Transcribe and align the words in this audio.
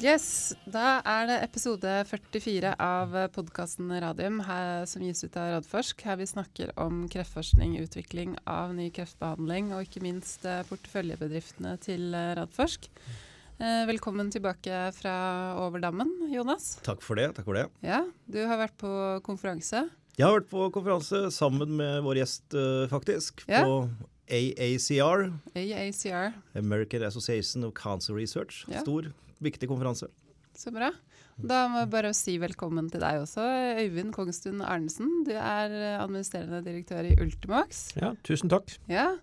Yes, 0.00 0.54
Da 0.64 1.02
er 1.04 1.26
det 1.28 1.34
episode 1.44 1.90
44 2.08 2.70
av 2.80 3.12
podkasten 3.34 3.90
Radium 4.00 4.38
her, 4.46 4.86
som 4.88 5.02
gis 5.04 5.20
ut 5.26 5.36
av 5.36 5.50
Radforsk. 5.58 6.00
Her 6.08 6.16
vi 6.16 6.28
snakker 6.30 6.72
om 6.80 7.02
kreftforskning, 7.12 7.74
utvikling 7.82 8.32
av 8.48 8.72
ny 8.76 8.88
kreftbehandling 8.96 9.74
og 9.76 9.84
ikke 9.84 10.00
minst 10.04 10.46
eh, 10.48 10.62
porteføljebedriftene 10.70 11.74
til 11.84 12.16
eh, 12.16 12.32
Radforsk. 12.40 12.88
Eh, 13.60 13.82
velkommen 13.92 14.32
tilbake 14.32 14.86
fra 14.96 15.14
over 15.60 15.84
dammen, 15.84 16.14
Jonas. 16.32 16.78
Takk 16.86 17.04
for 17.04 17.20
det. 17.20 17.34
takk 17.36 17.50
for 17.50 17.60
det. 17.60 17.66
Ja, 17.84 18.06
Du 18.24 18.40
har 18.40 18.56
vært 18.64 18.78
på 18.80 18.88
konferanse. 19.28 19.84
Jeg 20.16 20.24
har 20.24 20.38
vært 20.38 20.48
på 20.48 20.70
konferanse 20.72 21.26
sammen 21.34 21.76
med 21.76 22.00
vår 22.08 22.22
gjest, 22.24 22.56
faktisk. 22.88 23.44
Ja. 23.52 23.66
På 23.68 23.84
AACR. 24.32 25.28
AACR. 25.52 26.32
American 26.56 27.04
Association 27.04 27.64
of 27.68 27.74
Cancer 27.76 28.16
Research. 28.16 28.64
Ja. 28.68 28.80
Stor 28.80 29.12
viktig 29.44 29.68
konferanse. 29.70 30.10
Så 30.56 30.72
bra. 30.74 30.90
Da 31.40 31.62
må 31.70 31.80
jeg 31.80 31.90
bare 31.92 32.10
si 32.16 32.34
velkommen 32.42 32.90
til 32.92 33.00
deg 33.00 33.22
også, 33.22 33.44
Øyvind 33.80 34.12
Kongstun 34.12 34.60
Arnesen. 34.66 35.22
Du 35.24 35.30
er 35.32 35.72
administrerende 36.02 36.60
direktør 36.66 37.06
i 37.08 37.14
Ultimax. 37.22 37.86
Ja, 37.96 38.12
tusen 38.26 38.50
takk. 38.52 38.74
Ja, 38.90 39.14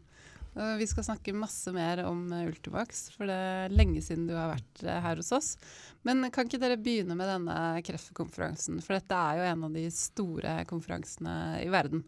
Vi 0.57 0.87
skal 0.89 1.05
snakke 1.05 1.35
masse 1.37 1.69
mer 1.69 1.99
om 2.09 2.23
Ultimax, 2.33 3.11
for 3.13 3.29
det 3.29 3.35
er 3.35 3.75
lenge 3.75 4.01
siden 4.01 4.23
du 4.25 4.33
har 4.33 4.55
vært 4.55 4.81
eh, 4.87 5.01
her 5.03 5.19
hos 5.21 5.29
oss. 5.35 5.51
Men 6.01 6.31
kan 6.33 6.49
ikke 6.49 6.57
dere 6.63 6.79
begynne 6.81 7.13
med 7.13 7.29
denne 7.29 7.57
kreftkonferansen? 7.85 8.79
For 8.81 8.97
dette 8.97 9.19
er 9.19 9.37
jo 9.37 9.45
en 9.51 9.67
av 9.67 9.77
de 9.77 9.83
store 9.93 10.55
konferansene 10.71 11.35
i 11.61 11.69
verden. 11.69 12.01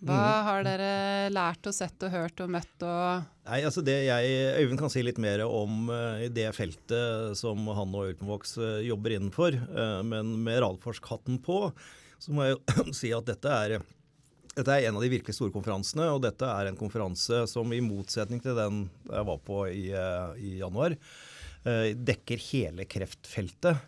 Hva 0.00 0.16
mm. 0.16 0.44
har 0.46 0.64
dere 0.64 0.92
lært 1.32 1.66
og 1.68 1.74
sett 1.76 2.06
og 2.06 2.12
hørt 2.14 2.40
og 2.40 2.48
møtt 2.54 2.84
og 2.88 3.26
Nei, 3.50 3.58
altså 3.66 3.82
det 3.84 3.96
jeg, 4.06 4.34
Øyvind 4.62 4.80
kan 4.80 4.92
si 4.92 5.02
litt 5.04 5.18
mer 5.20 5.42
om 5.44 5.90
uh, 5.90 6.22
det 6.32 6.46
feltet 6.56 7.36
som 7.38 7.66
han 7.74 7.96
og 7.98 8.12
Ultenvox 8.12 8.54
uh, 8.62 8.78
jobber 8.86 9.16
innenfor. 9.16 9.56
Uh, 9.74 10.00
men 10.06 10.36
med 10.44 10.60
Radforsk-hatten 10.62 11.40
på, 11.42 11.64
så 12.22 12.36
må 12.36 12.46
jeg 12.46 12.54
jo 12.54 12.84
si 13.00 13.10
at 13.16 13.26
dette 13.26 13.56
er, 13.66 13.76
dette 14.54 14.76
er 14.76 14.86
en 14.86 15.00
av 15.00 15.02
de 15.02 15.10
virkelig 15.10 15.34
store 15.34 15.52
konferansene. 15.56 16.06
Og 16.14 16.22
dette 16.22 16.46
er 16.46 16.70
en 16.70 16.78
konferanse 16.78 17.42
som 17.50 17.74
i 17.74 17.82
motsetning 17.82 18.40
til 18.44 18.54
den 18.60 18.84
jeg 19.10 19.28
var 19.32 19.42
på 19.42 19.64
i, 19.68 19.88
i 20.38 20.56
januar, 20.62 20.94
dekker 21.60 22.40
hele 22.52 22.86
kreftfeltet. 22.88 23.82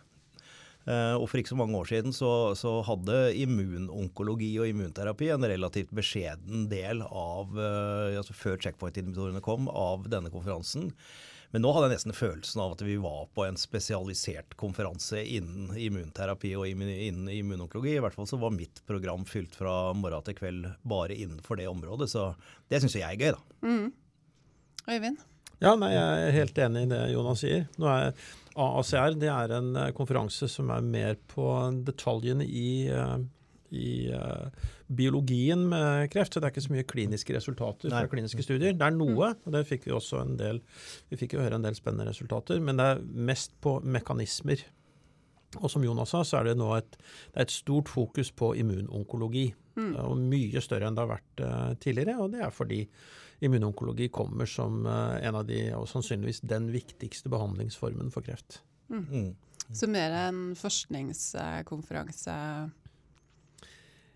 Uh, 0.83 1.15
og 1.15 1.29
For 1.31 1.39
ikke 1.39 1.53
så 1.53 1.59
mange 1.59 1.77
år 1.79 1.87
siden 1.87 2.15
så, 2.15 2.29
så, 2.59 2.81
hadde 2.83 3.19
immunonkologi 3.39 4.49
og 4.59 4.67
immunterapi 4.67 5.29
en 5.31 5.47
relativt 5.47 5.93
beskjeden 5.95 6.65
del 6.71 7.05
av, 7.07 7.53
uh, 7.55 8.17
altså 8.19 8.35
før 8.35 8.59
checkpoint-inhibitorene 8.65 9.43
kom, 9.45 9.69
av 9.71 10.09
denne 10.11 10.33
konferansen. 10.33 10.91
Men 11.53 11.61
nå 11.63 11.71
hadde 11.71 11.87
jeg 11.87 11.99
nesten 11.99 12.17
følelsen 12.17 12.63
av 12.63 12.71
at 12.73 12.81
vi 12.81 12.97
var 12.99 13.27
på 13.37 13.45
en 13.45 13.59
spesialisert 13.61 14.55
konferanse 14.59 15.21
innen 15.21 15.69
immunterapi 15.77 16.55
og 16.57 16.65
innen 16.67 17.27
immunonkologi. 17.29 17.93
I 17.93 18.01
hvert 18.03 18.17
fall 18.17 18.27
så 18.27 18.39
var 18.41 18.55
mitt 18.55 18.81
program 18.89 19.21
fylt 19.29 19.53
fra 19.59 19.93
morgen 19.93 20.25
til 20.25 20.39
kveld 20.39 20.71
bare 20.81 21.13
innenfor 21.13 21.61
det 21.61 21.69
området. 21.69 22.09
Så 22.09 22.31
det 22.73 22.81
syns 22.81 22.97
jeg 22.97 23.05
er 23.05 23.21
gøy, 23.21 23.37
da. 23.37 23.69
Mm. 23.69 23.85
Øyvind? 24.89 25.21
Ja, 25.61 25.75
nei, 25.79 25.93
Jeg 25.93 26.23
er 26.23 26.37
helt 26.39 26.57
enig 26.65 26.87
i 26.87 26.91
det 26.91 27.03
Jonas 27.13 27.43
sier. 27.43 27.67
Nå 27.77 27.89
er 27.91 28.15
AACR 28.53 29.15
det 29.17 29.29
er 29.33 29.55
en 29.57 29.73
eh, 29.79 29.93
konferanse 29.97 30.49
som 30.51 30.69
er 30.73 30.85
mer 30.85 31.17
på 31.31 31.47
detaljene 31.85 32.45
i, 32.45 32.85
eh, 32.91 33.15
i 33.73 33.93
uh, 34.13 34.69
biologien 34.93 35.63
med 35.69 36.11
kreft. 36.13 36.35
Så 36.35 36.41
det 36.41 36.49
er 36.49 36.53
ikke 36.53 36.65
så 36.67 36.75
mye 36.75 36.85
kliniske 36.89 37.33
resultater 37.33 37.89
fra 37.89 38.05
kliniske 38.11 38.45
studier. 38.45 38.75
Det 38.77 38.85
er 38.85 38.93
noe, 38.93 39.31
og 39.33 39.55
det 39.55 39.63
fikk 39.69 39.87
vi 39.87 39.95
også 39.97 40.21
en 40.21 40.37
del 40.37 40.61
Vi 41.09 41.17
fikk 41.17 41.33
jo 41.37 41.41
høre 41.41 41.57
en 41.57 41.65
del 41.65 41.77
spennende 41.77 42.11
resultater, 42.11 42.61
men 42.61 42.77
det 42.77 42.91
er 42.91 43.03
mest 43.31 43.57
på 43.63 43.79
mekanismer. 43.81 44.61
Og 45.61 45.69
som 45.69 45.83
Jonas 45.85 46.13
sa, 46.13 46.21
så 46.25 46.39
er 46.39 46.51
det 46.51 46.57
nå 46.61 46.69
et, 46.77 46.95
det 47.33 47.41
er 47.41 47.47
et 47.47 47.53
stort 47.53 47.89
fokus 47.89 48.29
på 48.33 48.53
immunonkologi. 48.61 49.47
Mm. 49.73 49.91
Og 50.05 50.21
mye 50.21 50.61
større 50.61 50.89
enn 50.89 50.97
det 50.97 51.05
har 51.05 51.13
vært 51.15 51.41
uh, 51.41 51.73
tidligere. 51.81 52.19
Og 52.21 52.33
det 52.33 52.45
er 52.45 52.53
fordi 52.53 52.83
immunonkologi 53.43 54.09
kommer 54.13 54.49
som 54.49 54.85
uh, 54.87 55.17
en 55.19 55.39
av 55.39 55.47
de, 55.47 55.65
og 55.77 55.87
sannsynligvis 55.91 56.43
den 56.47 56.69
viktigste 56.73 57.31
behandlingsformen 57.33 58.11
for 58.13 58.25
kreft. 58.25 58.61
Mm. 58.89 59.03
Mm. 59.09 59.29
Så 59.73 59.87
mer 59.89 60.13
en 60.27 60.41
forskningskonferanse 60.59 62.37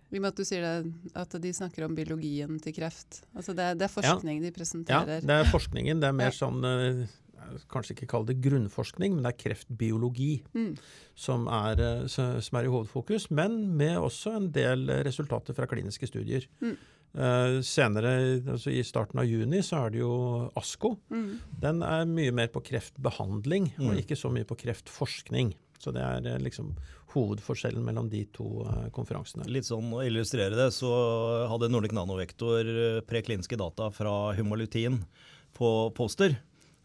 i 0.08 0.16
og 0.16 0.24
med 0.24 0.30
at 0.30 0.40
du 0.40 0.46
sier 0.48 0.64
det, 0.64 0.92
at 1.20 1.34
de 1.42 1.50
snakker 1.52 1.84
om 1.84 1.96
biologien 1.96 2.56
til 2.64 2.72
kreft. 2.78 3.22
Altså 3.36 3.52
det, 3.56 3.74
det 3.80 3.88
er 3.88 3.92
forskning 3.92 4.38
ja. 4.40 4.44
de 4.46 4.52
presenterer. 4.56 5.18
Ja, 5.20 5.26
det 5.28 5.34
er 5.36 5.50
forskningen. 5.52 6.00
Det 6.00 6.08
er 6.08 6.16
mer 6.16 6.36
sånn 6.36 6.64
uh, 6.64 7.02
Kanskje 7.72 7.94
ikke 7.94 8.08
kalle 8.10 8.28
det 8.28 8.42
grunnforskning, 8.44 9.14
men 9.14 9.24
det 9.24 9.30
er 9.30 9.38
kreftbiologi 9.40 10.42
mm. 10.52 10.72
som, 11.16 11.46
er, 11.52 11.80
uh, 11.80 12.06
som, 12.08 12.58
er, 12.60 12.68
i 12.68 12.72
hovedfokus. 12.72 13.28
Men 13.36 13.60
med 13.76 14.00
også 14.00 14.32
en 14.40 14.48
del 14.52 14.88
resultater 15.04 15.56
fra 15.56 15.68
kliniske 15.68 16.08
studier. 16.08 16.48
Mm. 16.64 16.74
Uh, 17.16 17.58
senere, 17.64 18.10
altså 18.52 18.70
I 18.70 18.82
starten 18.84 19.18
av 19.22 19.26
juni 19.26 19.62
så 19.64 19.86
er 19.86 19.94
det 19.94 20.02
jo 20.02 20.12
ASKO. 20.58 20.92
Mm. 21.10 21.30
Den 21.62 21.80
er 21.86 22.04
mye 22.10 22.34
mer 22.36 22.50
på 22.52 22.62
kreftbehandling, 22.68 23.72
mm. 23.78 23.86
og 23.88 24.02
ikke 24.02 24.18
så 24.18 24.30
mye 24.32 24.46
på 24.48 24.58
kreftforskning. 24.60 25.54
Så 25.80 25.94
det 25.94 26.04
er 26.04 26.28
uh, 26.28 26.42
liksom 26.42 26.74
hovedforskjellen 27.14 27.82
mellom 27.86 28.10
de 28.12 28.22
to 28.36 28.66
uh, 28.68 28.86
konferansene. 28.94 29.48
Litt 29.48 29.66
sånn 29.70 29.88
Å 29.96 30.04
illustrere 30.04 30.58
det, 30.58 30.68
så 30.76 30.92
hadde 31.50 31.72
Nordic 31.72 31.96
Nanovektor 31.96 32.68
prekliniske 33.08 33.58
data 33.58 33.88
fra 33.94 34.14
Humalutin 34.36 35.00
på 35.56 35.72
poster. 35.96 36.36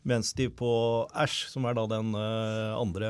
Mens 0.04 0.34
de 0.36 0.50
på 0.52 0.70
Æsj, 1.16 1.46
som 1.54 1.64
er 1.68 1.78
da 1.78 1.86
den 1.88 2.12
uh, 2.12 2.76
andre, 2.76 3.10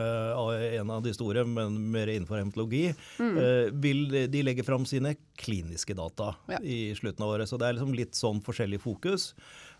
en 0.77 0.91
av 0.93 1.01
de 1.05 1.13
store, 1.15 1.41
men 1.49 1.79
mer 1.93 2.11
innenfor 2.11 2.37
hematologi, 2.37 2.83
mm. 3.17 3.39
uh, 3.39 3.71
vil 3.81 4.05
de 4.29 4.43
legge 4.45 4.65
fram 4.67 4.85
sine 4.89 5.15
kliniske 5.41 5.97
data 5.97 6.35
ja. 6.53 6.61
i 6.61 6.93
slutten 6.97 7.25
av 7.25 7.33
året. 7.33 7.49
Så 7.49 7.57
det 7.57 7.69
er 7.69 7.79
liksom 7.79 7.97
litt 7.97 8.19
sånn 8.19 8.43
forskjellig 8.45 8.83
fokus. 8.83 9.31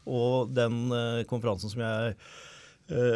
Og 0.09 0.49
den 0.51 0.89
konferansen 1.29 1.71
som 1.71 1.85
jeg 1.85 2.17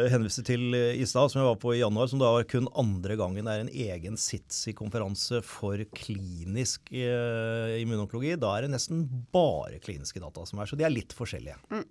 henviste 0.08 0.40
til 0.48 0.72
i 0.72 1.04
stad, 1.04 1.28
som 1.28 1.42
jeg 1.42 1.48
var 1.50 1.58
på 1.60 1.74
i 1.74 1.82
januar, 1.82 2.08
som 2.08 2.22
da 2.22 2.30
var 2.32 2.46
kun 2.48 2.70
andre 2.80 3.18
gangen 3.20 3.50
er 3.50 3.60
en 3.60 3.68
egen 3.68 4.16
SITSI-konferanse 4.16 5.42
for 5.44 5.82
klinisk 5.92 6.88
immunonkologi. 6.94 8.38
Da 8.40 8.54
er 8.56 8.64
det 8.64 8.72
nesten 8.72 9.04
bare 9.34 9.82
kliniske 9.84 10.24
data 10.24 10.46
som 10.48 10.62
er, 10.62 10.70
så 10.70 10.80
de 10.80 10.88
er 10.88 10.96
litt 10.96 11.12
forskjellige. 11.12 11.60
Mm. 11.68 11.84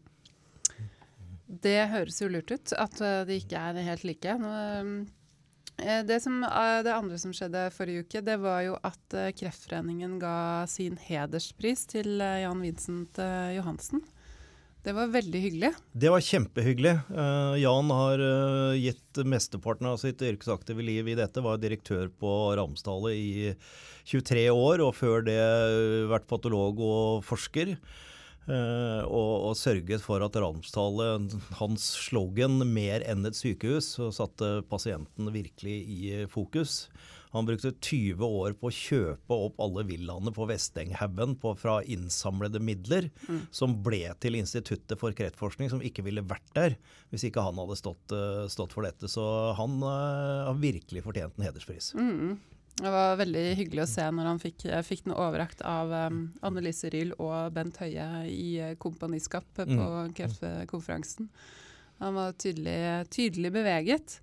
Det 1.47 1.80
høres 1.94 2.19
jo 2.19 2.28
lurt 2.31 2.52
ut, 2.52 2.74
at 2.75 3.00
eh, 3.00 3.22
de 3.28 3.40
ikke 3.40 3.59
er 3.69 3.80
helt 3.88 4.03
like. 4.08 4.35
Eh, 4.35 6.02
det, 6.03 6.19
som, 6.24 6.41
eh, 6.44 6.81
det, 6.84 6.91
andre 6.91 7.19
som 7.22 7.31
skjedde 7.35 7.69
forrige 7.75 8.03
uke, 8.03 8.24
det 8.25 8.35
var 8.44 8.66
jo 8.66 8.75
at 8.84 9.18
Kreftforeningen 9.40 10.18
ga 10.19 10.68
sin 10.69 11.00
hederspris 11.00 11.88
til 11.94 12.19
Jan 12.19 12.63
Vincent 12.66 13.19
Johansen. 13.56 14.03
Det 14.84 14.94
var 14.96 15.09
veldig 15.12 15.40
hyggelig. 15.44 15.72
Det 16.00 16.12
var 16.13 16.24
kjempehyggelig. 16.24 16.94
Jan 17.59 17.90
har 17.91 18.22
gitt 18.80 19.19
mesteparten 19.28 19.90
av 19.90 19.97
sitt 20.00 20.22
yrkesaktive 20.24 20.86
liv 20.86 21.09
i 21.12 21.18
dette. 21.18 21.44
Var 21.44 21.59
direktør 21.59 22.07
på 22.07 22.31
Ramsdale 22.56 23.12
i 23.12 23.31
23 24.07 24.46
år, 24.53 24.86
og 24.86 24.96
før 24.96 25.25
det 25.28 25.41
vært 26.07 26.30
patolog 26.31 26.80
og 26.80 27.25
forsker. 27.28 27.74
Uh, 28.47 29.03
og, 29.03 29.34
og, 29.50 29.53
sørget 29.59 30.00
for 30.00 30.24
at 30.24 30.38
Ramsdal, 30.40 31.28
hans 31.59 31.90
slogan 32.08 32.62
'mer 32.63 33.03
enn 33.03 33.28
et 33.28 33.35
sykehus', 33.35 33.97
satte 34.16 34.62
pasienten 34.72 35.28
virkelig 35.35 35.78
i 35.84 36.25
fokus. 36.31 36.86
Han 37.36 37.46
brukte 37.46 37.72
20 37.72 38.24
år 38.24 38.56
på 38.57 38.69
å 38.69 38.74
kjøpe 38.74 39.38
opp 39.47 39.59
alle 39.62 39.84
villaene 39.90 40.31
på 40.34 40.47
Vestenghaugen 40.50 41.36
fra 41.59 41.80
innsamlede 41.84 42.62
midler, 42.63 43.10
mm. 43.27 43.42
som 43.51 43.75
ble 43.83 44.06
til 44.24 44.39
Instituttet 44.39 44.98
for 45.01 45.16
kreftforskning, 45.18 45.71
som 45.74 45.83
ikke 45.83 46.06
ville 46.07 46.24
vært 46.25 46.48
der 46.56 46.77
hvis 47.12 47.27
ikke 47.27 47.44
han 47.44 47.60
hadde 47.60 47.80
stått, 47.80 48.16
uh, 48.16 48.45
stått 48.51 48.75
for 48.75 48.88
dette. 48.88 49.12
Så 49.12 49.24
han 49.60 49.80
uh, 49.83 50.48
har 50.48 50.62
virkelig 50.62 51.04
fortjent 51.06 51.36
en 51.38 51.50
hederspris. 51.50 51.92
Mm. 51.98 52.38
Det 52.77 52.89
var 52.94 53.15
veldig 53.18 53.44
hyggelig 53.57 53.83
å 53.83 53.89
se 53.89 54.03
når 54.13 54.27
han 54.29 54.41
fikk, 54.41 54.68
fikk 54.85 55.07
den 55.07 55.15
overrakt 55.18 55.63
av 55.65 55.89
um, 55.89 56.19
Annelise 56.45 56.91
Ryhl 56.94 57.15
og 57.18 57.56
Bent 57.56 57.79
Høie 57.81 58.06
i 58.29 58.51
uh, 58.62 58.75
kompaniskap 58.77 59.47
på 59.57 59.65
mm. 59.65 60.13
kreftkonferansen. 60.18 61.31
Han 62.03 62.19
var 62.19 62.35
tydelig, 62.38 63.07
tydelig 63.09 63.51
beveget. 63.56 64.19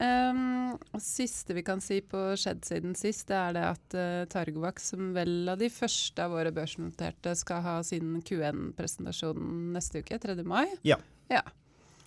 Um, 0.00 0.78
siste 1.00 1.52
vi 1.56 1.64
kan 1.64 1.80
si 1.84 1.98
på 2.00 2.20
skjedd 2.40 2.62
siden 2.64 2.94
sist, 2.96 3.26
det 3.28 3.36
er 3.36 3.56
det 3.56 3.64
at 3.68 3.96
uh, 3.96 4.28
Targovac, 4.32 4.80
som 4.80 5.10
vel 5.16 5.48
av 5.52 5.60
de 5.60 5.68
første 5.72 6.24
av 6.24 6.36
våre 6.36 6.52
børsnoterte, 6.56 7.34
skal 7.36 7.64
ha 7.64 7.74
sin 7.84 8.18
Q1-presentasjon 8.24 9.72
neste 9.72 10.00
uke, 10.00 10.20
3. 10.20 10.36
mai. 10.44 10.66
Ja. 10.88 10.96
ja. 11.32 11.44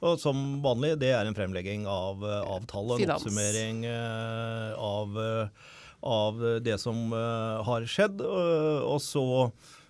Og 0.03 0.19
som 0.19 0.39
vanlig, 0.63 0.97
det 0.99 1.13
er 1.15 1.27
en 1.29 1.37
fremlegging 1.37 1.85
av 1.87 2.23
eh, 2.27 2.41
avtale, 2.55 2.97
en 2.99 3.13
oppsummering 3.15 3.85
uh, 3.87 4.73
av, 4.75 5.15
uh, 5.15 5.71
av, 6.03 6.43
det 6.65 6.75
som 6.81 7.13
har 7.13 7.87
skjedd. 7.87 8.19
og 8.23 8.99
så 9.01 9.23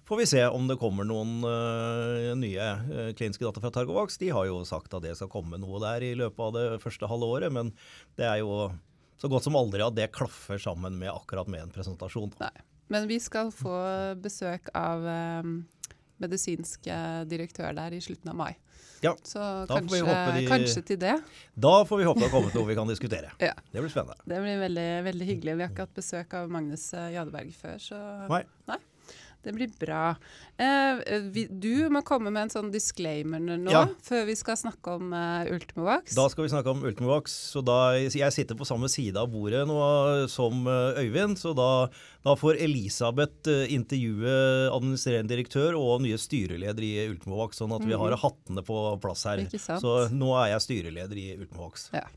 får 0.06 0.18
vi 0.18 0.26
se 0.26 0.48
om 0.48 0.68
det 0.68 0.78
kommer 0.78 1.08
noen 1.08 1.40
uh, 1.42 2.34
nye 2.38 2.70
uh, 2.86 3.12
kliniske 3.18 3.46
data 3.46 3.62
fra 3.64 3.72
Targovax. 3.74 4.20
De 4.22 4.30
har 4.36 4.46
jo 4.50 4.60
sagt 4.68 4.94
at 4.94 5.06
det 5.06 5.16
skal 5.18 5.32
komme 5.32 5.58
noe 5.62 5.80
der 5.84 6.06
i 6.06 6.14
løpet 6.20 6.44
av 6.44 6.54
det 6.58 6.66
første 6.84 7.10
halve 7.10 7.30
året, 7.38 7.54
men 7.56 7.72
det 8.20 8.28
er 8.28 8.42
jo 8.44 8.68
så 9.22 9.30
godt 9.32 9.48
som 9.48 9.58
aldri 9.58 9.82
at 9.86 9.96
det 9.96 10.12
klaffer 10.14 10.60
sammen 10.62 10.98
med 11.00 11.14
akkurat 11.14 11.50
med 11.50 11.64
en 11.64 11.74
presentasjon. 11.74 12.34
Nei. 12.42 12.54
Men 12.92 13.08
vi 13.10 13.18
skal 13.24 13.50
få 13.56 13.74
besøk 14.22 14.68
av 14.76 15.06
um, 15.42 15.62
medisinsk 16.22 16.90
direktør 17.32 17.72
der 17.78 17.96
i 17.96 18.02
slutten 18.04 18.34
av 18.34 18.38
mai. 18.38 18.52
Ja, 19.04 19.14
så 19.28 19.44
kanskje, 19.70 20.00
de, 20.06 20.46
kanskje, 20.48 20.86
til 20.88 21.00
det. 21.02 21.18
Da 21.56 21.74
får 21.88 22.00
vi 22.00 22.08
håpe 22.08 22.22
det 22.22 22.30
har 22.30 22.34
kommet 22.38 22.56
noe 22.56 22.70
vi 22.70 22.78
kan 22.78 22.90
diskutere. 22.90 23.34
ja. 23.50 23.54
Det 23.72 23.84
blir 23.84 23.92
spennende. 23.92 24.18
Det 24.24 24.40
blir 24.46 24.64
veldig, 24.64 24.88
veldig 25.10 25.30
hyggelig. 25.34 25.58
Vi 25.60 25.66
har 25.66 25.76
ikke 25.76 25.88
hatt 25.88 26.00
besøk 26.00 26.40
av 26.40 26.52
Magnus 26.54 26.88
Jadeberg 26.94 27.54
før, 27.58 27.78
så 27.84 28.02
Nei. 28.32 28.44
Nei. 28.72 28.80
Det 29.44 29.52
blir 29.52 29.72
bra. 29.80 30.16
Eh, 30.58 31.20
vi, 31.22 31.44
du 31.52 31.90
må 31.92 32.00
komme 32.08 32.32
med 32.32 32.46
en 32.46 32.52
sånn 32.54 32.70
disclaimer 32.72 33.42
nå, 33.44 33.58
ja. 33.74 33.82
før 34.06 34.24
vi 34.30 34.38
skal 34.40 34.56
snakke 34.56 34.96
om 34.96 35.12
uh, 35.12 35.44
Ultimovax. 35.52 36.16
Da 36.16 36.30
skal 36.32 36.46
vi 36.46 36.54
snakke 36.54 36.72
om 36.72 36.86
Ultimovax. 36.88 37.36
så 37.52 37.64
da, 37.66 37.78
Jeg 38.00 38.32
sitter 38.32 38.56
på 38.56 38.68
samme 38.68 38.88
side 38.92 39.20
av 39.20 39.28
bordet 39.34 39.66
nå 39.68 39.82
som 40.32 40.64
uh, 40.70 40.96
Øyvind. 41.02 41.36
Så 41.42 41.52
da, 41.58 41.90
da 42.24 42.38
får 42.40 42.62
Elisabeth 42.64 43.52
uh, 43.52 43.68
intervjue 43.68 44.32
administrerende 44.70 45.36
direktør 45.36 45.76
og 45.76 46.06
nye 46.08 46.20
styreleder 46.20 46.88
i 46.88 46.94
Ultimovax, 47.12 47.60
sånn 47.60 47.76
at 47.76 47.84
vi 47.84 47.98
har 47.98 48.16
mhm. 48.16 48.24
hattene 48.24 48.64
på 48.64 48.82
plass 49.04 49.28
her. 49.28 49.44
Så 49.60 49.98
nå 50.16 50.36
er 50.40 50.54
jeg 50.54 50.68
styreleder 50.70 51.20
i 51.20 51.32
Ultimovax. 51.36 51.90
Ja. 51.98 52.08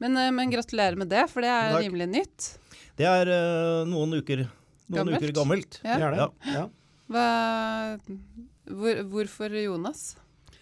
Men, 0.00 0.16
men, 0.36 0.52
gratulerer 0.52 0.96
med 0.96 1.12
det, 1.12 1.24
for 1.32 1.44
det 1.44 1.52
er 1.52 1.74
Takk. 1.74 1.84
rimelig 1.84 2.08
nytt. 2.12 2.54
Det 2.96 3.04
er 3.08 3.28
noen 3.88 4.16
uker 4.22 4.48
noen 4.86 5.02
gammelt. 5.02 5.22
uker 5.22 5.34
gammelt. 5.36 5.80
Ja. 5.82 5.96
Det 5.96 6.06
er 6.06 6.16
det. 6.16 6.28
Ja. 6.54 6.68
Hva, 7.06 7.26
hvor, 8.66 9.02
hvorfor 9.12 9.58
Jonas? 9.62 10.16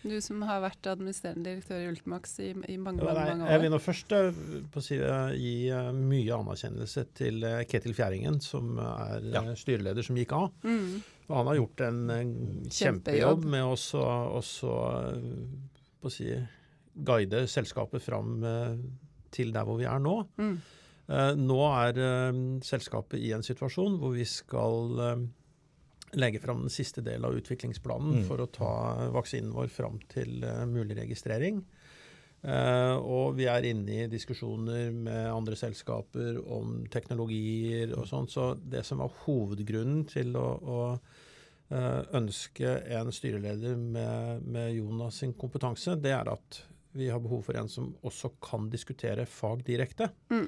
Du 0.04 0.18
som 0.20 0.42
har 0.44 0.60
vært 0.60 0.84
administrerende 0.90 1.48
direktør 1.48 1.80
i 1.80 1.86
Ultimax 1.88 2.34
i, 2.44 2.50
i 2.52 2.76
mange, 2.76 3.00
mange, 3.00 3.14
mange, 3.16 3.46
år. 3.46 3.52
Jeg 3.54 3.62
vil 3.62 3.70
nå 3.72 3.78
først 3.80 4.12
uh, 4.12 4.80
si, 4.84 4.98
uh, 5.00 5.32
gi 5.32 5.54
uh, 5.72 5.88
mye 5.96 6.34
anerkjennelse 6.36 7.06
til 7.16 7.46
Ketil 7.70 7.96
Fjæringen, 7.96 8.36
som 8.44 8.76
er 8.84 9.24
ja. 9.32 9.42
styreleder 9.56 10.04
som 10.04 10.20
gikk 10.20 10.34
av. 10.36 10.50
Mm. 10.66 11.00
Han 11.30 11.48
har 11.48 11.56
gjort 11.56 11.86
en, 11.86 12.02
en 12.12 12.34
kjempejobb 12.68 13.48
med 13.48 13.64
å 13.64 13.76
si, 16.12 16.28
guide 17.08 17.46
selskapet 17.48 18.04
fram 18.04 18.44
til 19.32 19.56
der 19.56 19.64
hvor 19.64 19.80
vi 19.80 19.88
er 19.88 20.04
nå. 20.04 20.18
Mm. 20.36 20.58
Eh, 21.04 21.32
nå 21.36 21.60
er 21.68 21.98
eh, 22.00 22.36
selskapet 22.64 23.20
i 23.20 23.32
en 23.36 23.44
situasjon 23.44 23.98
hvor 24.00 24.14
vi 24.16 24.24
skal 24.28 25.02
eh, 25.04 25.24
legge 26.16 26.40
fram 26.40 26.62
den 26.64 26.72
siste 26.72 27.04
delen 27.04 27.26
av 27.28 27.36
utviklingsplanen 27.36 28.22
mm. 28.22 28.24
for 28.28 28.40
å 28.40 28.48
ta 28.52 28.74
vaksinen 29.12 29.52
vår 29.52 29.68
fram 29.72 29.98
til 30.12 30.44
mulig 30.70 30.96
registrering. 31.00 31.64
Uh, 32.44 33.00
og 33.00 33.38
vi 33.38 33.46
er 33.48 33.64
inne 33.64 34.02
i 34.02 34.08
diskusjoner 34.12 34.90
med 34.92 35.30
andre 35.32 35.56
selskaper 35.56 36.36
om 36.52 36.82
teknologier 36.92 37.94
og 37.96 38.04
sånn. 38.10 38.28
Så 38.28 38.50
det 38.60 38.82
som 38.84 39.00
var 39.00 39.14
hovedgrunnen 39.22 40.02
til 40.10 40.36
å, 40.36 40.44
å 40.60 40.82
uh, 40.92 42.02
ønske 42.20 42.74
en 42.98 43.08
styreleder 43.16 43.80
med, 43.80 44.44
med, 44.44 44.74
Jonas 44.76 45.22
sin 45.22 45.32
kompetanse, 45.40 45.96
det 45.96 46.12
er 46.12 46.28
at 46.34 46.60
vi 46.92 47.08
har 47.08 47.24
behov 47.24 47.46
for 47.48 47.56
en 47.56 47.72
som 47.72 47.88
også 48.04 48.34
kan 48.44 48.68
diskutere 48.70 49.24
fag 49.24 49.64
direkte. 49.64 50.12
Mm. 50.28 50.44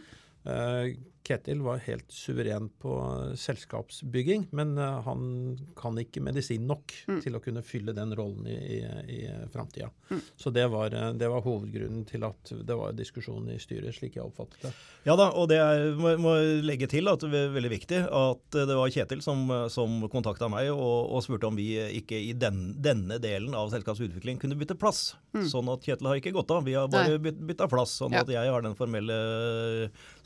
Eh, 0.47 0.97
Ketil 1.27 1.63
var 1.63 1.81
helt 1.83 2.13
suveren 2.13 2.69
på 2.79 2.93
selskapsbygging, 3.37 4.47
men 4.51 4.79
eh, 4.79 4.99
han 5.03 5.57
kan 5.77 5.99
ikke 5.99 6.23
medisin 6.23 6.69
nok 6.69 6.93
mm. 7.09 7.21
til 7.25 7.35
å 7.35 7.41
kunne 7.43 7.65
fylle 7.67 7.95
den 7.97 8.15
rollen 8.15 8.47
i, 8.47 8.55
i, 8.77 8.79
i 9.11 9.21
framtida. 9.53 9.91
Mm. 10.11 10.21
Så 10.39 10.53
det 10.55 10.69
var, 10.71 10.95
eh, 10.95 11.11
det 11.19 11.31
var, 11.33 11.43
hovedgrunnen 11.47 12.05
til 12.07 12.27
at 12.29 12.53
det 12.67 12.77
var 12.79 12.95
diskusjon 12.95 13.51
i 13.51 13.59
styret, 13.63 13.97
slik 13.97 14.21
jeg 14.21 14.27
oppfattet 14.27 14.69
det. 14.69 14.73
Ja 15.09 15.17
da, 15.19 15.29
og 15.35 15.51
det 15.51 15.59
er, 15.63 15.89
må, 15.99 16.15
må 16.23 16.37
legge 16.63 16.89
til 16.91 17.11
at 17.11 17.27
det 17.27 17.43
er 17.43 17.55
veldig 17.57 17.73
viktig 17.75 18.01
at 18.07 18.57
det 18.57 18.79
var 18.79 18.95
Kjetil 18.95 19.23
som, 19.25 19.51
som 19.73 19.99
kontakta 20.13 20.49
meg 20.51 20.71
og, 20.71 21.11
og, 21.11 21.19
spurte 21.27 21.51
om 21.51 21.59
vi 21.59 21.73
ikke 21.99 22.19
i 22.23 22.33
den, 22.39 22.71
denne 22.83 23.19
delen 23.23 23.55
av 23.59 23.73
selskapsutvikling 23.75 24.39
kunne 24.43 24.59
bytte 24.59 24.79
plass. 24.79 25.17
Mm. 25.35 25.47
Sånn 25.51 25.75
at 25.75 25.83
Kjetil 25.87 26.11
har 26.11 26.23
ikke 26.23 26.35
gått 26.37 26.55
av, 26.55 26.63
vi 26.67 26.79
har 26.79 26.91
bare 26.93 27.19
byt, 27.23 27.43
bytta 27.51 27.67
plass. 27.71 27.99
Sånn 28.01 28.15
ja. 28.15 28.23
at 28.23 28.31
jeg 28.31 28.55
har 28.55 28.63
den 28.63 28.79
formelle 28.79 29.17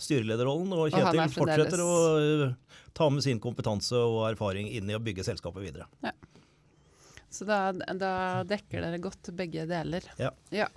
styrelederrollen. 0.00 0.73
og 0.76 0.89
Kjetil 0.92 1.22
og 1.22 1.34
fortsetter 1.34 1.82
å 1.84 1.92
eh, 2.20 2.52
ta 2.96 3.08
med 3.12 3.25
sin 3.25 3.40
kompetanse 3.42 3.98
og 3.98 4.31
erfaring 4.31 4.69
inn 4.70 4.90
i 4.90 4.96
å 4.96 5.02
bygge 5.02 5.26
selskapet 5.26 5.64
videre. 5.64 5.88
Ja. 6.04 6.12
Så 7.31 7.46
da, 7.46 7.72
da, 7.72 8.42
dekker 8.46 8.82
dere 8.82 8.98
godt 9.02 9.31
begge 9.38 9.66
deler. 9.70 10.02
Ja. 10.19 10.32
ja. 10.50 10.69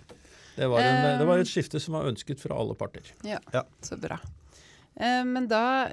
Det, 0.56 0.68
var 0.70 0.86
en, 0.86 1.18
det, 1.18 1.26
var 1.26 1.42
et 1.42 1.48
eh, 1.48 1.54
skifte 1.56 1.82
som 1.82 1.98
var 1.98 2.10
ønsket 2.12 2.42
fra 2.42 2.60
alle 2.62 2.76
parter. 2.78 3.10
Ja, 3.26 3.40
ja. 3.56 3.64
så 3.82 3.98
bra. 3.98 4.20
Eh, 4.94 5.24
men 5.26 5.48
da 5.50 5.90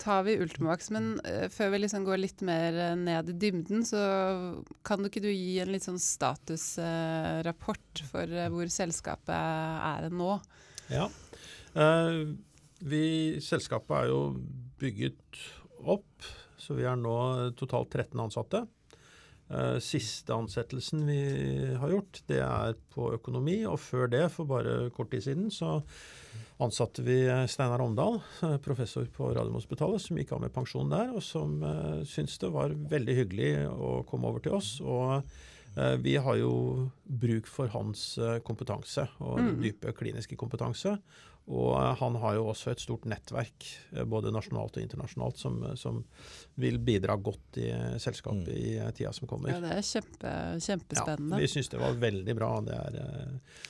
tar 0.00 0.24
vi 0.24 0.38
Ultimax. 0.40 0.88
Men 0.96 1.20
før 1.52 1.74
vi 1.74 1.82
liksom 1.84 2.06
går 2.08 2.22
litt 2.22 2.40
mer 2.46 2.96
ned 2.96 3.28
i 3.28 3.38
dybden, 3.44 3.84
så 3.84 4.00
kan 4.86 5.02
du 5.02 5.10
ikke 5.10 5.26
du 5.26 5.28
gi 5.28 5.60
en 5.60 5.72
litt 5.74 5.84
sånn 5.84 6.00
statusrapport 6.00 8.04
for 8.08 8.24
hvor 8.56 8.72
selskapet 8.72 9.36
er 9.36 10.08
nå? 10.08 10.40
Ja. 10.90 11.06
Uh, 11.76 12.34
vi, 12.80 13.04
selskapet 13.44 13.96
er 13.96 14.10
jo 14.10 14.20
bygget 14.80 15.40
opp, 15.80 16.28
så 16.60 16.76
vi 16.76 16.86
er 16.88 16.98
nå 17.00 17.16
totalt 17.58 17.92
13 17.92 18.20
ansatte. 18.24 18.64
Eh, 19.50 19.78
siste 19.82 20.30
ansettelsen 20.34 21.02
vi 21.06 21.20
har 21.74 21.90
gjort, 21.90 22.22
det 22.30 22.38
er 22.44 22.76
på 22.94 23.08
økonomi. 23.16 23.64
Og 23.66 23.80
før 23.82 24.10
det, 24.10 24.28
for 24.30 24.46
bare 24.46 24.92
kort 24.94 25.10
tid 25.10 25.24
siden, 25.26 25.48
så 25.50 25.80
ansatte 26.62 27.02
vi 27.02 27.24
Steinar 27.50 27.82
Omdal, 27.82 28.20
eh, 28.46 28.58
professor 28.62 29.08
på 29.10 29.32
Radiumhospitalet, 29.34 30.04
som 30.04 30.20
gikk 30.20 30.36
av 30.36 30.44
med 30.44 30.54
pensjon 30.54 30.92
der, 30.92 31.10
og 31.10 31.24
som 31.24 31.64
uh, 31.64 32.04
syntes 32.06 32.38
det 32.38 32.52
var 32.54 32.76
veldig 32.92 33.16
hyggelig 33.22 33.54
å 33.72 33.94
komme 34.06 34.30
over 34.30 34.44
til 34.44 34.60
oss. 34.60 34.78
og 34.80 35.24
vi 36.02 36.16
har 36.18 36.34
jo 36.34 36.88
bruk 37.06 37.46
for 37.46 37.70
hans 37.70 38.00
kompetanse 38.42 39.04
og 39.22 39.36
mm. 39.38 39.50
dype 39.62 39.92
kliniske 39.94 40.34
kompetanse. 40.34 40.96
Og 41.50 41.74
eh, 41.74 41.94
han 41.98 42.16
har 42.22 42.36
jo 42.38 42.46
også 42.52 42.70
et 42.72 42.82
stort 42.82 43.06
nettverk, 43.10 43.66
eh, 43.96 44.06
både 44.08 44.30
nasjonalt 44.34 44.78
og 44.78 44.84
internasjonalt, 44.84 45.40
som, 45.40 45.58
eh, 45.66 45.76
som 45.78 46.00
vil 46.60 46.78
bidra 46.84 47.16
godt 47.18 47.58
i 47.62 47.68
selskapet 48.02 48.50
mm. 48.50 48.56
i 48.56 48.72
tida 48.96 49.12
som 49.16 49.28
kommer. 49.30 49.54
Ja, 49.54 49.60
Det 49.64 49.72
er 49.74 49.86
kjempe, 49.86 50.34
kjempespennende. 50.62 51.38
Ja, 51.38 51.42
vi 51.42 51.50
syns 51.50 51.72
det 51.72 51.80
var 51.82 51.96
veldig 52.00 52.36
bra. 52.38 52.50
Det 52.66 52.76
er, 52.78 52.98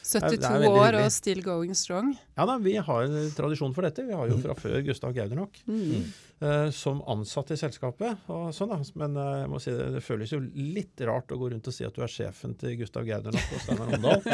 72 0.03 0.41
det 0.43 0.51
er 0.51 0.67
år 0.71 1.01
og 1.01 1.13
still 1.15 1.45
going 1.47 1.77
strong? 1.79 2.13
Ja 2.37 2.49
da, 2.51 2.59
vi 2.61 2.77
har 2.77 3.15
tradisjon 3.37 3.77
for 3.77 3.89
dette. 3.89 4.05
Vi 4.09 4.17
har 4.17 4.29
jo 4.29 4.41
mm. 4.41 4.43
fra 4.45 4.59
før 4.59 4.83
Gustav 4.91 5.17
Gaudernock 5.17 5.63
Mm. 5.71 6.11
Uh, 6.41 6.71
som 6.71 7.03
ansatt 7.05 7.51
i 7.53 7.57
selskapet. 7.61 8.23
og 8.33 8.47
sånn 8.57 8.71
da. 8.73 8.79
Men 8.97 9.17
uh, 9.21 9.43
jeg 9.43 9.49
må 9.53 9.59
si 9.61 9.75
det, 9.77 9.91
det, 9.93 10.01
føles 10.01 10.31
jo 10.33 10.39
litt 10.41 11.03
rart 11.05 11.35
å 11.35 11.37
gå 11.37 11.51
rundt 11.53 11.69
og 11.69 11.75
si 11.77 11.85
at 11.85 11.93
du 11.93 12.01
er 12.01 12.09
sjefen 12.09 12.55
til 12.57 12.79
Gustav 12.81 13.05
Gaudernock 13.05 13.53
og 13.53 13.61
Steinar 13.61 13.93
Omdal. 13.99 14.25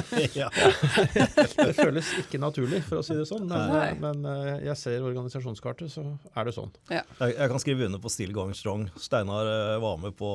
det 1.67 1.75
føles 1.75 2.13
ikke 2.23 2.39
naturlig, 2.39 2.85
for 2.87 3.01
å 3.01 3.07
si 3.07 3.19
det 3.19 3.27
sånn. 3.27 3.36
Men, 3.43 3.73
uh, 3.73 3.91
men 4.01 4.29
jeg 4.65 4.77
ser 4.81 5.05
organisasjonskartet, 5.07 5.93
så 5.93 6.05
er 6.33 6.49
det 6.49 6.55
sånn. 6.57 6.73
Ja. 6.89 7.03
Jeg, 7.21 7.35
jeg, 7.35 7.51
kan 7.53 7.63
skrive 7.63 7.89
under 7.89 8.03
på 8.03 8.13
Still 8.13 8.33
Going 8.37 8.57
Strong. 8.57 8.87
Steinar 9.01 9.51
var 9.83 10.01
med 10.03 10.17
på 10.19 10.31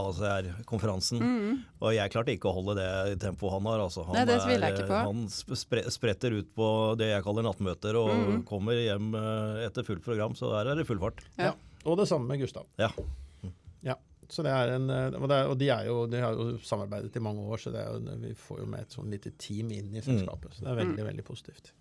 ACR-konferansen, 0.00 1.22
mm. 1.22 1.54
og 1.82 1.94
jeg 1.96 2.14
klarte 2.14 2.34
ikke 2.34 2.50
å 2.50 2.56
holde 2.58 2.78
det 2.80 3.18
tempoet 3.22 3.56
han 3.58 3.70
har. 3.70 3.84
Altså, 3.86 4.04
han, 4.08 4.18
Nei, 4.18 4.26
det 4.28 4.38
er, 4.40 4.56
jeg 4.56 4.76
ikke 4.76 4.90
på. 4.90 5.04
han 5.10 5.24
spre, 5.32 5.86
spretter 5.92 6.38
ut 6.40 6.50
på 6.58 6.68
det 6.98 7.12
jeg 7.12 7.24
kaller 7.26 7.46
nattmøter, 7.46 7.98
og 8.00 8.12
mm. 8.12 8.42
kommer 8.48 8.78
hjem 8.78 9.14
etter 9.64 9.86
fullt 9.86 10.04
program. 10.04 10.36
så 10.38 10.52
der 10.56 10.72
er 10.72 10.82
det 10.82 10.88
full 10.88 11.00
fart. 11.02 11.24
Ja. 11.38 11.54
Og 11.84 11.96
det 11.98 12.08
samme 12.08 12.28
med 12.28 12.40
Gustav. 12.40 12.66
Ja. 12.76 12.90
ja. 13.82 13.96
Så 14.28 14.44
det 14.44 14.52
er 14.52 14.74
en, 14.74 14.90
og, 14.90 15.28
det 15.30 15.36
er, 15.36 15.48
og 15.48 15.56
de, 15.60 15.68
jo, 15.88 15.98
de, 16.10 16.20
har 16.20 16.36
jo 16.36 16.58
samarbeidet 16.64 17.16
i 17.16 17.22
mange 17.24 17.44
år, 17.48 17.62
så 17.62 17.72
jo, 17.72 18.00
vi 18.20 18.34
får 18.36 18.60
jo 18.60 18.66
med 18.68 18.84
et 18.84 18.96
sånn 18.96 19.08
lite 19.12 19.32
team 19.40 19.72
inn 19.72 19.94
i 19.96 20.04
selskapet. 20.04 20.56
Så 20.56 20.66
det 20.66 20.72
er 20.72 20.80
veldig, 20.82 20.98
mm. 21.00 21.08
veldig 21.12 21.24
positivt. 21.24 21.72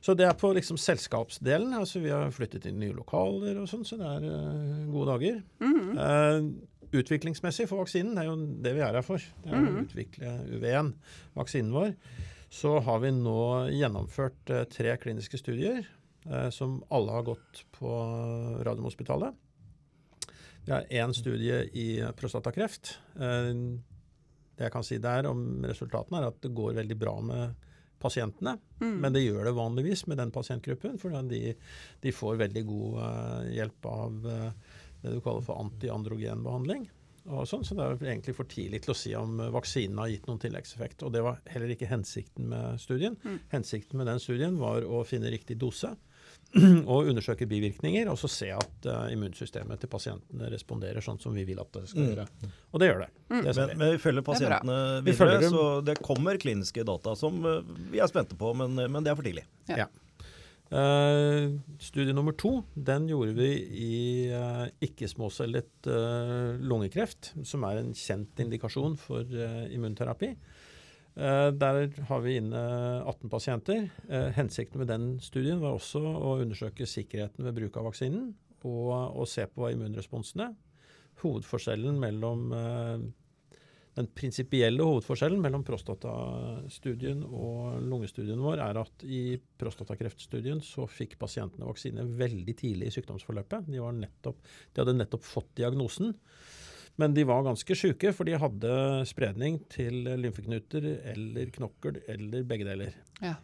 Så 0.00 0.14
det 0.14 0.26
er 0.28 0.36
på 0.38 0.50
liksom 0.54 0.78
selskapsdelen. 0.78 1.74
altså 1.74 2.02
Vi 2.02 2.12
har 2.14 2.30
flyttet 2.34 2.68
inn 2.68 2.78
nye 2.80 2.94
lokaler 2.94 3.58
og 3.58 3.68
sånn, 3.70 3.84
så 3.86 3.98
det 3.98 4.08
er 4.08 4.26
uh, 4.30 4.86
gode 4.92 5.14
dager. 5.14 5.40
Mm. 5.62 5.98
Uh, 5.98 6.98
utviklingsmessig 6.98 7.68
for 7.68 7.82
vaksinen, 7.82 8.14
det 8.16 8.24
er 8.24 8.30
jo 8.30 8.38
det 8.64 8.74
vi 8.76 8.84
er 8.84 8.98
her 9.00 9.06
for. 9.06 9.22
Det 9.44 9.52
er 9.52 9.58
å 9.58 9.74
mm. 9.74 9.80
utvikle 9.82 10.34
UV1, 10.54 10.92
vaksinen 11.36 11.74
vår. 11.74 11.92
Så 12.48 12.78
har 12.86 13.02
vi 13.02 13.12
nå 13.12 13.40
gjennomført 13.74 14.54
uh, 14.54 14.64
tre 14.72 14.96
kliniske 15.02 15.40
studier 15.40 15.86
som 16.52 16.74
alle 16.92 17.12
har 17.14 17.22
gått 17.24 17.60
på 17.72 17.88
Radiumhospitalet. 18.66 19.36
Vi 20.66 20.72
har 20.74 20.90
én 20.92 21.14
studie 21.16 21.62
i 21.72 21.86
prostatakreft. 22.18 22.90
Det 24.58 24.66
jeg 24.66 24.74
kan 24.74 24.84
si 24.84 24.98
der 25.00 25.24
om 25.30 25.64
resultatene, 25.64 26.20
er 26.20 26.28
at 26.28 26.42
det 26.44 26.50
går 26.58 26.76
veldig 26.76 26.98
bra 27.00 27.14
med 27.24 27.67
pasientene. 28.02 28.56
Mm. 28.82 28.98
Men 29.02 29.14
det 29.14 29.24
gjør 29.24 29.48
det 29.48 29.56
vanligvis 29.56 30.06
med 30.10 30.20
den 30.20 30.32
pasientgruppen, 30.34 30.98
for 31.02 31.14
de, 31.30 31.54
de 32.04 32.14
får 32.14 32.42
veldig 32.44 32.64
god 32.68 33.00
uh, 33.00 33.48
hjelp 33.52 33.88
av 33.90 34.28
uh, 34.28 34.78
det 35.02 35.16
du 35.16 35.20
kaller 35.24 35.44
for 35.46 35.60
antiandrogenbehandling. 35.64 36.88
Og 37.28 37.44
sånn, 37.44 37.64
så 37.66 37.76
det 37.76 37.84
er 37.84 38.12
egentlig 38.14 38.34
for 38.38 38.48
tidlig 38.48 38.80
til 38.84 38.94
å 38.94 38.96
si 38.96 39.10
om 39.18 39.36
vaksinen 39.52 39.98
har 40.00 40.08
gitt 40.08 40.28
noen 40.30 40.40
tilleggseffekt. 40.40 41.04
Og 41.04 41.12
det 41.12 41.22
var 41.26 41.42
heller 41.52 41.74
ikke 41.74 41.90
hensikten 41.90 42.48
med 42.54 42.80
studien. 42.80 43.18
Mm. 43.20 43.40
Hensikten 43.52 44.00
med 44.00 44.08
den 44.08 44.22
studien 44.22 44.56
var 44.60 44.86
å 44.86 45.02
finne 45.06 45.32
riktig 45.34 45.58
dose 45.60 45.92
og 46.88 47.10
undersøke 47.10 47.44
bivirkninger, 47.48 48.08
og 48.08 48.16
så 48.16 48.28
se 48.32 48.46
at 48.56 48.86
uh, 48.88 49.04
immunsystemet 49.12 49.82
til 49.82 49.90
pasientene 49.92 50.48
responderer 50.48 51.04
sånn 51.04 51.20
som 51.20 51.34
vi 51.36 51.44
vil 51.44 51.60
at 51.60 51.68
det 51.76 51.82
skal 51.90 52.06
Mm. 52.06 52.08
gjøre. 52.14 52.26
Og 52.72 52.80
det 52.80 52.88
gjør 52.88 53.02
det. 53.04 53.08
Mm. 53.28 53.42
det 53.44 53.54
Men, 53.58 53.68
vi. 53.68 53.76
men 53.82 53.92
vi 53.92 53.98
følger 54.00 54.22
er 54.22 54.26
pasientene 54.30 54.78
Vi 55.04 55.10
videre, 55.10 55.18
følger 55.20 55.52
så 55.52 55.64
det 55.84 55.98
kommer 56.00 56.40
kliniske 56.40 56.84
data 56.88 57.14
som 57.20 57.44
uh, 57.44 57.60
vi 57.92 58.00
er 58.00 58.08
spente 58.08 58.38
på, 58.38 58.54
men, 58.56 58.80
men 58.80 59.04
det 59.04 59.12
er 59.12 59.18
for 59.18 59.28
tidlig. 59.28 59.44
Eh, 60.68 61.46
studie 61.80 62.12
nummer 62.12 62.34
to 62.36 62.50
den 62.76 63.06
gjorde 63.08 63.32
vi 63.38 63.46
i 63.72 63.92
uh, 64.36 64.66
ikke-småcellet 64.84 65.88
lungekreft, 66.60 67.30
som 67.48 67.64
er 67.64 67.80
en 67.80 67.94
kjent 67.96 68.42
indikasjon 68.44 68.98
for 69.00 69.24
immunterapi. 69.72 70.34
Eh, 71.18 71.50
der 71.58 71.88
har 72.06 72.20
vi 72.22 72.36
inne 72.38 72.60
18 73.02 73.30
pasienter. 73.30 73.88
Eh, 74.08 74.28
hensikten 74.36 74.78
med 74.78 74.90
den 74.92 75.06
studien 75.24 75.58
var 75.58 75.74
også 75.74 75.98
å 75.98 76.36
undersøke 76.38 76.86
sikkerheten 76.86 77.42
ved 77.48 77.56
bruk 77.58 77.78
av 77.80 77.88
vaksinen, 77.90 78.28
og, 78.62 78.92
og 79.18 79.26
se 79.26 79.48
på 79.50 79.72
immunresponsene. 79.72 80.52
Hovedforskjellen 81.18 81.98
mellom 81.98 82.52
eh, 82.54 83.08
den 83.98 84.06
prinsipielle 84.14 84.84
hovedforskjellen 84.86 85.40
mellom 85.42 85.64
prostatastudien 85.66 87.24
og 87.26 87.80
lungestudien 87.82 88.38
vår 88.38 88.62
er 88.62 88.78
at 88.78 89.02
i 89.02 89.22
prostatakreftstudien 89.58 90.62
så 90.62 90.86
fikk 90.86 91.16
pasientene 91.18 91.66
vaksine 91.66 92.04
veldig 92.20 92.54
tidlig 92.60 92.92
i 92.92 92.94
sykdomsforløpet. 92.94 93.66
De, 93.66 93.82
nettopp, 93.98 94.38
de 94.70 94.84
hadde 94.84 94.94
nettopp 95.00 95.26
fått 95.26 95.50
diagnosen. 95.58 96.14
Men 96.98 97.14
de 97.14 97.22
var 97.28 97.44
ganske 97.46 97.76
syke, 97.78 98.10
for 98.12 98.26
de 98.26 98.34
hadde 98.42 98.70
spredning 99.06 99.60
til 99.70 100.02
lymfeknuter 100.18 100.88
eller 101.12 101.52
knokkel 101.54 102.00
eller 102.10 102.46
begge 102.48 102.66
deler. 102.66 102.96
Ja. 103.22 103.36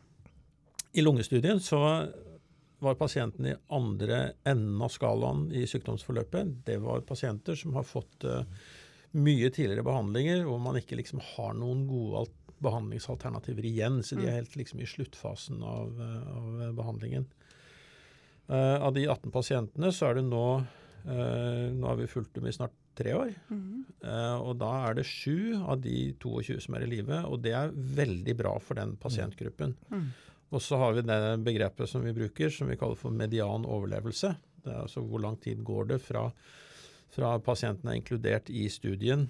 I 0.94 1.02
lungestudien 1.02 1.60
så 1.62 1.78
var 2.84 2.98
pasientene 2.98 3.52
i 3.52 3.58
andre 3.74 4.20
enden 4.46 4.82
av 4.82 4.92
skalaen 4.92 5.46
i 5.54 5.64
sykdomsforløpet. 5.70 6.50
Det 6.66 6.80
var 6.82 7.06
pasienter 7.06 7.58
som 7.58 7.74
har 7.78 7.86
fått 7.86 8.26
uh, 8.28 8.42
mye 9.14 9.50
tidligere 9.54 9.86
behandlinger, 9.86 10.44
hvor 10.48 10.60
man 10.62 10.78
ikke 10.80 10.98
liksom 10.98 11.22
har 11.34 11.54
noen 11.58 11.86
gode 11.88 12.26
behandlingsalternativer 12.64 13.66
igjen. 13.70 14.02
Så 14.02 14.18
de 14.18 14.28
er 14.28 14.40
helt 14.40 14.56
liksom 14.58 14.82
i 14.82 14.88
sluttfasen 14.88 15.62
av, 15.66 15.98
eh, 16.00 16.30
av 16.38 16.76
behandlingen. 16.78 17.26
Uh, 18.48 18.78
av 18.84 18.92
de 18.94 19.06
18 19.08 19.32
pasientene 19.32 19.90
så 19.94 20.10
er 20.10 20.18
det 20.18 20.26
nå 20.28 20.46
uh, 20.60 21.68
Nå 21.72 21.86
har 21.88 21.96
vi 21.96 22.08
fulgt 22.10 22.34
dem 22.36 22.44
i 22.44 22.52
snart 22.52 22.74
tre 22.96 23.14
år. 23.16 23.32
Mhm. 23.48 23.84
uh, 24.04 24.38
og 24.42 24.58
da 24.60 24.70
er 24.88 24.98
det 24.98 25.06
sju 25.08 25.54
av 25.60 25.80
de 25.84 26.12
22 26.22 26.60
som 26.64 26.76
er 26.76 26.86
i 26.86 26.90
live, 26.96 27.22
og 27.28 27.40
det 27.44 27.54
er 27.56 27.74
veldig 27.74 28.36
bra 28.38 28.56
for 28.62 28.80
den 28.80 28.96
pasientgruppen. 29.00 29.76
Mm. 29.90 30.10
Og 30.54 30.62
så 30.62 30.78
har 30.78 30.94
vi 30.94 31.06
det 31.06 31.20
begrepet 31.46 31.90
som 31.90 32.04
vi 32.04 32.14
bruker, 32.14 32.52
som 32.52 32.70
vi 32.70 32.78
kaller 32.78 32.98
for 32.98 33.14
median 33.14 33.66
overlevelse. 33.66 34.34
Det 34.64 34.72
er 34.72 34.84
altså 34.84 35.02
hvor 35.02 35.22
lang 35.24 35.40
tid 35.42 35.64
går 35.66 35.90
det 35.94 36.00
fra, 36.04 36.28
fra 37.14 37.38
pasienten 37.42 37.90
er 37.90 37.98
inkludert 37.98 38.50
i 38.50 38.68
studien, 38.72 39.26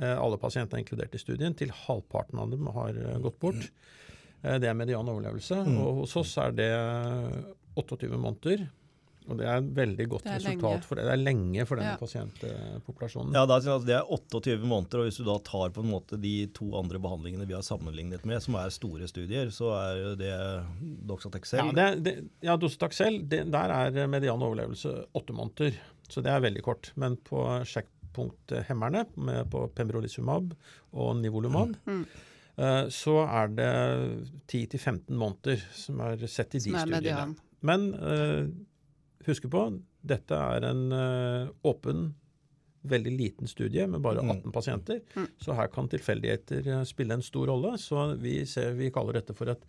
uh, 0.00 0.16
alle 0.16 0.40
pasientene 0.40 0.80
er 0.80 0.86
inkludert 0.86 1.14
i 1.14 1.22
studien, 1.22 1.54
til 1.54 1.74
halvparten 1.84 2.40
av 2.40 2.54
dem 2.54 2.70
har 2.72 2.96
uh, 2.96 3.18
gått 3.24 3.40
bort. 3.42 3.72
Det 4.42 4.66
er 4.66 4.74
median 4.74 5.06
overlevelse. 5.06 5.54
Mm. 5.68 5.76
Og 5.78 6.00
hos 6.00 6.16
oss 6.18 6.32
er 6.42 6.54
det 6.58 6.72
28 7.78 8.08
måneder. 8.18 8.64
Og 9.28 9.38
det 9.38 9.46
er 9.46 9.56
et 9.60 9.68
veldig 9.74 10.06
godt 10.08 10.24
Det 10.24 10.32
resultat 10.38 10.62
lenge. 10.62 10.82
for 10.84 10.94
det. 10.98 11.04
Det 11.04 11.12
er 11.12 11.22
lenge 11.22 11.66
for 11.66 11.76
denne 11.76 11.92
Ja. 11.92 11.96
pasientpopulasjonen. 12.00 13.32
Ja, 13.34 13.46
altså, 13.46 13.78
Det 13.84 13.94
er 13.94 14.02
28 14.08 14.58
måneder, 14.66 14.98
og 14.98 15.04
hvis 15.06 15.16
du 15.18 15.24
da 15.24 15.38
tar 15.38 15.70
på 15.70 15.82
en 15.84 15.90
måte 15.90 16.20
de 16.20 16.46
to 16.48 16.70
andre 16.78 16.98
behandlingene 16.98 17.46
vi 17.46 17.54
har 17.54 17.62
sammenlignet 17.62 18.24
med, 18.24 18.40
som 18.42 18.54
er 18.56 18.68
store 18.70 19.06
studier, 19.08 19.46
så 19.50 19.70
er 19.78 20.16
det 20.16 20.66
Doxatexel 21.06 21.58
Ja, 21.58 21.72
det, 21.72 22.02
det, 22.04 22.30
ja 22.42 22.56
Docetaxel, 22.56 23.22
det, 23.28 23.50
der 23.50 23.70
er 23.70 24.06
median 24.08 24.40
overlevelse 24.42 25.06
åtte 25.14 25.32
måneder. 25.32 25.74
Så 26.08 26.22
det 26.22 26.32
er 26.32 26.40
veldig 26.40 26.62
kort. 26.62 26.92
Men 26.96 27.16
på 27.16 27.38
sjekkpunkthemmerne, 27.64 29.06
med 29.16 29.48
på 29.50 29.68
pembrolizumab 29.74 30.52
og 30.92 31.16
nivolumab, 31.16 31.76
Mm. 31.86 32.06
eh, 32.58 32.84
så 32.88 33.26
er 33.28 33.48
det 33.48 34.28
10-15 34.48 35.16
måneder 35.16 35.60
som 35.72 36.00
er 36.00 36.16
sett 36.26 36.54
i 36.54 36.58
de 36.58 36.70
studiene. 36.70 36.90
median. 36.90 37.36
Men 37.62 37.92
eh, 39.22 39.28
husk 39.30 39.46
på, 39.50 39.62
dette 40.02 40.34
er 40.34 40.64
en 40.70 40.92
eh, 40.92 41.48
åpen, 41.68 42.14
veldig 42.82 43.12
liten 43.14 43.46
studie 43.46 43.86
med 43.86 44.00
bare 44.02 44.22
Mm. 44.22 44.30
18 44.42 44.52
pasienter. 44.52 45.00
Mm. 45.14 45.26
Så 45.38 45.54
her 45.54 45.68
kan 45.70 45.88
tilfeldigheter 45.88 46.66
eh, 46.66 46.84
spille 46.84 47.14
en 47.14 47.22
stor 47.22 47.46
rolle. 47.46 47.76
Så 47.78 48.16
vi, 48.18 48.44
ser, 48.46 48.72
vi 48.74 48.90
kaller 48.90 49.12
dette 49.20 49.34
for 49.38 49.46
et 49.52 49.62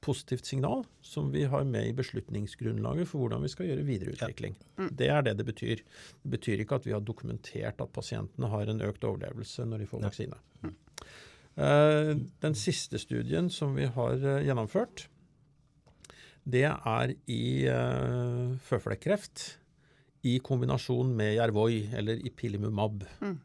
positivt 0.00 0.46
signal 0.48 0.84
som 1.04 1.30
vi 1.32 1.44
har 1.44 1.64
med 1.64 1.86
i 1.88 1.92
beslutningsgrunnlaget 1.92 3.08
for 3.08 3.20
hvordan 3.20 3.42
vi 3.44 3.48
skal 3.52 3.66
gjøre 3.68 3.84
videreutvikling. 3.88 4.54
Ja. 4.76 4.84
Mm. 4.84 4.90
Det 4.96 5.08
er 5.08 5.22
det 5.22 5.34
det 5.38 5.46
betyr. 5.46 5.82
Det 6.22 6.30
betyr 6.36 6.60
ikke 6.64 6.74
at 6.80 6.86
vi 6.86 6.92
har 6.92 7.00
dokumentert 7.00 7.80
at 7.80 7.92
pasientene 7.92 8.48
har 8.48 8.68
en 8.72 8.80
økt 8.80 9.04
overlevelse 9.04 9.64
når 9.68 9.78
de 9.78 9.86
får 9.86 10.00
Ja. 10.00 10.08
vaksine. 10.08 10.40
Uh, 11.60 12.14
den 12.40 12.54
siste 12.56 12.96
studien 13.02 13.50
som 13.50 13.74
vi 13.76 13.84
har 13.84 14.14
uh, 14.22 14.38
gjennomført, 14.46 15.08
det 16.44 16.66
er 16.68 17.14
i 17.30 17.42
uh, 17.68 18.56
føflekkreft 18.66 19.44
i 20.28 20.36
kombinasjon 20.44 21.12
med 21.16 21.36
Jervoi, 21.38 21.86
eller 21.96 22.20
ipilimumab. 22.26 23.04
Mm. 23.20 23.38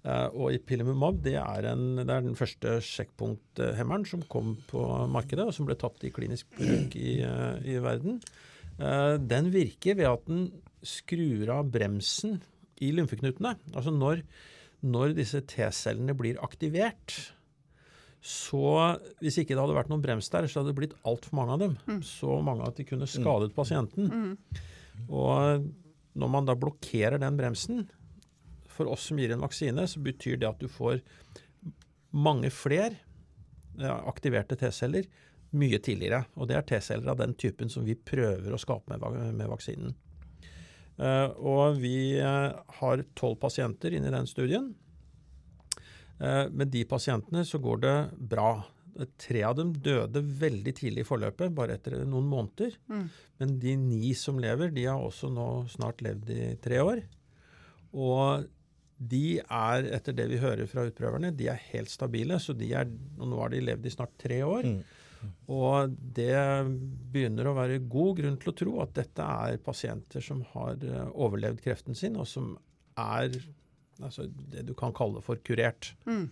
Uh, 0.00 0.28
og 0.32 0.54
ipilimumab 0.56 1.18
det 1.24 1.36
er, 1.40 1.66
en, 1.72 2.00
det 2.00 2.08
er 2.08 2.24
den 2.24 2.38
første 2.38 2.78
sjekkpunkthemmeren 2.84 4.06
som 4.08 4.24
kom 4.32 4.54
på 4.70 4.84
markedet, 5.12 5.44
og 5.44 5.56
som 5.56 5.68
ble 5.68 5.76
tatt 5.80 6.06
i 6.08 6.12
klinisk 6.14 6.48
bruk 6.56 6.96
i, 6.96 7.18
uh, 7.24 7.60
i 7.60 7.76
verden. 7.84 8.20
Uh, 8.80 9.16
den 9.20 9.52
virker 9.52 9.98
ved 9.98 10.08
at 10.08 10.24
den 10.28 10.46
skrur 10.80 11.52
av 11.58 11.68
bremsen 11.72 12.38
i 12.80 12.92
lymfeknutene. 12.96 13.58
Altså 13.74 13.92
når, 13.92 14.24
når 14.80 15.12
disse 15.18 15.42
T-cellene 15.44 16.16
blir 16.16 16.40
aktivert, 16.44 17.18
så 18.20 18.64
hvis 19.22 19.38
ikke 19.40 19.54
det 19.54 19.62
hadde 19.62 19.76
vært 19.78 19.90
noen 19.92 20.02
brems 20.04 20.28
der, 20.32 20.48
så 20.48 20.60
hadde 20.60 20.74
det 20.74 20.80
blitt 20.80 20.98
altfor 21.08 21.38
mange 21.38 21.54
av 21.56 21.62
dem. 21.62 21.76
Mm. 21.88 22.02
Så 22.04 22.40
mange 22.44 22.66
at 22.68 22.76
de 22.76 22.84
kunne 22.88 23.08
skadet 23.08 23.54
pasienten. 23.56 24.10
Mm. 24.10 24.64
Og 25.08 25.70
når 26.20 26.32
man 26.34 26.48
da 26.48 26.56
blokkerer 26.58 27.20
den 27.22 27.38
bremsen, 27.38 27.86
for 28.70 28.90
oss 28.92 29.08
som 29.08 29.18
gir 29.20 29.32
en 29.32 29.44
vaksine, 29.44 29.86
så 29.88 30.00
betyr 30.04 30.38
det 30.40 30.48
at 30.48 30.60
du 30.60 30.68
får 30.70 31.00
mange 32.10 32.50
flere 32.52 32.98
aktiverte 33.80 34.56
T-celler 34.60 35.08
mye 35.56 35.80
tidligere. 35.82 36.24
Og 36.36 36.48
det 36.50 36.58
er 36.58 36.66
T-celler 36.68 37.12
av 37.12 37.18
den 37.20 37.34
typen 37.40 37.72
som 37.72 37.86
vi 37.86 37.96
prøver 37.96 38.52
å 38.52 38.60
skape 38.60 38.92
med, 38.92 39.32
med 39.36 39.50
vaksinen. 39.50 39.96
Eh, 41.00 41.28
og 41.40 41.80
vi 41.80 42.18
eh, 42.20 42.50
har 42.80 43.04
tolv 43.18 43.40
pasienter 43.40 43.96
inne 43.96 44.10
i 44.10 44.14
den 44.14 44.28
studien. 44.28 44.72
Eh, 46.20 46.44
med 46.52 46.68
de 46.68 46.84
pasientene 46.84 47.44
så 47.48 47.60
går 47.62 47.82
det 47.84 47.96
bra. 48.32 48.52
Tre 49.20 49.42
av 49.46 49.56
dem 49.56 49.72
døde 49.72 50.20
veldig 50.20 50.74
tidlig 50.76 51.04
i 51.04 51.08
forløpet, 51.08 51.54
bare 51.56 51.78
etter 51.78 52.00
noen 52.04 52.28
måneder. 52.28 52.76
Mm. 52.90 53.04
Men 53.40 53.58
de 53.62 53.76
ni 53.80 54.14
som 54.18 54.40
lever, 54.42 54.72
de 54.76 54.88
har 54.90 55.00
også 55.00 55.30
nå 55.32 55.48
snart 55.72 56.02
levd 56.04 56.32
i 56.34 56.54
tre 56.60 56.82
år. 56.84 57.04
Og 57.96 58.48
de 59.00 59.40
er, 59.40 59.86
etter 59.96 60.12
det 60.12 60.26
vi 60.28 60.40
hører 60.42 60.68
fra 60.68 60.84
utprøverne, 60.84 61.32
de 61.32 61.48
er 61.48 61.68
helt 61.70 61.92
stabile. 61.92 62.36
Så 62.42 62.52
de 62.52 62.68
er, 62.76 62.90
og 63.16 63.30
nå 63.30 63.38
har 63.40 63.54
de 63.54 63.62
levd 63.64 63.88
i 63.88 63.94
snart 63.94 64.12
tre 64.20 64.42
år. 64.44 64.68
Mm. 64.68 64.82
Og 65.52 65.96
det 66.16 66.36
begynner 67.12 67.48
å 67.48 67.56
være 67.56 67.80
god 67.92 68.20
grunn 68.20 68.36
til 68.40 68.52
å 68.52 68.56
tro 68.56 68.76
at 68.84 68.92
dette 68.96 69.24
er 69.24 69.60
pasienter 69.64 70.24
som 70.24 70.42
har 70.52 70.80
eh, 70.84 71.08
overlevd 71.12 71.64
kreften 71.64 71.96
sin, 71.96 72.16
og 72.20 72.28
som 72.28 72.54
er 73.00 73.36
altså, 74.06 74.26
det 74.52 74.66
du 74.68 74.74
kan 74.78 74.94
kalle 74.96 75.22
for 75.24 75.40
kurert. 75.46 75.92
Mm. 76.08 76.26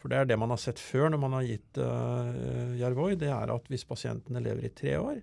For 0.00 0.12
det 0.12 0.20
er 0.20 0.28
det 0.28 0.38
man 0.40 0.52
har 0.52 0.60
sett 0.60 0.82
før 0.82 1.08
når 1.14 1.20
man 1.22 1.38
har 1.38 1.48
gitt 1.48 1.80
uh, 1.80 2.74
Yervoy, 2.76 3.16
det 3.20 3.30
er 3.32 3.54
at 3.54 3.72
hvis 3.72 3.86
pasientene 3.88 4.42
lever 4.44 4.68
i 4.68 4.72
tre 4.76 4.98
år, 5.00 5.22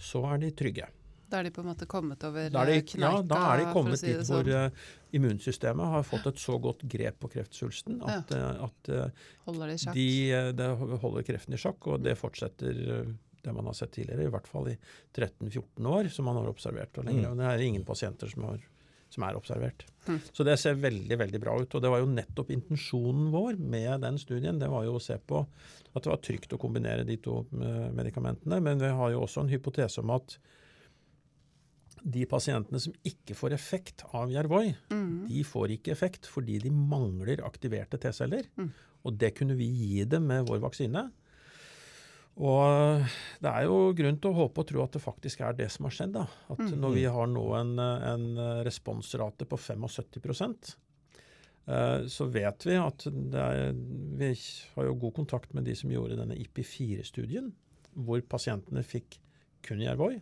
så 0.00 0.24
er 0.32 0.40
de 0.42 0.52
trygge. 0.56 0.88
Da 1.32 1.40
er 1.40 1.48
de 1.48 1.52
på 1.54 1.62
en 1.62 1.70
måte 1.70 1.88
kommet 1.88 2.24
over 2.28 2.50
Da 2.52 2.62
er 2.62 2.68
de, 2.68 2.78
eh, 2.80 2.84
kneika, 2.84 3.08
ja, 3.08 3.22
da 3.24 3.40
er 3.54 3.62
de 3.62 3.68
kommet 3.72 4.00
si 4.00 4.10
dit 4.10 4.20
sånn. 4.28 4.42
hvor 4.42 4.68
uh, 4.68 4.88
immunsystemet 5.16 5.92
har 5.94 6.04
fått 6.04 6.28
et 6.28 6.40
så 6.40 6.58
godt 6.60 6.84
grep 6.92 7.18
på 7.22 7.30
kreftsvulsten 7.32 8.00
at, 8.04 8.32
eh, 8.36 8.64
at 8.66 8.90
uh, 8.92 9.28
Holder 9.48 9.72
de 9.72 9.94
de, 9.96 10.08
eh, 10.32 10.50
det 10.56 10.68
holder 11.04 11.24
kreften 11.26 11.56
i 11.56 11.60
sjakk, 11.60 11.88
og 11.88 12.04
det 12.04 12.18
fortsetter 12.20 12.82
eh, 12.96 13.14
det 13.42 13.54
man 13.56 13.66
har 13.66 13.74
sett 13.74 13.94
tidligere, 13.96 14.28
i 14.28 14.32
hvert 14.32 14.46
fall 14.46 14.68
i 14.70 14.76
13-14 15.16 15.88
år, 15.90 16.08
som 16.14 16.28
man 16.28 16.38
har 16.38 16.50
observert. 16.52 16.94
Og 17.00 17.08
lenger. 17.08 17.24
Mm. 17.26 17.32
Og 17.32 17.40
det 17.40 17.48
er 17.48 17.64
ingen 17.66 17.86
pasienter 17.88 18.30
som, 18.30 18.44
har, 18.46 18.60
som 19.12 19.24
er 19.26 19.36
observert. 19.38 19.84
Mm. 20.08 20.18
Så 20.34 20.44
det 20.48 20.56
ser 20.58 20.78
veldig 20.82 21.18
veldig 21.20 21.40
bra 21.42 21.54
ut. 21.60 21.74
Og 21.76 21.82
det 21.84 21.90
var 21.92 22.00
jo 22.02 22.08
nettopp 22.10 22.50
intensjonen 22.54 23.28
vår 23.34 23.58
med 23.60 24.00
den 24.02 24.18
studien. 24.18 24.58
Det 24.58 24.70
var 24.72 24.86
jo 24.88 24.96
å 24.98 25.02
se 25.02 25.18
på 25.20 25.42
at 25.92 26.02
det 26.02 26.10
var 26.10 26.22
trygt 26.24 26.54
å 26.56 26.60
kombinere 26.62 27.04
de 27.06 27.18
to 27.22 27.42
eh, 27.60 27.88
medikamentene. 27.94 28.58
Men 28.64 28.80
vi 28.82 28.90
har 28.90 29.12
jo 29.14 29.22
også 29.26 29.44
en 29.44 29.52
hypotese 29.52 30.00
om 30.02 30.10
at 30.16 30.38
de 32.02 32.24
pasientene 32.26 32.80
som 32.82 32.94
ikke 33.06 33.36
får 33.38 33.54
effekt 33.54 34.02
av 34.16 34.32
Jervoi, 34.32 34.72
Mm. 34.90 35.28
de 35.28 35.42
får 35.46 35.76
ikke 35.76 35.92
effekt 35.94 36.26
fordi 36.26 36.58
de 36.64 36.70
mangler 36.70 37.44
aktiverte 37.46 38.00
T-celler. 38.00 38.48
Mm. 38.58 38.72
Og 39.06 39.18
det 39.18 39.34
kunne 39.36 39.54
vi 39.58 39.66
gi 39.70 40.04
dem 40.04 40.26
med 40.26 40.46
vår 40.48 40.58
vaksine. 40.64 41.10
Og 42.40 43.04
det 43.42 43.50
er 43.50 43.64
jo 43.66 43.92
grunn 43.92 44.16
til 44.18 44.30
å 44.32 44.34
håpe 44.38 44.62
og 44.62 44.66
tro 44.70 44.82
at 44.82 44.92
det 44.96 45.02
faktisk 45.04 45.40
er 45.44 45.52
det 45.52 45.70
som 45.70 45.84
har 45.84 45.92
skjedd. 45.92 46.12
da. 46.14 46.26
At 46.50 46.58
Mm. 46.58 46.78
når 46.80 46.94
vi 46.94 47.04
har 47.04 47.26
nå 47.26 47.44
en, 47.60 47.78
en 47.78 48.64
responsrate 48.64 49.44
på 49.44 49.58
75 49.58 50.76
eh, 51.68 52.06
så 52.08 52.26
vet 52.32 52.64
vi 52.66 52.74
at 52.80 53.06
er, 53.06 53.72
vi 54.18 54.32
har 54.76 54.84
jo 54.88 54.94
god 54.94 55.14
kontakt 55.14 55.52
med 55.54 55.64
de 55.64 55.74
som 55.76 55.90
gjorde 55.90 56.16
denne 56.16 56.34
IP4-studien, 56.40 57.52
hvor 57.94 58.20
pasientene 58.22 58.82
fikk 58.82 59.18
kun 59.62 59.78
Yervoy. 59.84 60.16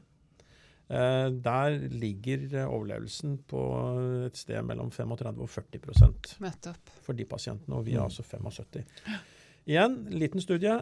Eh, 0.91 1.31
Der 1.31 1.79
ligger 1.95 2.67
overlevelsen 2.67 3.39
på 3.47 4.27
et 4.27 4.37
sted 4.37 4.65
mellom 4.67 4.91
35 4.91 5.39
og 5.41 5.49
40 5.49 6.41
Nettopp. 6.41 6.91
for 7.03 7.13
de 7.15 7.25
pasientene, 7.25 7.77
og 7.77 7.85
vi 7.87 7.93
er 7.95 8.01
Mm. 8.01 8.05
altså 8.11 8.23
75. 8.25 8.85
Igjen, 9.69 10.11
liten 10.11 10.41
studie, 10.41 10.81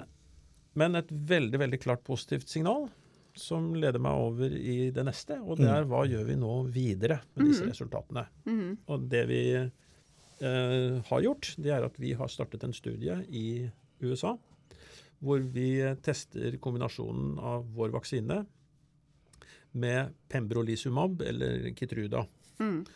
men 0.79 0.95
et 1.01 1.11
veldig 1.11 1.59
veldig 1.65 1.81
klart 1.83 2.05
positivt 2.07 2.49
signal 2.53 2.89
som 3.39 3.69
leder 3.79 4.01
meg 4.03 4.19
over 4.19 4.51
i 4.59 4.91
det 4.95 5.05
neste, 5.07 5.37
og 5.45 5.59
det 5.61 5.67
Mm. 5.69 5.75
er 5.77 5.85
hva 5.91 6.01
gjør 6.11 6.25
vi 6.27 6.35
nå 6.41 6.55
videre 6.75 7.21
med 7.37 7.47
disse 7.47 7.63
Mhm. 7.65 7.71
resultatene. 7.71 8.25
Mhm. 8.47 8.79
Og 8.89 9.09
det 9.09 9.27
vi 9.29 9.43
eh, 10.41 11.01
har 11.11 11.21
gjort, 11.23 11.55
det 11.59 11.71
er 11.75 11.85
at 11.85 11.97
vi 11.99 12.13
har 12.15 12.29
startet 12.29 12.63
en 12.65 12.73
studie 12.73 13.25
i 13.31 13.71
USA 14.03 14.37
hvor 15.21 15.41
vi 15.43 15.81
tester 16.01 16.57
kombinasjonen 16.63 17.39
av 17.43 17.65
vår 17.75 17.91
vaksine 17.91 18.45
med 19.73 20.13
pembrolizumab 20.31 21.21
eller 21.23 21.71
Kitruda. 21.75 22.27
Mm. 22.61 22.87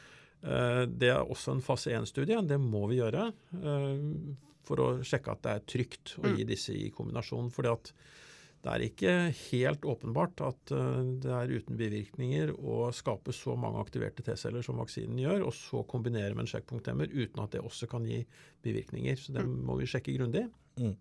Eh, 0.43 0.87
Det 0.87 1.09
er 1.11 1.25
også 1.25 1.53
en 1.57 1.61
fase 1.63 1.91
1-studie. 1.91 2.41
Det 2.47 2.59
må 2.61 2.87
vi 2.89 2.99
gjøre 3.01 3.33
eh, 3.63 4.37
for 4.67 4.83
å 4.83 4.89
sjekke 5.07 5.35
at 5.35 5.45
det 5.45 5.55
er 5.55 5.65
trygt 5.75 6.17
å 6.23 6.33
gi 6.33 6.47
disse 6.49 6.75
i 6.75 6.91
kombinasjon. 6.95 7.51
fordi 7.51 7.73
at 7.73 7.93
det 8.63 8.71
er 8.71 8.83
ikke 8.87 9.13
helt 9.51 9.87
åpenbart 9.91 10.43
at 10.47 10.73
eh, 10.75 10.99
det 11.23 11.31
er 11.35 11.51
uten 11.51 11.79
bivirkninger 11.79 12.53
å 12.55 12.93
skape 12.95 13.35
så 13.35 13.57
mange 13.59 13.83
aktiverte 13.83 14.23
T-celler 14.23 14.63
som 14.63 14.79
vaksinen 14.79 15.19
gjør, 15.19 15.49
og 15.49 15.57
så 15.57 15.83
kombinere 15.91 16.37
med 16.37 16.47
en 16.47 16.53
sjekkpunkthemmer 16.53 17.11
uten 17.11 17.43
at 17.43 17.57
det 17.57 17.65
også 17.65 17.91
kan 17.91 18.07
gi 18.07 18.21
bivirkninger. 18.63 19.19
Så 19.19 19.35
det 19.35 19.43
må 19.49 19.81
vi 19.81 19.91
sjekke 19.91 20.15
grundig. 20.15 20.47
Mm. 20.79 20.95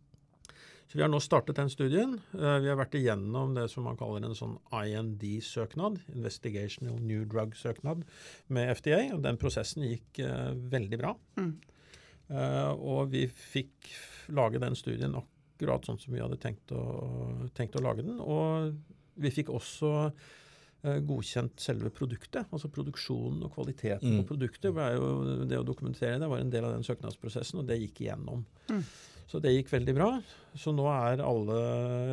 Så 0.92 0.98
Vi 0.98 1.04
har 1.06 1.12
nå 1.14 1.22
startet 1.24 1.56
den 1.56 1.70
studien. 1.72 2.18
Eh, 2.34 2.58
Vi 2.60 2.68
har 2.68 2.82
vært 2.82 2.98
igjennom 2.98 3.54
det 3.56 3.70
som 3.72 3.86
man 3.88 3.96
kaller 4.00 4.26
en 4.26 4.36
sånn 4.36 4.58
IND-søknad, 4.74 6.02
Investigational 6.12 6.98
New 7.00 7.24
Drug-søknad, 7.30 8.04
med 8.50 8.74
FDA. 8.76 9.14
og 9.14 9.22
Den 9.22 9.38
prosessen 9.38 9.86
gikk 9.86 10.20
eh, 10.20 10.50
veldig 10.52 11.00
bra. 11.00 11.14
Mm. 11.38 11.62
Eh, 12.32 12.72
og 12.80 13.12
vi 13.12 13.26
fikk 13.28 13.92
lage 14.32 14.62
den 14.64 14.76
studien 14.80 15.16
akkurat 15.20 15.86
sånn 15.86 16.00
som 16.02 16.14
vi 16.16 16.22
hadde 16.24 16.40
tenkt 16.42 16.72
å, 16.74 16.84
tenkt 17.58 17.76
å 17.76 17.84
lage 17.84 18.06
den. 18.08 18.22
Og 18.24 18.72
vi 19.22 19.32
fikk 19.36 19.52
også 19.54 19.92
eh, 20.08 21.00
godkjent 21.06 21.60
selve 21.62 21.92
produktet, 21.94 22.48
altså 22.50 22.72
produksjonen 22.74 23.44
og 23.46 23.54
kvaliteten 23.58 24.16
Mm. 24.16 24.22
på 24.24 24.30
produktet. 24.34 24.72
Det, 24.74 24.88
jo 24.96 25.46
Det 25.46 25.60
å 25.60 25.68
dokumentere 25.68 26.20
det 26.20 26.30
var 26.32 26.40
en 26.40 26.50
del 26.54 26.66
av 26.66 26.74
den 26.78 26.88
søknadsprosessen, 26.88 27.60
og 27.60 27.68
det 27.68 27.82
gikk 27.84 28.02
igjennom. 28.06 28.46
Mm. 28.72 28.84
Så 29.32 29.40
det 29.40 29.54
gikk 29.56 29.70
veldig 29.72 29.94
bra. 29.96 30.08
Så 30.60 30.74
nå 30.76 30.84
er 30.92 31.22
alle, 31.24 31.58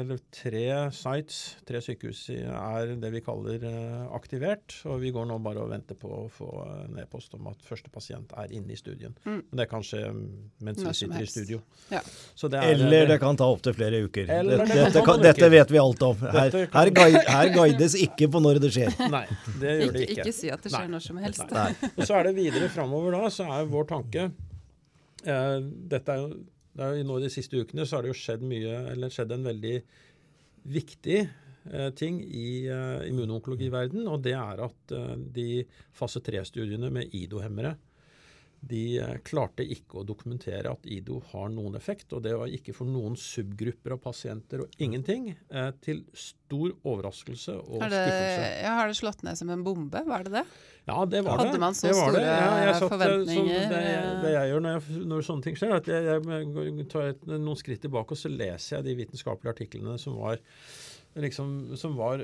eller 0.05 0.21
tre 0.31 0.61
sites, 0.95 1.39
tre 1.67 1.81
sykehus, 1.83 2.21
er 2.31 2.93
det 3.03 3.09
vi 3.11 3.23
kaller 3.27 3.65
eh, 3.67 4.05
aktivert. 4.15 4.77
Og 4.87 5.01
vi 5.03 5.11
går 5.15 5.27
nå 5.27 5.41
bare 5.43 5.65
og 5.65 5.73
venter 5.73 5.97
på 5.99 6.13
å 6.15 6.21
få 6.31 6.51
en 6.63 7.01
e-post 7.03 7.33
om 7.35 7.49
at 7.51 7.65
første 7.67 7.91
pasient 7.91 8.31
er 8.39 8.53
inne 8.55 8.77
i 8.77 8.79
studien. 8.79 9.17
Mm. 9.25 9.41
Men 9.49 9.63
det 9.63 9.67
kan 9.73 9.83
skje 9.83 10.05
mens 10.15 10.79
vi 10.79 10.93
sitter 10.93 11.01
sitter 11.01 11.25
i 11.25 11.31
studio. 11.33 11.59
Ja. 11.91 12.05
Så 12.39 12.51
det 12.53 12.61
er, 12.63 12.77
Eller 12.77 13.11
det 13.11 13.16
kan 13.25 13.40
ta 13.40 13.49
opptil 13.51 13.75
flere 13.75 14.05
uker. 14.07 14.29
Dette, 14.31 14.45
det 14.53 14.59
kan 14.61 14.71
dette, 14.77 15.03
kan, 15.09 15.25
dette 15.25 15.49
vet 15.57 15.73
vi 15.75 15.81
alt 15.83 16.05
om. 16.07 16.23
Her, 16.38 16.59
her, 16.77 16.90
guide, 17.01 17.25
her 17.27 17.51
guides 17.57 17.97
ikke 17.99 18.29
på 18.31 18.42
når 18.45 18.61
det 18.62 18.71
skjer. 18.77 18.95
Nei, 19.11 19.25
det 19.59 19.73
gjør 19.81 19.97
det 19.97 20.05
Ikke, 20.05 20.21
ikke. 20.21 20.37
si 20.37 20.53
at 20.55 20.62
det 20.62 20.71
skjer 20.77 20.87
Nei. 20.87 20.92
når 20.95 21.05
som 21.09 21.19
helst. 21.25 21.51
Nei. 21.51 21.73
Og 21.97 22.05
så 22.05 22.21
er 22.21 22.31
det 22.31 22.37
videre 22.38 22.71
framover 22.71 23.19
da, 23.19 23.25
så 23.35 23.49
er 23.59 23.66
vår 23.75 23.90
tanke 23.90 24.29
eh, 25.27 25.59
Dette 25.90 26.14
er 26.14 26.23
jo, 26.23 26.31
det 26.79 26.87
er 26.87 27.01
jo 27.01 27.09
Nå 27.09 27.19
de 27.19 27.31
siste 27.33 27.59
ukene 27.59 27.87
så 27.87 27.99
har 27.99 28.07
det 28.07 28.12
jo 28.12 28.21
skjedd 28.21 28.45
mye, 28.47 28.77
eller 28.93 29.11
skjedd 29.11 29.35
en 29.35 29.47
veldig 29.49 29.75
viktig 30.69 31.19
eh, 31.19 31.91
ting 31.99 32.21
i 32.23 32.69
eh, 32.71 33.09
immunonkologiverden, 33.09 34.07
og 34.07 34.23
det 34.27 34.37
er 34.38 34.62
at 34.69 34.95
eh, 34.95 35.14
de 35.35 35.49
fase 35.99 36.23
3-studiene 36.23 36.91
med 36.95 37.14
IDO-hemmere 37.19 37.75
de 38.61 38.99
eh, 38.99 39.14
klarte 39.27 39.62
ikke 39.62 40.01
å 40.01 40.07
dokumentere 40.07 40.73
at 40.73 40.87
IDO 40.90 41.21
har 41.31 41.51
noen 41.53 41.77
effekt, 41.79 42.11
og 42.16 42.25
det 42.25 42.35
var 42.38 42.51
ikke 42.51 42.75
for 42.77 42.90
noen 42.90 43.14
subgrupper 43.18 43.94
av 43.94 44.01
pasienter 44.03 44.64
og 44.64 44.83
ingenting, 44.83 45.31
eh, 45.51 45.71
til 45.85 46.03
stor 46.16 46.75
overraskelse 46.83 47.55
og 47.55 47.85
det, 47.85 47.92
skuffelse. 47.92 48.49
ja, 48.64 48.75
har 48.81 48.90
det 48.90 48.99
slått 48.99 49.23
ned 49.27 49.38
som 49.38 49.53
en 49.55 49.62
bombe? 49.66 50.03
Var 50.09 50.27
det 50.27 50.35
det? 50.40 50.44
Ja, 50.88 51.05
det 51.05 51.23
var 51.27 51.38
Hadde 51.38 51.53
det. 51.53 51.61
man 51.61 51.77
så 51.77 51.90
det 51.90 51.97
var 51.99 52.12
det. 52.16 52.23
store 52.23 52.27
Ja, 52.27 52.51
jeg 52.64 52.75
satt, 52.75 52.83
eh, 52.83 52.92
forventninger? 52.97 53.64
Det, 53.68 53.83
det 54.25 54.35
jeg 54.35 54.53
gjør 54.53 54.62
når, 54.64 54.77
jeg, 54.79 55.07
når 55.12 55.27
sånne 55.29 55.47
ting 55.47 55.59
skjer, 55.61 55.75
er 55.75 55.83
at 55.83 55.90
jeg, 55.92 56.21
jeg 56.35 56.88
tar 56.94 57.11
et, 57.12 57.27
noen 57.35 57.61
skritt 57.61 57.85
tilbake 57.85 58.16
og 58.16 58.21
så 58.21 58.33
leser 58.33 58.79
jeg 58.79 58.88
de 58.88 58.99
vitenskapelige 59.05 59.55
artiklene 59.55 59.99
som 60.01 60.16
var 60.18 60.40
liksom, 61.16 61.77
som 61.77 61.97
var 61.97 62.18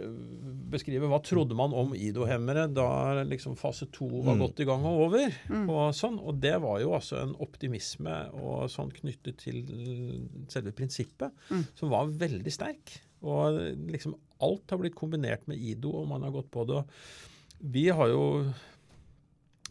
beskriver 0.70 1.08
hva 1.10 1.20
trodde 1.24 1.54
man 1.56 1.72
om 1.74 1.94
IDO-hemmere 1.94 2.66
da 2.72 3.22
liksom 3.24 3.56
fase 3.58 3.86
to 3.92 4.06
var 4.22 4.34
Mm. 4.36 4.42
godt 4.44 4.60
i 4.60 4.64
gang 4.68 4.84
og 4.84 5.00
over. 5.08 5.34
Og, 5.50 5.94
sånn, 5.94 6.18
og 6.20 6.40
det 6.40 6.60
var 6.62 6.80
jo 6.80 6.92
altså 6.94 7.22
en 7.22 7.34
optimisme 7.40 8.32
og 8.34 8.68
sånn 8.70 8.92
knyttet 8.92 9.36
til 9.38 9.64
selve 10.48 10.72
prinsippet 10.72 11.32
Mm. 11.50 11.66
som 11.74 11.90
var 11.90 12.06
veldig 12.06 12.52
sterk. 12.52 13.00
Og 13.22 13.58
liksom 13.88 14.14
alt 14.40 14.70
har 14.70 14.78
blitt 14.78 14.94
kombinert 14.94 15.46
med 15.48 15.58
IDO, 15.58 15.90
og 16.02 16.08
man 16.08 16.22
har 16.22 16.30
gått 16.30 16.50
på 16.50 16.66
det. 16.66 16.76
og 16.76 16.86
Vi 17.72 17.88
har 17.88 18.08
jo 18.08 18.52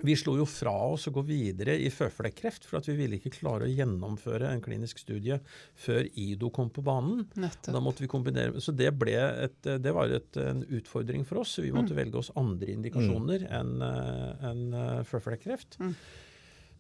vi 0.02 0.16
slo 0.18 0.34
jo 0.40 0.46
fra 0.50 0.74
oss 0.90 1.06
å 1.06 1.14
gå 1.14 1.22
videre 1.28 1.76
i 1.78 1.92
føflekkreft, 1.94 2.66
for 2.66 2.80
at 2.80 2.88
vi 2.90 2.96
ville 2.98 3.20
ikke 3.20 3.36
klare 3.36 3.68
å 3.68 3.70
gjennomføre 3.70 4.50
en 4.50 4.64
klinisk 4.64 5.04
studie 5.04 5.38
før 5.78 6.08
IDO 6.18 6.50
kom 6.56 6.72
på 6.74 6.82
banen. 6.86 7.28
Da 7.76 7.82
måtte 7.84 8.02
vi 8.02 8.10
kombinere, 8.10 8.58
så 8.64 8.74
det, 8.74 8.90
ble 8.98 9.14
et, 9.14 9.60
det 9.62 9.94
var 9.94 10.10
et, 10.10 10.34
en 10.42 10.64
utfordring 10.66 11.28
for 11.30 11.44
oss. 11.44 11.60
Vi 11.62 11.74
måtte 11.76 11.98
velge 11.98 12.18
oss 12.24 12.34
andre 12.40 12.74
indikasjoner 12.74 13.46
enn 13.54 13.76
eh, 13.86 14.48
enn, 14.50 14.66
en 14.74 15.06
føflekkreft. 15.08 15.78
Mm. 15.84 15.94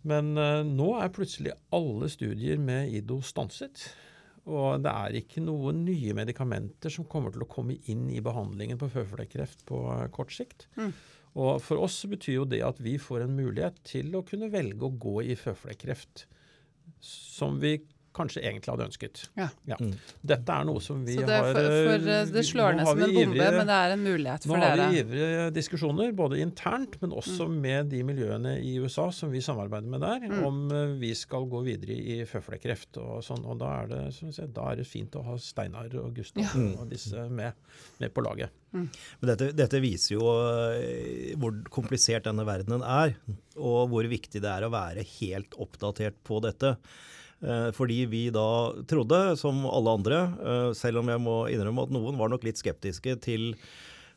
Men 0.09 0.33
uh, 0.35 0.63
nå 0.67 0.89
er 0.99 1.13
plutselig 1.15 1.53
alle 1.75 2.09
studier 2.11 2.59
med 2.59 2.91
IDO 2.97 3.21
stanset. 3.23 3.85
Og 4.43 4.81
det 4.83 4.91
er 4.91 5.15
ikke 5.21 5.43
noen 5.43 5.85
nye 5.85 6.15
medikamenter 6.17 6.91
som 6.91 7.07
kommer 7.07 7.31
til 7.31 7.45
å 7.45 7.51
komme 7.51 7.77
inn 7.91 8.09
i 8.11 8.19
behandlingen 8.23 8.79
på 8.81 8.89
føflekkreft 8.91 9.63
på 9.69 9.85
eh, 9.93 10.09
kort 10.11 10.33
sikt. 10.35 10.67
Mm. 10.75 10.91
Og 11.33 11.61
for 11.65 11.81
oss 11.81 12.03
betyr 12.09 12.41
jo 12.41 12.45
det 12.49 12.61
at 12.65 12.79
vi 12.83 12.97
får 13.01 13.25
en 13.25 13.35
mulighet 13.37 13.79
til 13.87 14.13
å 14.15 14.23
kunne 14.27 14.51
velge 14.53 14.85
å 14.85 14.93
gå 15.01 15.23
i 15.25 15.37
føflekkreft 15.39 16.27
som 17.03 17.57
vi 17.61 17.77
kanskje 18.13 18.41
egentlig 18.45 18.69
hadde 18.73 18.85
ønsket. 18.87 19.21
Ja. 19.39 19.47
Ja. 19.67 19.77
Dette 20.23 20.53
er 20.59 20.67
noe 20.69 20.79
som 20.85 21.01
vi 21.05 21.15
det, 21.17 21.27
har 21.27 21.47
for, 21.53 21.67
for 21.67 22.07
eh, 22.13 22.25
det 22.33 22.43
slår 22.45 22.75
ned 22.77 22.85
som 22.87 22.99
en 23.01 23.13
bombe, 23.13 23.33
ivrige- 23.33 23.57
men 23.57 23.67
det 23.71 23.77
er 23.79 23.93
en 23.95 24.03
mulighet 24.05 24.45
for 24.47 24.53
dere. 24.55 24.63
Nå 24.63 24.69
har 24.69 24.77
dere. 24.77 24.89
vi 24.93 25.01
ivrige 25.03 25.47
diskusjoner, 25.57 26.13
både 26.13 26.39
internt, 26.43 26.99
men 27.01 27.11
også 27.11 27.47
Mm. 27.49 27.55
med 27.61 27.89
de 27.89 28.03
miljøene 28.03 28.53
i 28.63 28.75
USA 28.79 29.09
som 29.11 29.31
vi 29.33 29.41
samarbeider 29.41 29.87
med 29.89 30.01
der, 30.01 30.19
Mm. 30.29 30.43
om 30.45 30.71
eh, 30.71 30.93
vi 30.99 31.13
skal 31.15 31.45
gå 31.49 31.63
videre 31.65 31.97
i 31.97 32.19
føflekkreft 32.25 32.97
og 33.01 33.23
sånn. 33.23 33.43
Og 33.45 33.57
da 33.59 33.71
er 33.83 33.87
det, 33.87 34.01
jeg 34.21 34.53
da 34.53 34.71
er 34.71 34.75
det 34.77 34.87
fint 34.87 35.11
å 35.15 35.23
ha 35.25 35.35
Steinar 35.37 35.89
og 35.99 36.13
Gustav 36.15 36.43
Ja. 36.43 36.49
Mm. 36.53 36.79
og 36.79 36.89
disse 36.89 37.29
med, 37.29 37.53
med 37.99 38.13
på 38.13 38.21
laget. 38.23 38.49
Men 38.73 38.89
dette, 39.21 39.51
dette 39.55 39.79
viser 39.81 40.15
jo 40.15 40.21
eh, 40.73 41.35
hvor 41.37 41.53
komplisert 41.69 42.23
denne 42.25 42.45
verdenen 42.45 42.81
er, 42.81 43.15
og 43.57 43.89
hvor 43.91 44.03
viktig 44.09 44.41
det 44.41 44.49
er 44.49 44.65
å 44.65 44.71
være 44.73 45.03
helt 45.19 45.53
oppdatert 45.61 46.15
på 46.25 46.39
dette. 46.41 46.77
Eh, 47.43 47.69
Fordi 47.75 48.05
vi 48.07 48.29
da 48.31 48.71
trodde, 48.87 49.37
som 49.39 49.65
alle 49.67 49.95
andre, 49.99 50.19
eh, 50.39 50.69
selv 50.77 51.01
om 51.03 51.09
jeg 51.11 51.19
må 51.19 51.37
innrømme 51.51 51.83
at 51.83 51.91
noen 51.91 52.17
var 52.19 52.31
nok 52.31 52.45
litt 52.47 52.61
skeptiske 52.61 53.17
til 53.23 53.53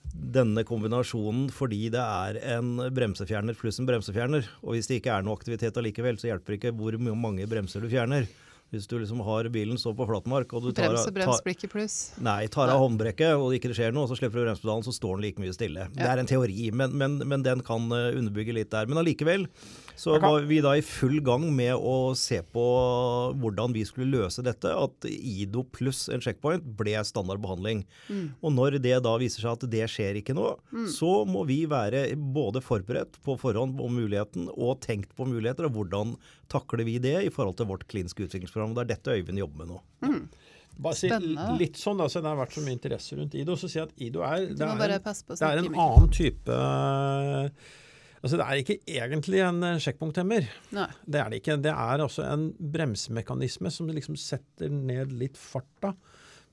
denne 0.06 0.62
kombinasjonen 0.62 1.48
fordi 1.50 1.88
det 1.90 1.98
er 1.98 2.36
en 2.56 2.76
bremsefjerner 2.94 3.56
pluss 3.58 3.80
en 3.82 3.88
bremsefjerner. 3.88 4.46
Og 4.62 4.76
hvis 4.76 4.86
det 4.86 5.00
ikke 5.00 5.16
er 5.16 5.26
noe 5.26 5.34
aktivitet 5.34 5.76
allikevel, 5.80 6.20
så 6.20 6.30
hjelper 6.30 6.54
det 6.54 6.60
ikke 6.60 6.76
hvor 6.78 6.94
mange 7.18 7.48
bremser 7.50 7.82
du 7.82 7.90
fjerner. 7.90 8.28
Hvis 8.70 8.86
du 8.90 8.96
liksom 8.98 9.20
har 9.22 9.46
bilen 9.54 9.78
stå 9.78 9.92
på 9.94 10.06
flatmark 10.08 10.50
og 10.58 10.64
du 10.64 10.72
tar, 10.74 10.90
Brems 10.90 11.06
og 11.06 11.14
brems 11.14 11.36
tar, 11.38 11.44
blir 11.46 11.70
pluss. 11.70 11.96
nei, 12.18 12.48
tar 12.50 12.70
av 12.70 12.80
håndbrekket 12.82 13.34
og 13.38 13.52
det 13.52 13.60
ikke 13.60 13.74
skjer 13.78 13.94
noe, 13.94 14.08
så 14.10 14.18
slipper 14.18 14.40
du 14.40 14.46
bremsepedalen, 14.48 14.86
så 14.86 14.94
står 14.94 15.18
den 15.18 15.26
like 15.26 15.42
mye 15.42 15.54
stille. 15.54 15.86
Det 15.94 16.06
er 16.06 16.22
en 16.22 16.26
teori, 16.30 16.70
men, 16.74 16.94
men, 16.98 17.18
men 17.30 17.44
den 17.46 17.62
kan 17.66 17.86
eh, 17.94 18.16
underbygge 18.18 18.56
litt 18.58 18.72
der. 18.74 18.90
Men 18.90 19.02
allikevel 19.02 19.46
så 19.96 20.18
kan- 20.20 20.30
var 20.32 20.40
vi 20.46 20.61
da 20.61 20.74
i 20.76 20.82
full 20.85 21.20
gang 21.24 21.46
med 21.56 21.74
å 21.74 22.14
se 22.16 22.42
på 22.42 22.64
hvordan 23.40 23.72
vi 23.72 23.82
skulle 23.88 24.11
løse 24.12 24.42
dette. 24.44 24.68
At 24.68 25.06
IDO 25.09 25.64
pluss 25.64 26.09
en 26.12 26.20
checkpoint 26.20 26.62
ble 26.76 26.94
standard 27.04 27.40
behandling. 27.40 27.85
Og 28.42 28.52
når 28.52 28.78
det 28.82 29.02
da 29.02 29.16
viser 29.18 29.40
seg 29.42 29.52
at 29.56 29.70
det 29.70 29.88
skjer 29.88 30.20
ikke 30.22 30.35
nå, 30.37 30.59
så 30.92 31.24
må 31.26 31.46
vi 31.46 31.64
være 31.66 32.14
både 32.16 32.61
forberedt 32.62 33.16
på 33.24 33.38
forhånd 33.40 33.80
om 33.80 33.96
muligheten 33.96 34.50
og 34.56 34.80
tenkt 34.80 35.14
på 35.16 35.26
muligheter, 35.26 35.64
og 35.66 35.72
hvordan 35.72 36.16
takler 36.48 36.85
vi 36.85 36.98
det 36.98 37.24
i 37.26 37.30
forhold 37.30 37.56
til 37.56 37.66
vårt 37.66 37.88
kliniske 37.88 38.28
utviklingsprogram. 38.28 38.74
Det 38.76 38.85
er 38.85 38.92
dette 38.94 39.16
Øyvind 39.16 39.38
jobber 39.38 39.64
med 39.64 39.68
nå. 39.74 39.80
Bare 40.78 40.92
si 40.94 41.09
litt 41.56 41.78
sånn, 41.80 41.96
altså, 42.04 42.20
det 42.20 42.28
har 42.28 42.37
vært 42.37 42.52
så 42.52 42.61
mye 42.61 42.76
interesse 42.76 43.16
rundt 43.16 43.32
IDO. 43.35 43.54
Så 43.56 43.70
si 43.72 43.80
at 43.80 43.94
IDO 43.96 44.20
er, 44.20 44.44
det 44.52 44.59
er, 44.61 44.76
det 45.40 45.40
er 45.48 45.56
en 45.56 45.64
annen 45.80 46.11
type 46.12 46.52
Altså 48.22 48.37
Det 48.40 48.46
er 48.46 48.61
ikke 48.62 48.79
egentlig 48.87 49.42
en 49.46 49.62
eh, 49.62 49.79
sjekkpunkthemmer. 49.83 50.48
Det 50.72 51.20
er 51.20 51.31
det 51.33 51.42
ikke. 51.42 51.59
Det 51.62 51.72
er 51.72 52.05
altså 52.07 52.24
en 52.26 52.50
bremsemekanisme 52.59 53.70
som 53.72 53.88
liksom 53.92 54.16
setter 54.20 54.72
ned 54.72 55.12
litt 55.16 55.37
farta 55.40 55.94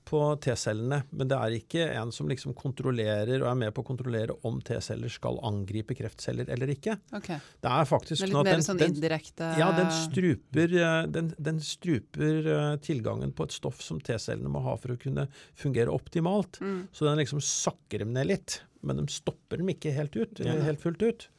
på 0.04 0.20
T-cellene. 0.44 0.98
Men 1.16 1.30
det 1.32 1.38
er 1.40 1.54
ikke 1.56 1.84
en 1.96 2.10
som 2.12 2.28
liksom 2.28 2.52
kontrollerer 2.60 3.38
og 3.40 3.48
er 3.54 3.60
med 3.62 3.72
på 3.76 3.84
å 3.84 3.88
kontrollere 3.88 4.36
om 4.48 4.58
T-celler 4.66 5.12
skal 5.12 5.40
angripe 5.48 5.96
kreftceller 5.96 6.50
eller 6.52 6.74
ikke. 6.74 6.98
Okay. 7.16 7.38
Det 7.64 7.72
er 7.72 7.88
faktisk 7.88 8.20
Det 8.20 8.28
er 8.28 8.34
sånn 8.34 8.36
litt 8.36 8.42
at 8.42 8.50
mer 8.50 8.58
den- 8.60 8.68
sånn 8.68 8.84
indirekte 8.90 9.52
ja, 9.62 9.70
den 9.78 9.94
struper, 9.96 10.76
eh, 10.82 11.08
den, 11.08 11.32
den 11.40 11.62
struper 11.64 12.52
eh, 12.58 12.76
tilgangen 12.84 13.32
på 13.32 13.48
et 13.48 13.56
stoff 13.56 13.80
som 13.82 14.02
T-cellene 14.04 14.52
må 14.52 14.62
ha 14.68 14.76
for 14.76 14.92
å 14.92 15.00
kunne 15.00 15.30
fungere 15.56 15.88
optimalt. 15.96 16.60
Mm. 16.60 16.90
Så 16.92 17.08
den 17.08 17.24
liksom 17.24 17.40
sakker 17.40 18.04
dem 18.04 18.12
ned 18.12 18.28
litt, 18.28 18.60
men 18.84 19.00
de 19.00 19.08
stopper 19.08 19.64
dem 19.64 19.72
ikke 19.72 19.96
helt 19.96 20.20
ut, 20.20 20.44
helt 20.44 20.84
fullt 20.84 21.02
ut. 21.08 21.30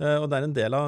Eh, 0.00 0.16
og 0.18 0.28
det 0.30 0.38
er 0.40 0.44
en 0.48 0.54
del 0.56 0.74
av, 0.74 0.86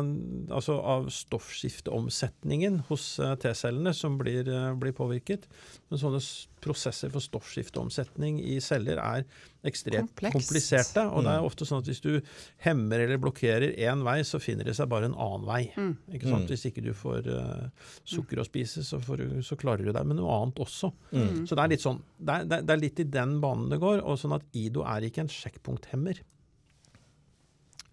altså 0.51 0.81
av 0.83 1.05
stoffskifteomsetningen 1.15 2.81
hos 2.89 3.05
eh, 3.23 3.35
T-cellene 3.39 3.93
som 3.95 4.17
blir, 4.19 4.49
eh, 4.51 4.73
blir 4.75 4.93
påvirket. 4.97 5.45
Men 5.91 6.01
sånne 6.01 6.21
prosesser 6.65 7.13
for 7.15 7.23
stoffskifteomsetning 7.23 8.41
i 8.43 8.57
celler 8.65 8.99
er 8.99 9.23
ekstremt 9.67 10.11
Komplekst. 10.17 10.35
kompliserte. 10.35 11.05
Og 11.13 11.23
det 11.23 11.31
er 11.37 11.39
Mm. 11.41 11.47
ofte 11.47 11.67
sånn 11.67 11.79
at 11.79 11.87
hvis 11.87 12.01
du 12.03 12.21
hemmer 12.67 12.99
eller 13.05 13.19
blokkerer 13.19 13.77
én 13.79 14.03
vei, 14.03 14.21
så 14.23 14.41
finner 14.43 14.65
det 14.65 14.75
seg 14.75 14.89
bare 14.89 15.05
en 15.05 15.15
annen 15.15 15.47
vei. 15.47 15.73
Mm. 15.77 15.97
Ikke 16.13 16.29
sant? 16.29 16.47
Mm. 16.47 16.51
Hvis 16.51 16.67
ikke 16.73 16.83
du 16.83 16.93
får 16.93 17.27
uh, 17.31 17.69
sukker 18.05 18.39
å 18.43 18.45
spise, 18.47 18.83
så, 18.83 18.99
får 19.01 19.17
du, 19.19 19.43
så 19.43 19.57
klarer 19.57 19.85
du 19.85 19.93
deg 19.93 20.05
med 20.07 20.17
noe 20.17 20.31
annet 20.43 20.57
også. 20.59 20.93
Mm. 21.13 21.47
Så 21.47 21.55
det 21.55 21.59
er 21.63 21.69
litt 21.69 21.81
sånn, 21.87 22.03
det 22.19 22.35
er- 22.51 22.63
det 22.63 22.71
er 22.71 22.77
litt 22.83 23.01
i 23.01 23.05
den 23.05 23.41
banen 23.41 23.69
det 23.71 23.79
går. 23.79 24.03
og 24.05 24.19
sånn 24.19 24.35
at 24.35 24.43
IDO 24.53 24.83
er 24.83 25.01
ikke 25.03 25.19
en 25.21 25.29
sjekkpunkthemmer. 25.29 26.19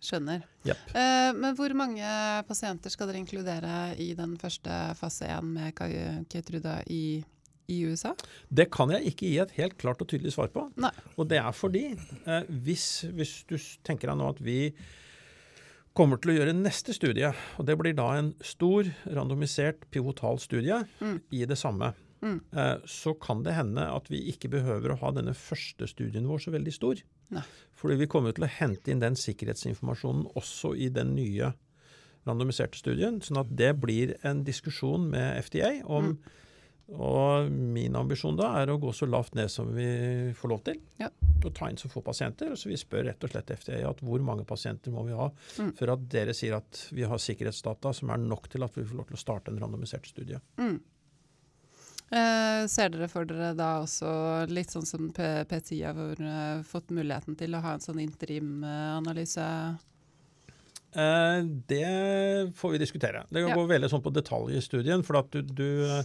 Skjønner. 0.03 0.41
Yep. 0.67 0.79
Eh, 0.99 1.29
men 1.37 1.55
hvor 1.55 1.73
mange 1.79 2.07
pasienter 2.47 2.91
skal 2.91 3.07
dere 3.07 3.21
inkludere 3.21 3.75
i 4.03 4.09
den 4.17 4.33
første 4.41 4.79
fase 4.99 5.29
1 5.31 5.47
med 5.55 5.77
Keytruda 6.31 6.81
i, 6.91 7.21
i 7.71 7.77
USA? 7.87 8.11
Det 8.51 8.67
kan 8.73 8.91
jeg 8.91 9.13
ikke 9.13 9.29
gi 9.29 9.37
et 9.45 9.55
helt 9.61 9.77
klart 9.79 10.03
og 10.03 10.09
tydelig 10.11 10.33
svar 10.35 10.51
på. 10.51 10.65
Nei. 10.83 10.91
Og 11.15 11.29
det 11.31 11.39
er 11.39 11.55
fordi 11.55 11.85
eh, 11.93 12.51
hvis, 12.67 12.89
hvis 13.15 13.37
du 13.47 13.55
tenker 13.87 14.11
deg 14.11 14.19
nå 14.19 14.27
at 14.35 14.43
vi 14.43 14.73
kommer 15.93 16.17
til 16.17 16.33
å 16.33 16.37
gjøre 16.39 16.55
neste 16.57 16.93
studie, 16.97 17.29
og 17.61 17.67
det 17.69 17.75
blir 17.77 17.93
da 17.95 18.07
en 18.17 18.31
stor 18.43 18.87
randomisert 19.13 19.85
pivotal 19.93 20.39
studie 20.41 20.79
Mm. 20.99 21.19
i 21.31 21.43
det 21.45 21.57
samme, 21.61 21.91
Mm. 22.23 22.37
eh, 22.55 22.77
så 22.87 23.13
kan 23.19 23.43
det 23.43 23.53
hende 23.57 23.83
at 23.91 24.07
vi 24.09 24.21
ikke 24.31 24.49
behøver 24.53 24.93
å 24.93 24.99
ha 25.01 25.11
denne 25.11 25.33
første 25.35 25.87
studien 25.91 26.25
vår 26.29 26.45
så 26.45 26.53
veldig 26.55 26.73
stor. 26.73 27.01
Nei. 27.35 27.43
Fordi 27.75 27.97
vi 27.99 28.07
kommer 28.07 28.31
til 28.33 28.45
å 28.47 28.53
hente 28.59 28.91
inn 28.93 29.03
den 29.03 29.15
sikkerhetsinformasjonen 29.19 30.29
også 30.39 30.73
i 30.79 30.87
den 30.89 31.13
nye 31.17 31.51
randomiserte 32.25 32.79
studien, 32.79 33.19
sånn 33.21 33.41
at 33.41 33.49
det 33.59 33.73
blir 33.83 34.15
en 34.23 34.45
diskusjon 34.47 35.09
med 35.11 35.43
FDA 35.43 35.81
om 35.85 36.17
Og 36.93 37.47
min 37.49 37.95
ambisjon 37.95 38.35
da 38.35 38.49
er 38.59 38.67
å 38.69 38.75
gå 38.77 38.91
så 38.93 39.07
lavt 39.07 39.37
ned 39.39 39.47
som 39.49 39.69
vi 39.73 39.85
får 40.35 40.49
lov 40.51 40.63
til. 40.67 40.81
Ja. 40.99 41.07
Og 41.39 41.53
ta 41.55 41.69
inn 41.71 41.77
så 41.79 41.87
få 41.89 42.01
pasienter. 42.03 42.51
Så 42.59 42.67
vi 42.67 42.75
spør 42.77 43.05
rett 43.07 43.23
og 43.23 43.31
slett 43.31 43.53
FDA 43.55 43.79
at 43.87 44.01
hvor 44.03 44.19
mange 44.21 44.43
pasienter 44.45 44.91
må 44.91 45.05
vi 45.07 45.15
ha 45.15 45.29
Mm. 45.57 45.71
for 45.77 45.89
at 45.93 46.03
dere 46.11 46.33
sier 46.35 46.57
at 46.57 46.89
vi 46.91 47.03
har 47.07 47.17
sikkerhetsdata 47.17 47.93
som 47.95 48.09
er 48.11 48.17
nok 48.17 48.49
til 48.49 48.63
at 48.63 48.75
vi 48.75 48.83
får 48.83 48.97
lov 48.99 49.07
til 49.07 49.15
å 49.15 49.23
starte 49.23 49.47
en 49.49 49.59
randomisert 49.63 50.05
studie. 50.05 50.39
Mm. 50.57 50.81
Eh, 52.13 52.67
ser 52.69 52.91
dere 52.93 53.07
for 53.09 53.25
dere 53.25 53.53
da 53.57 53.79
også 53.81 54.09
litt 54.51 54.69
sånn 54.69 54.85
som 54.85 55.07
PTI 55.15 55.79
har 55.87 55.97
uh, 56.21 56.61
fått 56.67 56.91
muligheten 56.93 57.35
til 57.39 57.55
å 57.57 57.61
ha 57.63 57.73
en 57.73 57.81
sånn 57.81 58.03
interimanalyse? 58.03 59.47
Eh, 60.93 61.39
det 61.71 62.53
får 62.59 62.71
vi 62.75 62.77
diskutere. 62.83 63.23
Det 63.33 63.41
Ja. 63.41 63.55
går 63.55 63.67
veldig 63.67 63.89
sånn 63.89 64.03
på 64.05 64.13
detalj 64.13 64.53
i 64.57 64.61
studien. 64.61 65.01
For 65.03 65.17
at 65.17 65.31
du, 65.31 65.41
du 65.41 66.03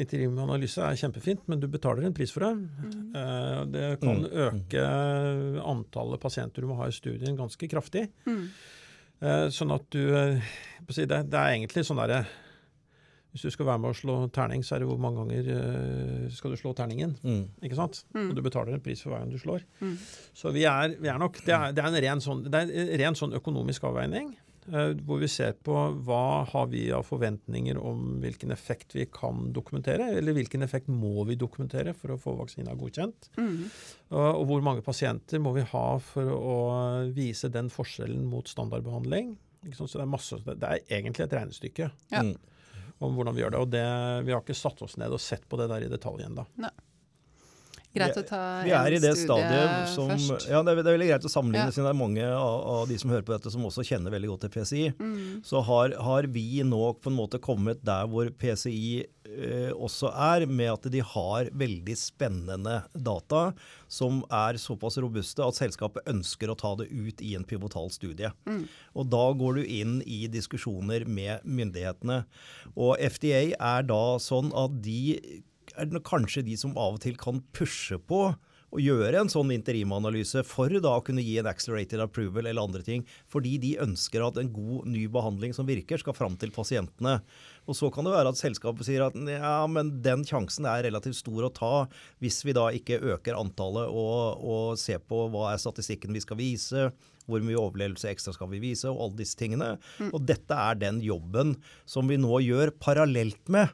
Interimanalyse 0.00 0.80
er 0.80 0.96
kjempefint, 0.96 1.42
men 1.52 1.60
du 1.60 1.66
betaler 1.68 2.06
en 2.06 2.14
pris 2.16 2.30
for 2.32 2.40
det. 2.46 2.52
Mm. 2.56 3.00
Eh, 3.14 3.64
det 3.74 4.00
kan 4.00 4.22
Mm. 4.24 4.30
øke 4.48 4.84
antallet 5.68 6.18
pasienter 6.22 6.62
du 6.62 6.68
må 6.68 6.76
ha 6.78 6.86
i 6.88 6.96
studien 6.96 7.36
ganske 7.36 7.68
kraftig. 7.68 8.08
Mm. 8.24 8.48
Eh, 9.20 9.48
sånn 9.52 9.70
at 9.74 9.84
du 9.90 10.14
eh, 10.16 10.40
si 10.88 11.04
det, 11.04 11.28
det 11.28 11.36
er 11.38 11.52
egentlig 11.58 11.84
sånn 11.84 12.00
derre 12.00 12.24
Hvis 13.32 13.46
du 13.46 13.52
skal 13.54 13.68
være 13.70 13.80
med 13.80 13.94
å 13.94 13.96
slå 13.96 14.14
terning, 14.34 14.60
så 14.60 14.76
er 14.76 14.82
det 14.82 14.90
hvor 14.90 15.00
mange 15.00 15.22
ganger 15.22 15.46
eh, 15.54 16.28
skal 16.36 16.52
du 16.52 16.58
slå 16.60 16.74
terningen? 16.76 17.14
Mm. 17.24 17.44
Ikke 17.64 17.78
sant? 17.78 18.02
Mm. 18.12 18.28
Og 18.28 18.36
du 18.36 18.42
betaler 18.44 18.76
en 18.76 18.84
pris 18.84 19.00
for 19.00 19.14
hver 19.14 19.24
gang 19.24 19.32
du 19.32 19.40
slår. 19.40 19.64
Mm. 19.80 19.94
Så 20.36 20.52
vi 20.52 20.66
er, 20.68 20.98
vi 21.00 21.08
er 21.08 21.20
nok 21.20 21.40
Det 21.40 21.54
er, 21.56 21.72
det 21.72 21.80
er 21.80 21.88
en 21.88 22.02
ren 22.04 22.24
sånn, 22.24 22.42
det 22.44 22.60
er 22.60 22.72
en 22.82 22.96
ren 23.00 23.16
sånn 23.16 23.36
økonomisk 23.40 23.88
avveining. 23.88 24.34
Uh, 24.62 24.92
hvor 25.08 25.18
vi 25.18 25.26
ser 25.26 25.56
på 25.66 25.74
hva 26.06 26.44
har 26.46 26.68
vi 26.70 26.84
av 26.94 27.02
forventninger 27.08 27.80
om 27.80 28.20
hvilken 28.22 28.52
effekt 28.54 28.92
vi 28.94 29.08
kan 29.10 29.48
dokumentere, 29.56 30.12
eller 30.20 30.36
hvilken 30.36 30.62
effekt 30.62 30.86
må 30.92 31.24
vi 31.26 31.34
dokumentere 31.40 31.96
for 31.98 32.14
å 32.14 32.20
få 32.20 32.36
vaksina 32.38 32.76
godkjent. 32.78 33.32
Mm. 33.40 33.56
Og, 34.12 34.28
og 34.28 34.44
hvor 34.52 34.62
mange 34.68 34.84
pasienter 34.86 35.42
må 35.42 35.56
vi 35.56 35.64
ha 35.72 35.86
for 36.12 36.36
å 36.36 36.60
vise 37.16 37.50
den 37.50 37.72
forskjellen 37.72 38.28
mot 38.28 38.46
standardbehandling. 38.52 39.34
Ikke 39.66 39.80
sant? 39.80 39.90
Så 39.90 39.98
det 39.98 40.06
er, 40.06 40.14
masse, 40.14 40.38
det 40.44 40.60
det 40.62 40.70
er 40.70 40.96
egentlig 41.00 41.26
et 41.26 41.38
regnestykke 41.40 41.90
Ja. 42.12 42.22
Mm. 42.22 42.34
Om 43.02 43.18
hvordan 43.18 43.36
vi 43.36 43.42
gjør 43.44 43.54
det. 43.56 43.60
Og 43.64 43.70
det, 43.74 43.84
vi 44.26 44.34
har 44.34 44.42
ikke 44.44 44.56
satt 44.56 44.82
oss 44.86 44.96
ned 45.00 45.12
og 45.12 45.20
sett 45.22 45.44
på 45.50 45.58
det 45.60 45.68
der 45.72 45.86
i 45.86 45.92
detalj 45.92 46.26
ennå. 46.28 46.46
Greit 47.92 48.16
å 48.16 48.22
ta 48.24 48.38
Vi 48.64 48.72
er 48.72 48.94
i 48.94 48.96
en 48.96 49.02
det 49.04 49.10
studie 49.18 49.26
stadiet 49.26 49.90
som 49.92 50.08
først. 50.08 50.46
Ja, 50.48 50.62
det 50.64 50.72
er, 50.72 50.78
det 50.80 50.88
er 50.88 50.96
veldig 50.96 51.08
greit 51.10 51.26
å 51.28 51.32
sammenligne, 51.32 51.66
Ja. 51.68 51.74
siden 51.76 51.88
det 51.90 51.92
er 51.92 51.98
mange 52.00 52.24
av, 52.24 52.54
av 52.74 52.86
de 52.88 52.96
som 53.02 53.12
hører 53.12 53.26
på 53.28 53.34
dette 53.34 53.52
som 53.52 53.66
også 53.68 53.84
kjenner 53.84 54.14
veldig 54.14 54.30
godt 54.32 54.46
til 54.46 54.52
PCI. 54.54 54.84
Mm. 54.96 55.42
Så 55.44 55.60
har, 55.68 55.92
har 56.00 56.28
vi 56.32 56.46
nå 56.64 56.80
på 57.04 57.12
en 57.12 57.18
måte 57.18 57.40
kommet 57.42 57.82
der 57.84 58.08
hvor 58.08 58.30
PCI 58.32 59.04
også 59.72 60.10
er, 60.12 60.46
med 60.46 60.70
at 60.72 60.88
de 60.92 61.02
har 61.04 61.50
veldig 61.58 61.96
spennende 61.98 62.80
data 62.92 63.42
som 63.90 64.22
er 64.32 64.58
såpass 64.60 64.98
robuste 65.02 65.44
at 65.44 65.58
selskapet 65.58 66.08
ønsker 66.10 66.52
å 66.52 66.58
ta 66.58 66.74
det 66.80 66.88
ut 66.90 67.22
i 67.24 67.34
en 67.38 67.46
pivotal 67.48 67.90
studie. 67.94 68.32
Mm. 68.48 68.64
Og 68.98 69.08
da 69.12 69.24
går 69.38 69.60
du 69.60 69.62
inn 69.64 69.98
i 70.06 70.24
diskusjoner 70.32 71.06
med 71.08 71.44
myndighetene. 71.44 72.22
Og 72.76 72.96
FDA 73.00 73.44
er 73.56 73.88
da 73.88 74.04
sånn 74.22 74.52
at 74.56 74.80
de 74.84 75.42
er 75.78 76.00
kanskje 76.04 76.44
de 76.46 76.56
som 76.58 76.74
av 76.76 76.98
og 76.98 77.04
til 77.04 77.16
kan 77.20 77.40
pushe 77.56 77.98
på 77.98 78.32
å 78.72 78.80
gjøre 78.80 79.20
en 79.20 79.30
sånn 79.30 79.52
interimanalyse 79.52 80.42
for 80.48 80.72
da 80.82 80.94
å 80.96 81.04
kunne 81.04 81.24
gi 81.24 81.36
en 81.40 81.48
accelerated 81.50 82.00
approval 82.00 82.48
eller 82.48 82.64
andre 82.64 82.82
ting, 82.86 83.04
fordi 83.30 83.58
de 83.60 83.74
ønsker 83.84 84.24
at 84.24 84.40
en 84.40 84.48
god 84.52 84.88
ny 84.88 85.04
behandling 85.12 85.52
som 85.56 85.68
virker, 85.68 86.00
skal 86.00 86.16
fram 86.16 86.38
til 86.40 86.54
pasientene. 86.54 87.18
Og 87.68 87.76
så 87.78 87.90
kan 87.92 88.08
det 88.08 88.14
være 88.14 88.32
at 88.32 88.40
selskapet 88.40 88.88
sier 88.88 89.04
at 89.04 89.16
ja, 89.28 89.58
men 89.70 89.92
den 90.04 90.24
sjansen 90.26 90.66
er 90.68 90.86
relativt 90.88 91.20
stor 91.20 91.46
å 91.46 91.52
ta 91.54 91.74
hvis 92.24 92.40
vi 92.46 92.56
da 92.56 92.70
ikke 92.74 93.00
øker 93.12 93.38
antallet 93.38 93.92
og, 93.92 94.40
og 94.40 94.80
ser 94.80 95.02
på 95.04 95.26
hva 95.32 95.52
er 95.52 95.60
statistikken 95.62 96.16
vi 96.16 96.24
skal 96.24 96.40
vise, 96.40 96.88
hvor 97.28 97.44
mye 97.44 97.60
overlevelse 97.60 98.10
ekstra 98.10 98.34
skal 98.34 98.50
vi 98.54 98.62
vise, 98.64 98.88
og 98.90 99.04
alle 99.04 99.20
disse 99.20 99.38
tingene. 99.38 99.76
Og 100.10 100.24
dette 100.26 100.56
er 100.56 100.80
den 100.80 100.98
jobben 101.04 101.54
som 101.84 102.08
vi 102.10 102.18
nå 102.20 102.40
gjør 102.42 102.74
parallelt 102.82 103.52
med 103.52 103.70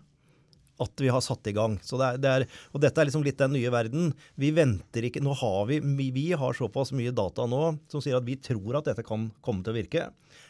at 0.80 1.00
vi 1.02 1.08
har 1.10 1.20
satt 1.24 1.46
i 1.50 1.54
gang. 1.56 1.76
Så 1.82 1.98
det 1.98 2.06
er, 2.12 2.18
det 2.22 2.30
er, 2.30 2.44
og 2.74 2.80
dette 2.84 3.00
er 3.02 3.08
liksom 3.08 3.24
litt 3.26 3.38
den 3.40 3.52
nye 3.56 3.70
verden. 3.74 4.12
Vi 4.38 4.52
venter 4.54 5.06
ikke 5.08 5.22
Nå 5.24 5.32
har 5.40 5.66
vi, 5.70 5.80
vi- 5.80 6.10
vi 6.14 6.26
har 6.38 6.54
såpass 6.54 6.92
mye 6.94 7.10
data 7.14 7.46
nå 7.50 7.78
som 7.90 8.00
sier 8.04 8.16
at 8.20 8.26
vi 8.28 8.36
tror 8.36 8.78
at 8.78 8.84
dette 8.92 9.02
kan 9.06 9.30
komme 9.42 9.64
til 9.66 9.74
å 9.74 9.78
virke. 9.80 10.08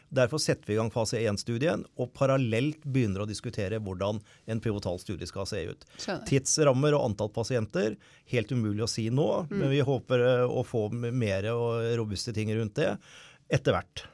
Derfor 0.09 0.41
setter 0.41 0.65
vi 0.71 0.73
i 0.73 0.79
gang 0.79 0.89
fase 0.91 1.19
1-studien, 1.21 1.83
og 2.01 2.15
parallelt 2.17 2.81
begynner 2.89 3.25
å 3.25 3.29
diskutere 3.29 3.77
hvordan 3.85 4.21
en 4.49 4.61
pivotal 4.65 4.97
studie 5.03 5.29
skal 5.29 5.45
se 5.49 5.61
ut. 5.69 5.85
Skjønner. 6.01 6.25
Tidsrammer 6.31 6.97
og 6.97 7.11
antall 7.11 7.29
pasienter, 7.35 7.97
helt 8.33 8.53
umulig 8.57 8.87
å 8.87 8.89
si 8.89 9.11
nå, 9.13 9.27
men 9.51 9.69
vi 9.69 9.83
håper 9.85 10.25
eh, 10.25 10.45
å 10.49 10.65
få 10.65 10.87
mer 10.97 11.51
og 11.53 11.85
robuste 12.01 12.33
ting 12.37 12.49
rundt 12.57 12.81
det 12.81 12.95
etter 13.53 13.77
hvert. 13.77 14.07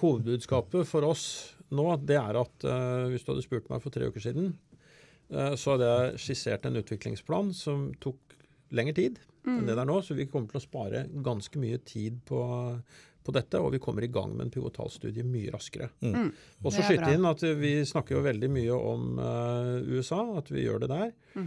Hovedbudskapet 0.00 0.86
for 0.86 1.06
oss 1.08 1.26
nå, 1.74 1.88
det 2.06 2.14
er 2.20 2.36
at 2.38 2.64
uh, 2.68 3.08
hvis 3.10 3.24
du 3.26 3.32
hadde 3.32 3.42
spurt 3.42 3.66
meg 3.72 3.82
for 3.82 3.90
tre 3.90 4.06
uker 4.06 4.22
siden 4.22 4.52
eh, 4.52 4.65
så 5.28 5.72
hadde 5.74 5.86
jeg 5.90 6.20
skissert 6.22 6.66
en 6.68 6.78
utviklingsplan 6.78 7.48
som 7.56 7.88
tok 8.02 8.36
lengre 8.74 8.94
tid 8.94 9.18
enn 9.46 9.62
det 9.66 9.74
Mm. 9.74 9.78
der 9.78 9.86
nå, 9.86 10.00
så 10.02 10.14
vi 10.18 10.26
kommer 10.26 10.50
til 10.50 10.58
å 10.58 10.64
spare 10.64 11.04
ganske 11.22 11.60
mye 11.62 11.78
tid 11.86 12.18
på, 12.26 12.40
på 13.22 13.34
dette, 13.34 13.60
og 13.62 13.72
vi 13.74 13.78
kommer 13.82 14.02
i 14.02 14.10
gang 14.10 14.32
med 14.34 14.48
en 14.48 14.50
pivotalstudie 14.50 15.22
mye 15.26 15.52
raskere. 15.54 15.88
Mm. 16.02 16.32
Og 16.64 16.74
så 16.74 16.82
skyte 16.82 17.12
inn 17.14 17.28
at 17.28 17.44
vi 17.60 17.76
snakker 17.86 18.16
jo 18.16 18.24
veldig 18.26 18.50
mye 18.50 18.74
om 18.74 19.20
uh, 19.20 19.76
USA, 19.86 20.24
at 20.40 20.50
vi 20.50 20.64
gjør 20.66 20.82
det 20.82 20.90
der. 20.90 21.14
Mm. 21.36 21.46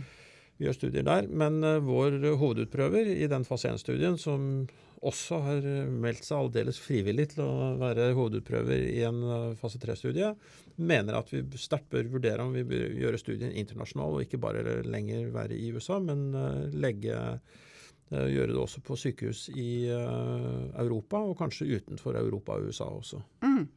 Vi 0.59 0.67
gjør 0.67 0.75
studier 0.75 1.07
der. 1.07 1.29
Men 1.31 1.63
eh, 1.63 1.79
vår 1.83 2.19
hovedutprøver 2.39 3.13
i 3.15 3.27
den 3.31 3.47
fase 3.47 3.71
1-studien, 3.71 4.19
som 4.19 4.67
også 4.99 5.37
har 5.45 5.67
meldt 5.87 6.25
seg 6.27 6.41
aldeles 6.41 6.79
frivillig 6.83 7.29
til 7.33 7.45
å 7.45 7.69
være 7.79 8.09
hovedutprøver 8.17 8.83
i 8.89 8.99
en 9.07 9.21
eh, 9.23 9.55
fase 9.59 9.79
3-studie, 9.79 10.33
mener 10.75 11.19
at 11.19 11.31
vi 11.31 11.45
sterkt 11.59 11.89
bør 11.93 12.11
vurdere 12.17 12.43
om 12.43 12.53
vi 12.55 12.65
bør 12.67 12.99
gjøre 12.99 13.21
studien 13.21 13.55
internasjonal, 13.55 14.17
og 14.17 14.27
ikke 14.27 14.41
bare 14.41 14.81
lenger 14.83 15.31
være 15.35 15.55
i 15.55 15.71
USA, 15.75 16.01
men 16.03 16.29
eh, 16.35 16.69
legge 16.75 17.15
eh, 17.15 17.65
Gjøre 18.09 18.55
det 18.55 18.57
også 18.57 18.79
på 18.81 18.95
sykehus 18.97 19.43
i 19.53 19.85
eh, 19.93 20.61
Europa, 20.81 21.19
og 21.21 21.35
kanskje 21.37 21.67
utenfor 21.77 22.17
Europa 22.17 22.55
og 22.57 22.71
USA 22.71 22.87
også. 22.89 23.19
Mm. 23.45 23.67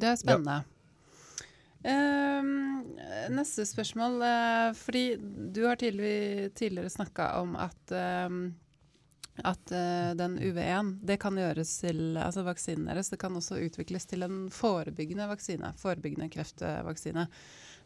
Det 0.00 0.08
er 0.08 0.16
spennende. 0.16 0.62
Ehm, 1.86 2.96
neste 3.30 3.66
spørsmål. 3.66 4.22
Uh, 4.22 4.70
fordi 4.74 5.04
du 5.54 5.64
har 5.66 5.78
tidlig, 5.78 6.54
tidligere 6.58 6.90
snakka 6.90 7.32
om 7.42 7.54
at 7.56 7.94
uh, 7.94 8.40
at 9.46 9.70
eh, 9.70 10.14
den 10.18 10.38
UV1 10.38 10.96
det 11.06 11.18
kan 11.22 11.36
gjøres 11.38 11.70
til 11.82 12.16
altså 12.18 12.42
vaksinen 12.46 12.88
deres 12.90 13.10
det 13.12 13.20
kan 13.22 13.36
også 13.38 13.60
utvikles 13.62 14.08
til 14.10 14.26
en 14.26 14.48
forebyggende 14.50 15.28
vaksine. 15.30 15.72
Forebyggende 15.78 16.26
kreftvaksine. 16.32 17.28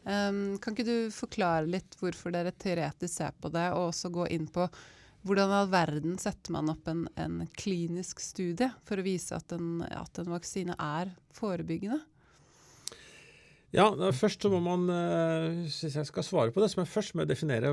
Ehm, 0.08 0.58
kan 0.58 0.74
ikke 0.74 0.88
du 0.88 1.12
forklare 1.14 1.68
litt 1.68 1.96
hvorfor 2.00 2.34
dere 2.34 2.54
teoretisk 2.56 3.14
ser 3.14 3.36
på 3.38 3.52
det, 3.52 3.68
og 3.76 3.90
også 3.90 4.10
gå 4.14 4.26
inn 4.34 4.48
på 4.50 4.66
hvordan 5.22 5.52
i 5.52 5.58
all 5.60 5.68
verden 5.70 6.16
setter 6.18 6.56
man 6.56 6.72
opp 6.72 6.88
en, 6.90 7.04
en 7.14 7.44
klinisk 7.54 8.24
studie 8.24 8.72
for 8.88 8.98
å 8.98 9.06
vise 9.06 9.36
at 9.36 9.54
en, 9.54 9.84
at 9.86 10.18
en 10.18 10.32
vaksine 10.32 10.74
er 10.74 11.12
forebyggende? 11.36 12.00
Ja, 13.72 13.86
Først 14.12 14.42
så 14.44 14.50
må 14.52 14.58
man, 14.60 14.82
eh, 14.92 15.62
hvis 15.64 15.94
jeg 15.96 16.04
skal 16.06 16.22
svare 16.26 16.52
på 16.52 16.60
det, 16.60 16.68
så 16.70 16.76
må 16.76 16.82
jeg 16.84 16.92
først 16.92 17.14
må 17.16 17.20
jeg 17.24 17.28
definere 17.32 17.70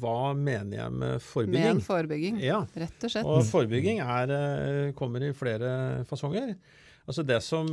hva 0.00 0.34
mener 0.36 0.76
jeg 0.76 0.92
med 0.92 1.20
forebygging. 1.24 1.64
Med 1.64 1.70
en 1.70 1.80
forebygging. 1.80 2.36
forebygging, 2.36 2.44
Ja, 2.44 2.58
rett 2.76 3.04
og 3.04 3.10
slett. 3.14 3.24
og 3.24 3.40
forebygging 3.48 4.00
er, 4.04 4.30
eh, 4.36 4.92
kommer 4.92 5.22
i 5.24 5.32
flere 5.32 6.04
fasonger. 6.04 6.56
Altså 7.08 7.22
Det 7.24 7.40
som 7.42 7.66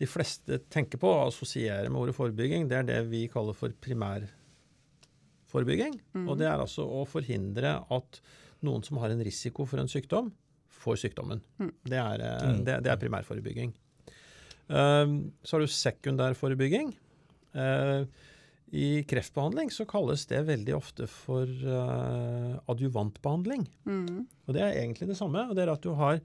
de 0.00 0.06
fleste 0.06 0.58
tenker 0.68 0.98
på 0.98 1.06
og 1.06 1.28
assosierer 1.28 1.88
med 1.90 2.00
ordet 2.00 2.14
forebygging, 2.16 2.66
det 2.68 2.76
er 2.78 2.82
det 2.82 3.06
vi 3.10 3.28
kaller 3.28 3.52
for 3.54 3.68
primærforebygging. 3.70 6.00
Mm. 6.14 6.28
Og 6.28 6.38
det 6.38 6.46
er 6.48 6.58
altså 6.58 6.82
å 6.88 7.04
forhindre 7.06 7.84
at 7.90 8.20
noen 8.62 8.82
som 8.84 8.96
har 8.98 9.10
en 9.10 9.22
risiko 9.24 9.64
for 9.68 9.78
en 9.78 9.86
sykdom, 9.88 10.32
får 10.80 10.96
sykdommen. 11.06 11.40
Mm. 11.60 11.72
Det, 11.84 11.98
er, 11.98 12.20
eh, 12.20 12.42
Mm. 12.50 12.64
det, 12.64 12.82
det 12.84 12.90
er 12.92 12.96
primærforebygging. 12.96 13.72
Um, 14.70 15.32
så 15.42 15.56
har 15.56 15.64
du 15.64 15.72
sekundærforebygging. 15.74 16.92
Uh, 17.56 18.06
I 18.70 19.02
kreftbehandling 19.10 19.72
så 19.74 19.86
kalles 19.90 20.28
det 20.30 20.44
veldig 20.46 20.76
ofte 20.76 21.08
for 21.10 21.48
uh, 21.48 22.54
adjuvantbehandling. 22.70 23.66
Mm. 23.88 24.22
Og 24.46 24.54
det 24.54 24.62
er 24.62 24.78
egentlig 24.84 25.10
det 25.10 25.18
samme. 25.18 25.48
og 25.48 25.58
det 25.58 25.66
er 25.66 25.74
at 25.74 25.84
du 25.84 25.92
har 25.98 26.22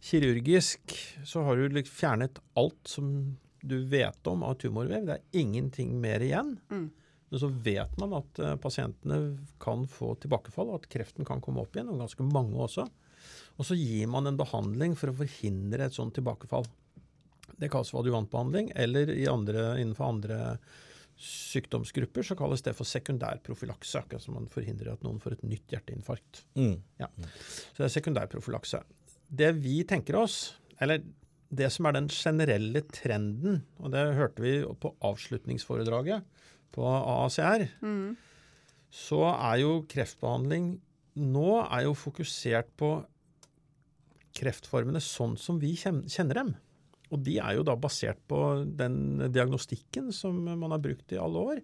Kirurgisk 0.00 0.94
så 1.28 1.42
har 1.44 1.58
du 1.60 1.82
fjernet 1.84 2.38
alt 2.56 2.88
som 2.88 3.36
du 3.60 3.76
vet 3.84 4.30
om 4.30 4.42
av 4.46 4.56
tumorvev. 4.60 5.04
Det 5.04 5.18
er 5.18 5.40
ingenting 5.42 5.92
mer 6.00 6.22
igjen. 6.24 6.54
Mm. 6.72 6.86
Men 7.30 7.42
så 7.42 7.50
vet 7.62 7.98
man 8.00 8.16
at 8.18 8.40
eh, 8.42 8.56
pasientene 8.58 9.18
kan 9.62 9.84
få 9.86 10.14
tilbakefall, 10.22 10.72
og 10.72 10.80
at 10.80 10.88
kreften 10.90 11.28
kan 11.28 11.42
komme 11.44 11.62
opp 11.62 11.76
igjen, 11.76 11.92
og 11.92 12.00
ganske 12.00 12.26
mange 12.26 12.56
også. 12.58 12.86
Og 13.60 13.68
så 13.68 13.76
gir 13.76 14.08
man 14.10 14.26
en 14.26 14.40
behandling 14.40 14.96
for 14.98 15.12
å 15.12 15.18
forhindre 15.20 15.84
et 15.86 15.94
sånt 15.94 16.16
tilbakefall. 16.16 16.64
Det 17.60 17.68
kalles 17.72 17.90
for 17.92 18.00
adjuvantbehandling, 18.02 18.70
eller 18.74 19.10
i 19.12 19.26
andre, 19.30 19.74
innenfor 19.82 20.08
andre 20.08 20.38
sykdomsgrupper 21.20 22.24
så 22.24 22.36
kalles 22.38 22.62
det 22.64 22.72
for 22.78 22.88
sekundærprofylakse. 22.88 24.00
Akkurat 24.00 24.24
som 24.24 24.38
man 24.38 24.48
forhindrer 24.48 24.94
at 24.94 25.02
noen 25.04 25.20
får 25.20 25.36
et 25.36 25.44
nytt 25.44 25.74
hjerteinfarkt. 25.74 26.44
Mm. 26.56 26.78
Så 26.96 27.76
det 27.82 27.88
er 27.90 27.94
sekundærprofylakse. 27.98 28.80
Det 29.28 29.50
vi 29.60 29.82
tenker 29.88 30.16
oss, 30.22 30.38
eller 30.80 31.04
det 31.52 31.68
som 31.74 31.86
er 31.90 31.98
den 31.98 32.08
generelle 32.14 32.82
trenden, 32.94 33.60
og 33.82 33.92
det 33.92 34.06
hørte 34.16 34.42
vi 34.44 34.54
på 34.80 34.94
avslutningsforedraget 35.04 36.24
på 36.72 36.86
AACR, 36.86 37.68
Mm. 37.82 38.16
så 38.90 39.20
er 39.34 39.60
jo 39.60 39.82
kreftbehandling 39.90 40.80
nå 41.20 41.66
er 41.66 41.84
jo 41.84 41.92
fokusert 41.98 42.70
på 42.78 43.04
kreftformene 44.38 45.02
sånn 45.02 45.36
som 45.36 45.58
vi 45.60 45.74
kjenner 45.76 46.34
dem. 46.34 46.52
Og 47.10 47.22
de 47.26 47.36
er 47.42 47.58
jo 47.58 47.66
da 47.66 47.74
basert 47.78 48.20
på 48.30 48.40
den 48.64 49.30
diagnostikken 49.34 50.10
som 50.14 50.38
man 50.46 50.70
har 50.70 50.82
brukt 50.82 51.14
i 51.14 51.18
alle 51.20 51.46
år. 51.52 51.62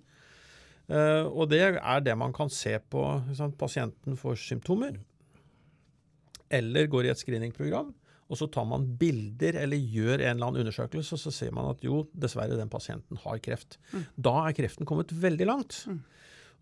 Eh, 0.87 1.26
og 1.26 1.50
det 1.50 1.62
er 1.66 2.02
det 2.04 2.16
man 2.18 2.35
kan 2.35 2.50
se 2.52 2.76
på. 2.78 3.04
sant? 3.35 3.59
Pasienten 3.59 4.18
får 4.18 4.38
symptomer, 4.42 4.98
eller 6.50 6.90
går 6.90 7.06
i 7.06 7.12
et 7.14 7.22
screeningprogram, 7.22 7.94
og 8.26 8.38
så 8.38 8.48
tar 8.50 8.66
man 8.66 8.87
bilder 8.98 9.59
eller 9.62 9.78
gjør 9.78 10.18
en 10.18 10.28
eller 10.32 10.48
annen 10.48 10.64
undersøkelse, 10.64 11.14
og 11.14 11.22
så 11.22 11.32
ser 11.35 11.54
man 11.54 11.70
at 11.70 11.82
jo, 11.87 12.04
dessverre, 12.14 12.59
den 12.59 12.70
pasienten 12.70 13.18
har 13.22 13.38
kreft. 13.42 13.78
Da 14.18 14.35
er 14.44 14.56
kreften 14.59 14.87
kommet 14.87 15.14
veldig 15.14 15.46
langt. 15.46 15.82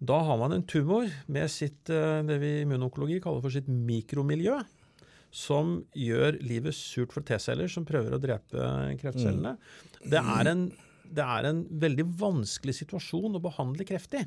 Da 0.04 0.18
har 0.26 0.40
man 0.40 0.52
en 0.52 0.66
tumor 0.68 1.08
med 1.32 1.52
sitt, 1.52 1.88
eh, 1.88 2.20
det 2.28 2.40
vi 2.42 2.58
i 2.58 2.64
immunonkologi 2.64 3.20
kaller 3.24 3.44
for 3.44 3.52
sitt 3.52 3.68
mikromiljø, 3.68 4.58
som 5.34 5.80
gjør 5.98 6.38
livet 6.46 6.76
surt 6.78 7.14
for 7.14 7.26
T-celler 7.26 7.70
som 7.70 7.86
prøver 7.86 8.14
å 8.14 8.20
drepe 8.22 8.66
kreftcellene. 9.00 9.56
Det, 10.04 10.20
er 10.20 10.50
en, 10.52 10.68
det 11.10 11.24
er 11.26 11.48
en 11.48 11.64
veldig 11.82 12.06
vanskelig 12.20 12.76
situasjon 12.78 13.34
å 13.34 13.42
behandle 13.42 13.86
kreft 13.88 14.14
i. 14.20 14.22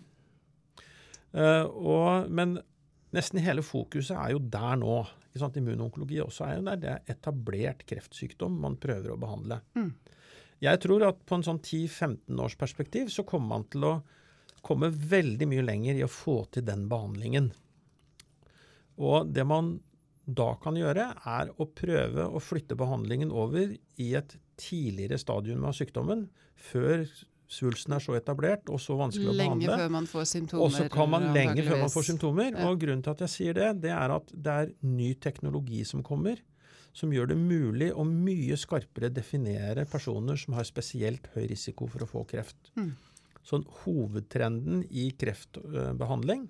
Uh, 1.31 1.63
og, 1.63 2.27
men 2.27 2.57
nesten 3.15 3.39
hele 3.43 3.63
fokuset 3.63 4.17
er 4.17 4.35
jo 4.35 4.43
der 4.51 4.75
nå. 4.81 4.99
Ikke 5.29 5.45
sant? 5.45 5.61
Immunonkologi 5.61 6.19
også 6.23 6.49
er 6.49 6.57
jo 6.57 6.67
der. 6.67 6.83
Det 6.83 6.91
er 6.91 7.15
etablert 7.15 7.87
kreftsykdom 7.87 8.59
man 8.67 8.75
prøver 8.81 9.15
å 9.15 9.19
behandle. 9.21 9.61
Mm. 9.79 9.93
Jeg 10.67 10.83
tror 10.83 11.07
at 11.07 11.23
på 11.29 11.37
en 11.37 11.45
sånn 11.45 11.61
10-15 11.61 12.43
års 12.43 12.59
perspektiv 12.59 13.13
så 13.13 13.23
kommer 13.27 13.55
man 13.55 13.67
til 13.71 13.87
å 13.87 13.95
komme 14.65 14.91
veldig 14.91 15.47
mye 15.47 15.63
lenger 15.63 15.99
i 16.01 16.03
å 16.03 16.11
få 16.11 16.41
til 16.51 16.65
den 16.67 16.87
behandlingen. 16.91 17.53
Og 18.97 19.29
det 19.31 19.45
man 19.47 19.77
da 20.27 20.49
kan 20.59 20.75
gjøre, 20.75 21.07
er 21.23 21.53
å 21.55 21.69
prøve 21.71 22.27
å 22.27 22.41
flytte 22.43 22.75
behandlingen 22.79 23.31
over 23.31 23.71
i 23.71 24.11
et 24.19 24.35
tidligere 24.59 25.19
stadium 25.21 25.63
av 25.69 25.75
sykdommen, 25.77 26.27
før 26.57 27.05
svulsten 27.47 27.95
er 27.95 28.03
så 28.03 28.17
etablert 28.17 28.67
og 28.67 28.81
så 28.83 28.97
vanskelig 28.99 29.29
å 29.31 29.35
behandle. 29.37 29.69
Lenge 29.69 29.79
før 29.79 29.93
man 29.93 30.09
får 30.11 30.27
symptomer. 30.33 30.65
Og 30.65 30.75
så 30.75 30.87
kan 30.91 31.11
man 31.13 31.29
lenge 31.35 31.63
før 31.63 31.81
man 31.85 31.93
får 31.93 32.07
symptomer. 32.09 32.51
Ja. 32.51 32.67
Og 32.67 32.81
grunnen 32.81 33.05
til 33.05 33.15
at 33.15 33.23
jeg 33.23 33.33
sier 33.37 33.57
det, 33.57 33.69
det 33.85 33.93
er 33.95 34.15
at 34.17 34.33
det 34.33 34.55
er 34.63 34.73
ny 34.83 35.13
teknologi 35.23 35.83
som 35.87 36.03
kommer, 36.03 36.41
som 36.97 37.13
gjør 37.13 37.31
det 37.31 37.37
mulig 37.39 37.91
å 37.93 38.03
mye 38.07 38.57
skarpere 38.59 39.11
definere 39.13 39.85
personer 39.87 40.39
som 40.41 40.57
har 40.57 40.67
spesielt 40.67 41.29
høy 41.35 41.45
risiko 41.53 41.87
for 41.87 42.03
å 42.03 42.09
få 42.09 42.25
kreft. 42.27 42.73
Mm. 42.75 42.95
Så 43.47 43.61
hovedtrenden 43.85 44.81
i 44.91 45.07
kreftbehandling 45.15 46.49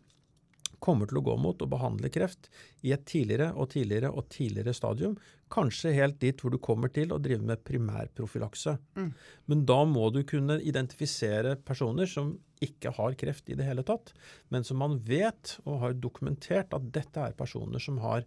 kommer 0.83 1.09
til 1.09 1.19
å 1.19 1.25
gå 1.25 1.35
mot 1.41 1.61
å 1.61 1.69
behandle 1.69 2.11
kreft 2.13 2.49
i 2.85 2.93
et 2.95 3.05
tidligere 3.09 3.49
og 3.55 3.71
tidligere 3.73 4.11
og 4.11 4.27
tidligere 4.33 4.75
stadium. 4.77 5.15
Kanskje 5.53 5.95
helt 5.95 6.19
dit 6.21 6.41
hvor 6.41 6.53
du 6.53 6.59
kommer 6.61 6.91
til 6.93 7.13
å 7.13 7.21
drive 7.23 7.45
med 7.47 7.63
primærprofylakse. 7.67 8.77
Mm. 8.99 9.13
Men 9.51 9.63
da 9.69 9.79
må 9.89 10.09
du 10.13 10.21
kunne 10.27 10.59
identifisere 10.61 11.55
personer 11.67 12.09
som 12.09 12.35
ikke 12.63 12.91
har 12.97 13.17
kreft 13.19 13.49
i 13.53 13.57
det 13.57 13.67
hele 13.67 13.85
tatt, 13.85 14.13
men 14.49 14.65
som 14.65 14.79
man 14.81 14.97
vet 15.05 15.57
og 15.65 15.81
har 15.83 15.97
dokumentert 15.97 16.73
at 16.73 16.91
dette 16.93 17.21
er 17.21 17.37
personer 17.37 17.81
som 17.83 17.99
har 18.01 18.25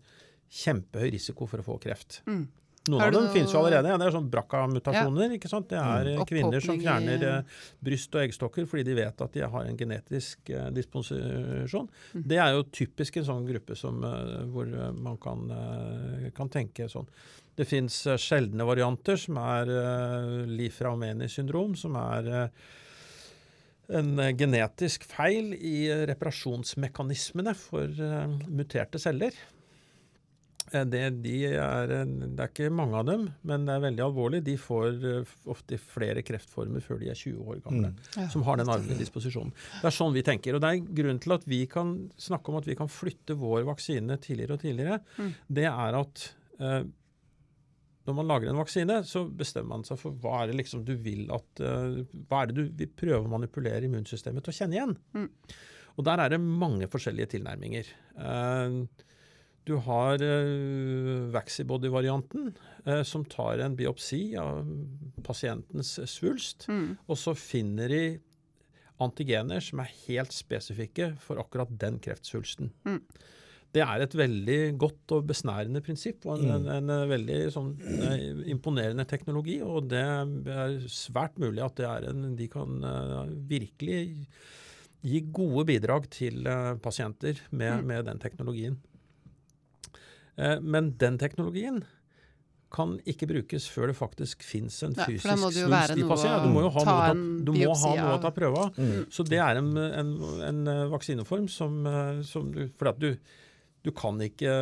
kjempehøy 0.51 1.13
risiko 1.15 1.47
for 1.51 1.63
å 1.63 1.67
få 1.67 1.79
kreft. 1.83 2.21
Mm. 2.31 2.49
Noen 2.89 3.03
av 3.03 3.13
dem 3.13 3.25
noe- 3.27 3.33
finnes 3.35 3.53
jo 3.53 3.59
allerede. 3.61 3.89
Ja, 3.93 3.97
det 4.01 4.07
er 4.07 4.15
sånn 4.15 4.31
BRCA-mutasjoner. 4.33 5.35
ikke 5.37 5.49
sant? 5.51 5.69
Det 5.69 5.77
er 5.79 6.05
Mm. 6.17 6.25
kvinner 6.27 6.61
som 6.65 6.79
fjerner 6.81 7.23
eh, 7.23 7.43
bryst 7.85 8.15
og 8.15 8.23
eggstokker 8.23 8.67
fordi 8.67 8.85
de 8.85 8.95
vet 8.95 9.21
at 9.21 9.33
de 9.33 9.41
har 9.41 9.65
en 9.67 9.77
genetisk 9.77 10.49
eh, 10.49 10.71
disposisjon. 10.71 11.89
Mm. 12.15 12.23
Det 12.27 12.39
er 12.39 12.53
jo 12.55 12.63
typisk 12.65 13.19
en 13.19 13.25
sånn 13.25 13.47
gruppe 13.47 13.77
som, 13.77 14.03
eh, 14.03 14.47
hvor 14.49 14.65
eh, 14.67 14.93
man 14.93 15.19
kan, 15.19 15.51
eh, 15.51 16.31
kan 16.31 16.49
tenke 16.49 16.89
sånn. 16.89 17.07
Det 17.55 17.67
fins 17.69 18.05
sjeldne 18.17 18.65
varianter, 18.65 19.19
som 19.19 19.37
er 19.37 19.67
uh, 19.69 20.47
Lifraumeni-syndrom, 20.47 21.77
som 21.77 21.95
er 21.97 22.51
en 23.91 24.17
genetisk 24.39 25.03
feil 25.05 25.53
i 25.53 25.89
reparasjonsmekanismene 26.07 27.55
for 27.59 27.87
muterte 28.49 28.99
celler. 29.03 29.33
Eh, 30.73 30.85
det, 30.87 31.01
de 31.25 31.35
er, 31.49 31.91
eh, 31.97 32.05
det 32.07 32.45
er 32.45 32.51
ikke 32.53 32.71
mange 32.73 32.95
av 33.01 33.07
dem, 33.09 33.25
men 33.49 33.65
det 33.67 33.75
er 33.75 33.83
veldig 33.87 34.05
alvorlig. 34.05 34.43
De 34.47 34.55
får 34.61 35.01
eh, 35.11 35.33
ofte 35.51 35.79
flere 35.83 36.23
kreftformer 36.27 36.85
før 36.85 37.01
de 37.01 37.09
er 37.11 37.19
20 37.19 37.41
år 37.55 37.63
gamle, 37.65 37.91
Mm. 37.91 37.97
Ja. 38.17 38.29
som 38.29 38.43
har 38.47 38.57
den 38.61 38.69
arvelige 38.71 39.01
disposisjonen. 39.03 39.53
Det 39.81 39.89
er 39.91 39.97
sånn 39.97 40.15
vi 40.15 40.23
tenker. 40.23 40.55
og 40.55 40.61
det 40.63 40.71
er 40.71 40.95
Grunnen 41.01 41.21
til 41.21 41.33
at 41.33 41.45
vi 41.49 41.65
kan 41.67 42.11
snakke 42.21 42.49
om 42.53 42.57
at 42.61 42.67
vi 42.71 42.77
kan 42.79 42.89
flytte 42.89 43.35
vår 43.41 43.65
vaksine 43.65 44.17
tidligere 44.21 44.53
og 44.53 44.61
tidligere, 44.61 45.01
Mm. 45.19 45.35
det 45.51 45.65
er 45.67 46.01
at 46.01 46.33
eh, 46.61 46.85
når 48.07 48.15
man 48.17 48.27
lager 48.27 48.49
en 48.51 48.57
vaksine, 48.57 49.03
så 49.05 49.25
bestemmer 49.29 49.69
man 49.77 49.85
seg 49.85 49.99
for 49.99 50.11
hva 50.13 50.43
er 50.43 50.47
det 50.51 50.57
liksom 50.57 50.85
du 50.85 50.95
vil 50.97 51.29
at 51.31 51.61
eh, 51.61 52.05
Hva 52.29 52.43
er 52.43 52.47
det 52.47 52.55
du 52.57 52.65
vil 52.81 52.89
prøve 52.89 53.25
å 53.27 53.29
manipulere 53.31 53.83
immunsystemet 53.87 54.43
til 54.43 54.53
å 54.53 54.57
kjenne 54.57 54.75
igjen? 54.79 54.97
Mm. 55.15 55.29
Og 55.99 56.05
der 56.05 56.19
er 56.25 56.29
det 56.31 56.41
mange 56.41 56.87
forskjellige 56.89 57.29
tilnærminger. 57.37 57.87
Eh, 58.17 58.87
du 59.69 59.77
har 59.77 60.23
uh, 60.23 61.31
Vaxibody-varianten, 61.35 62.53
uh, 62.87 63.03
som 63.07 63.25
tar 63.25 63.61
en 63.65 63.77
biopsi 63.77 64.35
av 64.41 64.65
pasientens 65.27 65.99
svulst, 66.11 66.67
Mm. 66.69 66.97
og 67.09 67.17
så 67.17 67.35
finner 67.37 67.89
de 67.89 68.21
antigener 69.01 69.61
som 69.65 69.81
er 69.81 69.93
helt 70.07 70.33
spesifikke 70.33 71.15
for 71.19 71.37
akkurat 71.41 71.71
den 71.79 71.99
kreftsvulsten. 72.01 72.71
Mm. 72.85 73.01
Det 73.73 73.83
er 73.85 74.03
et 74.03 74.15
veldig 74.19 74.77
godt 74.83 75.13
og 75.15 75.29
besnærende 75.29 75.81
prinsipp, 75.81 76.27
og 76.27 76.41
en, 76.41 76.65
Mm. 76.65 76.69
en, 76.69 76.91
en 76.91 77.09
veldig 77.09 77.53
sånn, 77.55 77.71
eh, 78.03 78.51
imponerende 78.51 79.07
teknologi. 79.07 79.61
Og 79.63 79.89
det 79.89 80.01
er 80.03 80.81
svært 80.91 81.39
mulig 81.39 81.63
at 81.65 81.77
det 81.77 81.87
er 81.87 82.09
en, 82.11 82.35
de 82.37 82.49
kan 82.49 82.81
virkelig 83.47 84.27
gi 85.03 85.21
gode 85.33 85.65
bidrag 85.67 86.11
til 86.11 86.43
pasienter 86.83 87.39
med, 87.53 87.81
Mm. 87.81 87.87
med 87.87 88.05
den 88.07 88.19
teknologien. 88.19 88.81
Eh, 90.41 90.61
men 90.61 90.95
den 91.01 91.19
teknologien 91.21 91.83
kan 92.71 92.95
ikke 93.09 93.27
brukes 93.27 93.65
før 93.67 93.91
det 93.91 93.97
faktisk 93.99 94.45
fins 94.47 94.77
en 94.87 94.95
Nei, 94.95 95.07
fysisk 95.11 95.27
svulst 95.27 95.99
i 95.99 96.05
pasienten. 96.07 96.47
Du 96.47 96.55
må 96.55 96.63
jo 96.63 96.71
ha 96.77 96.85
noe, 96.87 96.99
ta- 97.11 97.45
du 97.49 97.53
må 97.57 97.75
ha 97.75 97.95
noe 97.99 98.13
å 98.15 98.21
ta 98.23 98.31
prøve 98.35 98.63
av. 98.63 98.79
Mm. 98.79 99.09
Så 99.11 99.27
det 99.27 99.41
er 99.43 99.59
en, 99.59 99.71
en, 99.75 100.13
en 100.47 100.61
eh, 100.71 100.83
vaksineform 100.93 101.49
som, 101.51 101.81
eh, 101.91 102.21
som 102.27 102.53
du 102.55 102.69
For 102.79 102.93
at 102.93 103.01
du, 103.03 103.11
du 103.83 103.91
kan 103.97 104.21
ikke 104.23 104.53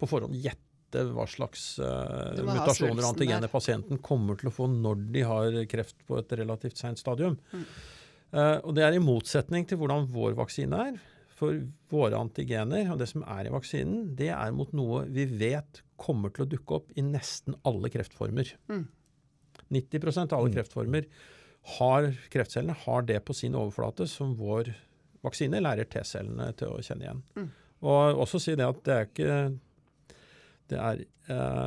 på 0.00 0.08
forhånd 0.08 0.36
gjette 0.36 1.04
hva 1.14 1.24
slags 1.30 1.76
ha 1.78 2.42
mutasjoner 2.42 3.04
og 3.04 3.12
antigener 3.12 3.44
der. 3.46 3.52
pasienten 3.52 4.00
kommer 4.02 4.34
til 4.40 4.48
å 4.50 4.54
få 4.54 4.66
når 4.72 5.04
de 5.14 5.22
har 5.28 5.58
kreft 5.70 6.00
på 6.08 6.18
et 6.18 6.32
relativt 6.40 6.80
seint 6.80 6.98
stadium. 6.98 7.36
Mm. 7.54 7.64
Uh, 8.34 8.56
og 8.64 8.74
det 8.74 8.84
er 8.86 8.96
i 8.96 9.02
motsetning 9.02 9.68
til 9.70 9.78
hvordan 9.78 10.08
vår 10.10 10.34
vaksine 10.38 10.80
er. 10.88 10.98
For 11.40 11.62
våre 11.88 12.18
antigener 12.20 12.90
og 12.92 13.00
det 13.00 13.08
som 13.08 13.24
er 13.24 13.48
i 13.48 13.52
vaksinen, 13.54 14.10
det 14.18 14.28
er 14.34 14.52
mot 14.52 14.72
noe 14.76 15.06
vi 15.08 15.24
vet 15.40 15.82
kommer 16.00 16.32
til 16.34 16.44
å 16.44 16.50
dukke 16.52 16.80
opp 16.80 16.90
i 16.96 17.04
nesten 17.04 17.56
alle 17.68 17.90
kreftformer. 17.92 18.52
Mm. 18.68 18.86
90% 19.70 20.32
av 20.32 20.40
alle 20.40 20.50
Mm. 20.50 20.56
kreftformer 20.58 21.06
har 21.78 22.10
kreftcellene 22.32 22.76
har 22.84 23.02
det 23.02 23.20
på 23.24 23.34
sin 23.36 23.54
overflate 23.54 24.08
som 24.08 24.34
vår 24.36 24.72
vaksine 25.22 25.60
lærer 25.60 25.84
T-cellene 25.84 26.52
til 26.56 26.72
å 26.72 26.80
kjenne 26.82 27.04
igjen. 27.04 27.22
Mm. 27.36 27.50
Og 27.82 28.20
også 28.24 28.40
si 28.40 28.54
det 28.56 28.66
at 28.66 28.84
det 28.84 28.94
er 28.94 29.10
ikke 29.10 29.58
Det 30.70 30.78
er 30.78 31.00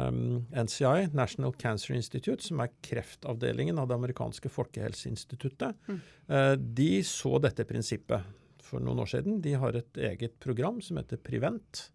um, 0.07 0.45
NCI, 0.55 1.09
National 1.11 1.51
Cancer 1.59 1.93
Institute, 1.93 2.39
som 2.41 2.61
er 2.63 2.69
kreftavdelingen 2.81 3.77
av 3.77 3.89
det 3.89 3.97
amerikanske 3.97 4.47
folkehelseinstituttet. 4.47 5.75
Mm. 5.89 5.97
Uh, 6.29 6.55
de 6.55 7.03
så 7.03 7.33
dette 7.43 7.65
prinsippet 7.67 8.23
for 8.63 8.83
noen 8.83 9.03
år 9.03 9.11
siden. 9.11 9.41
De 9.43 9.55
har 9.59 9.75
et 9.77 9.99
eget 10.11 10.39
program 10.43 10.79
som 10.83 10.99
heter 10.99 11.21
Prevent, 11.23 11.89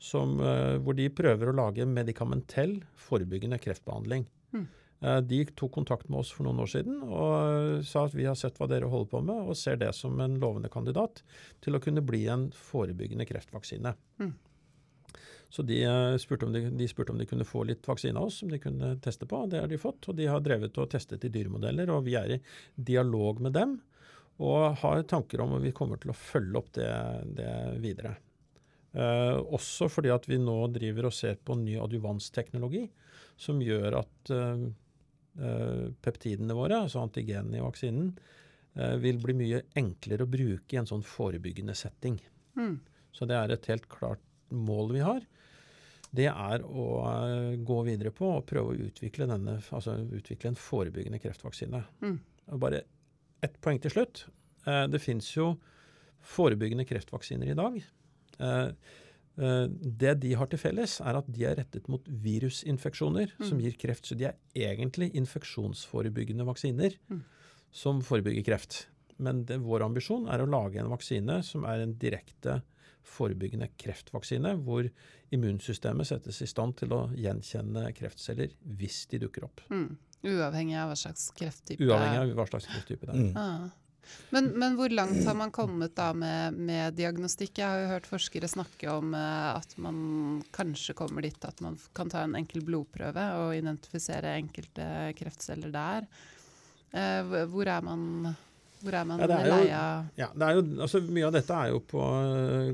som, 0.00 0.38
eh, 0.40 0.76
hvor 0.80 0.96
de 0.96 1.08
prøver 1.12 1.50
å 1.50 1.56
lage 1.56 1.86
medikamentell 1.86 2.80
forebyggende 2.96 3.60
kreftbehandling. 3.62 4.26
Mm. 4.52 4.66
Eh, 5.02 5.20
De 5.20 5.44
tok 5.44 5.72
kontakt 5.72 6.08
med 6.08 6.20
oss 6.20 6.30
for 6.32 6.44
noen 6.44 6.60
år 6.60 6.68
siden 6.68 7.02
og 7.06 7.84
sa 7.84 8.04
at 8.04 8.14
vi 8.16 8.26
har 8.28 8.36
sett 8.36 8.58
hva 8.58 8.68
dere 8.68 8.88
holder 8.90 9.10
på 9.10 9.24
med, 9.24 9.48
og 9.48 9.56
ser 9.56 9.76
det 9.80 9.94
som 9.94 10.18
en 10.20 10.38
lovende 10.40 10.70
kandidat 10.72 11.22
til 11.62 11.76
å 11.76 11.82
kunne 11.82 12.04
bli 12.04 12.26
en 12.28 12.50
forebyggende 12.50 13.28
kreftvaksine. 13.28 13.94
Mm. 14.20 14.34
Så 15.50 15.64
de, 15.66 15.82
eh, 15.82 16.16
spurte 16.16 16.46
om 16.46 16.52
de, 16.52 16.70
de 16.70 16.86
spurte 16.88 17.10
om 17.10 17.18
de 17.18 17.26
kunne 17.26 17.44
få 17.44 17.64
litt 17.66 17.86
vaksine 17.86 18.16
av 18.16 18.28
oss 18.30 18.38
som 18.38 18.48
de 18.48 18.60
kunne 18.62 18.94
teste 19.02 19.26
på. 19.26 19.44
og 19.44 19.50
Det 19.50 19.60
har 19.60 19.66
de 19.68 19.78
fått. 19.82 20.06
Og 20.08 20.16
de 20.16 20.28
har 20.30 20.40
drevet 20.40 20.78
og 20.78 20.90
testet 20.92 21.24
i 21.26 21.32
dyremodeller, 21.32 21.90
og 21.90 22.04
vi 22.06 22.14
er 22.14 22.36
i 22.36 22.40
dialog 22.78 23.40
med 23.42 23.56
dem. 23.58 23.80
Og 24.40 24.80
har 24.80 25.02
tanker 25.08 25.42
om 25.44 25.56
at 25.58 25.64
vi 25.64 25.74
kommer 25.76 26.00
til 26.00 26.12
å 26.12 26.16
følge 26.16 26.60
opp 26.60 26.70
det, 26.76 26.90
det 27.36 27.52
videre. 27.82 28.14
Eh, 28.92 29.36
også 29.36 29.90
fordi 29.92 30.10
at 30.14 30.26
vi 30.26 30.40
nå 30.40 30.56
driver 30.74 31.10
og 31.10 31.14
ser 31.14 31.36
på 31.44 31.58
ny 31.60 31.76
adjuvansteknologi 31.78 32.86
som 33.40 33.60
gjør 33.62 34.00
at 34.00 34.32
eh, 34.34 34.64
eh, 35.44 35.84
peptidene 36.02 36.56
våre, 36.56 36.82
altså 36.86 37.04
antigenene 37.04 37.60
i 37.60 37.64
vaksinen, 37.64 38.14
eh, 38.74 38.96
vil 39.02 39.20
bli 39.22 39.36
mye 39.38 39.62
enklere 39.78 40.26
å 40.26 40.32
bruke 40.32 40.76
i 40.76 40.80
en 40.80 40.88
sånn 40.88 41.04
forebyggende 41.06 41.76
setting. 41.78 42.18
Mm. 42.58 42.78
Så 43.12 43.28
det 43.28 43.36
er 43.38 43.54
et 43.54 43.70
helt 43.70 43.88
klart 43.92 44.24
mål 44.50 44.94
vi 44.96 45.04
har. 45.04 45.22
Det 46.10 46.26
er 46.32 46.64
å 46.66 46.86
eh, 47.06 47.58
gå 47.62 47.82
videre 47.86 48.10
på 48.14 48.32
og 48.40 48.48
prøve 48.50 48.72
å 48.72 48.88
utvikle, 48.88 49.28
denne, 49.30 49.60
altså 49.70 49.94
utvikle 50.02 50.50
en 50.50 50.58
forebyggende 50.58 51.20
kreftvaksine. 51.22 51.84
Mm. 52.02 52.18
Bare 52.58 52.82
ett 53.42 53.60
poeng 53.60 53.80
til 53.80 53.90
slutt. 53.90 54.24
Eh, 54.66 54.86
det 54.92 55.00
fins 55.00 55.28
jo 55.36 55.54
forebyggende 56.20 56.84
kreftvaksiner 56.88 57.48
i 57.50 57.54
dag. 57.56 57.78
Eh, 58.40 58.72
eh, 59.40 59.66
det 60.00 60.14
de 60.20 60.34
har 60.36 60.46
til 60.52 60.58
felles, 60.60 60.98
er 61.00 61.16
at 61.16 61.30
de 61.32 61.44
er 61.48 61.56
rettet 61.56 61.88
mot 61.88 62.04
virusinfeksjoner 62.04 63.32
som 63.40 63.58
Mm. 63.58 63.62
gir 63.64 63.76
kreft. 63.78 64.04
Så 64.06 64.16
de 64.16 64.24
er 64.26 64.36
egentlig 64.54 65.12
infeksjonsforebyggende 65.14 66.44
vaksiner 66.44 66.96
Mm. 67.10 67.22
som 67.72 68.00
forebygger 68.02 68.44
kreft. 68.44 68.86
Men 69.18 69.44
det, 69.44 69.60
vår 69.60 69.82
ambisjon 69.84 70.28
er 70.28 70.38
å 70.40 70.48
lage 70.50 70.78
en 70.80 70.88
vaksine 70.90 71.42
som 71.44 71.64
er 71.64 71.80
en 71.80 71.94
direkte 71.94 72.62
forebyggende 73.02 73.68
kreftvaksine, 73.78 74.62
hvor 74.62 74.90
immunsystemet 75.32 76.06
settes 76.06 76.42
i 76.42 76.46
stand 76.46 76.76
til 76.76 76.88
å 76.90 77.10
gjenkjenne 77.16 77.94
kreftceller 77.96 78.50
hvis 78.76 79.06
de 79.08 79.18
dukker 79.18 79.44
opp. 79.44 79.60
Mm. 79.70 79.96
Uavhengig 80.26 80.76
av 80.76 80.90
hva 80.92 80.96
slags 81.00 81.30
krefttype 81.36 81.86
Uavhengig 81.86 82.18
av 82.20 82.34
hva 82.36 82.46
slags 82.50 82.66
krefttype 82.68 83.06
det 83.08 83.14
er. 83.14 83.20
Mm. 83.30 83.36
Ah. 83.40 83.68
Men, 84.34 84.48
men 84.58 84.74
hvor 84.74 84.90
langt 84.90 85.20
har 85.24 85.36
man 85.38 85.52
kommet 85.54 85.94
da 85.94 86.08
med, 86.12 86.56
med 86.58 86.96
diagnostikk? 86.98 87.60
Jeg 87.60 87.66
har 87.70 87.78
jo 87.84 87.90
hørt 87.92 88.08
forskere 88.10 88.48
snakke 88.50 88.90
om 88.90 89.14
eh, 89.14 89.48
at 89.54 89.76
man 89.78 90.42
kanskje 90.56 90.96
kommer 90.98 91.22
dit 91.22 91.44
at 91.46 91.60
man 91.62 91.78
kan 91.94 92.10
ta 92.10 92.24
en 92.26 92.34
enkel 92.34 92.64
blodprøve 92.66 93.26
og 93.44 93.54
identifisere 93.54 94.32
enkelte 94.40 94.86
kreftceller 95.20 95.70
der. 95.74 96.08
Eh, 96.90 97.22
hvor- 97.52 97.70
er 97.70 97.84
man, 97.86 98.34
hvor 98.82 98.96
er 98.98 99.04
man 99.06 99.20
Ja, 99.22 99.28
er 99.30 99.46
jo- 99.46 99.54
lei 99.54 99.70
av 99.70 100.06
Ja, 100.18 100.28
det 100.34 100.42
er 100.48 100.54
jo, 100.58 100.62
altså 100.82 101.00
Mye 101.06 101.26
av 101.28 101.32
dette 101.38 101.54
er 101.54 101.68
jo 101.70 101.78
på, 101.80 102.02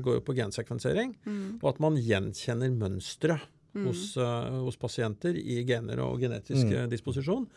går 0.01 0.17
jo 0.17 0.21
på 0.25 0.35
gensekvensering, 0.41 1.13
mm, 1.23 1.59
og 1.61 1.69
at 1.75 1.79
man 1.85 1.95
gjenkjenner 2.01 2.73
mønstre 2.73 3.37
mm, 3.37 3.45
hos, 3.73 4.17
eh, 4.17 4.49
hos 4.63 4.77
pasienter 4.77 5.35
i 5.37 5.63
gener 5.67 5.99
og 6.05 6.19
genetisk 6.21 6.71
eh, 6.71 6.87
disposisjon. 6.91 7.47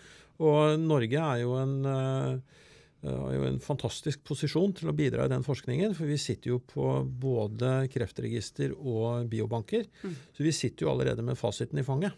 Og 0.41 0.79
Norge 0.81 1.21
er 1.21 1.43
jo 1.43 1.55
en, 1.61 1.75
eh, 1.87 2.41
har 3.11 3.33
jo 3.35 3.45
en 3.49 3.59
fantastisk 3.61 4.23
posisjon 4.25 4.75
til 4.77 4.89
å 4.91 4.97
bidra 4.97 5.25
i 5.25 5.33
den 5.33 5.45
forskningen, 5.45 5.95
for 5.97 6.05
vi 6.09 6.17
sitter 6.21 6.51
jo 6.55 6.59
på 6.61 7.05
både 7.21 7.89
kreftregister 7.93 8.75
og 8.77 9.29
biobanker. 9.33 9.87
Mm. 10.03 10.17
Så 10.37 10.45
vi 10.45 10.53
sitter 10.53 10.87
jo 10.87 10.93
allerede 10.93 11.25
med 11.25 11.39
fasiten 11.41 11.79
i 11.79 11.83
fanget. 11.87 12.13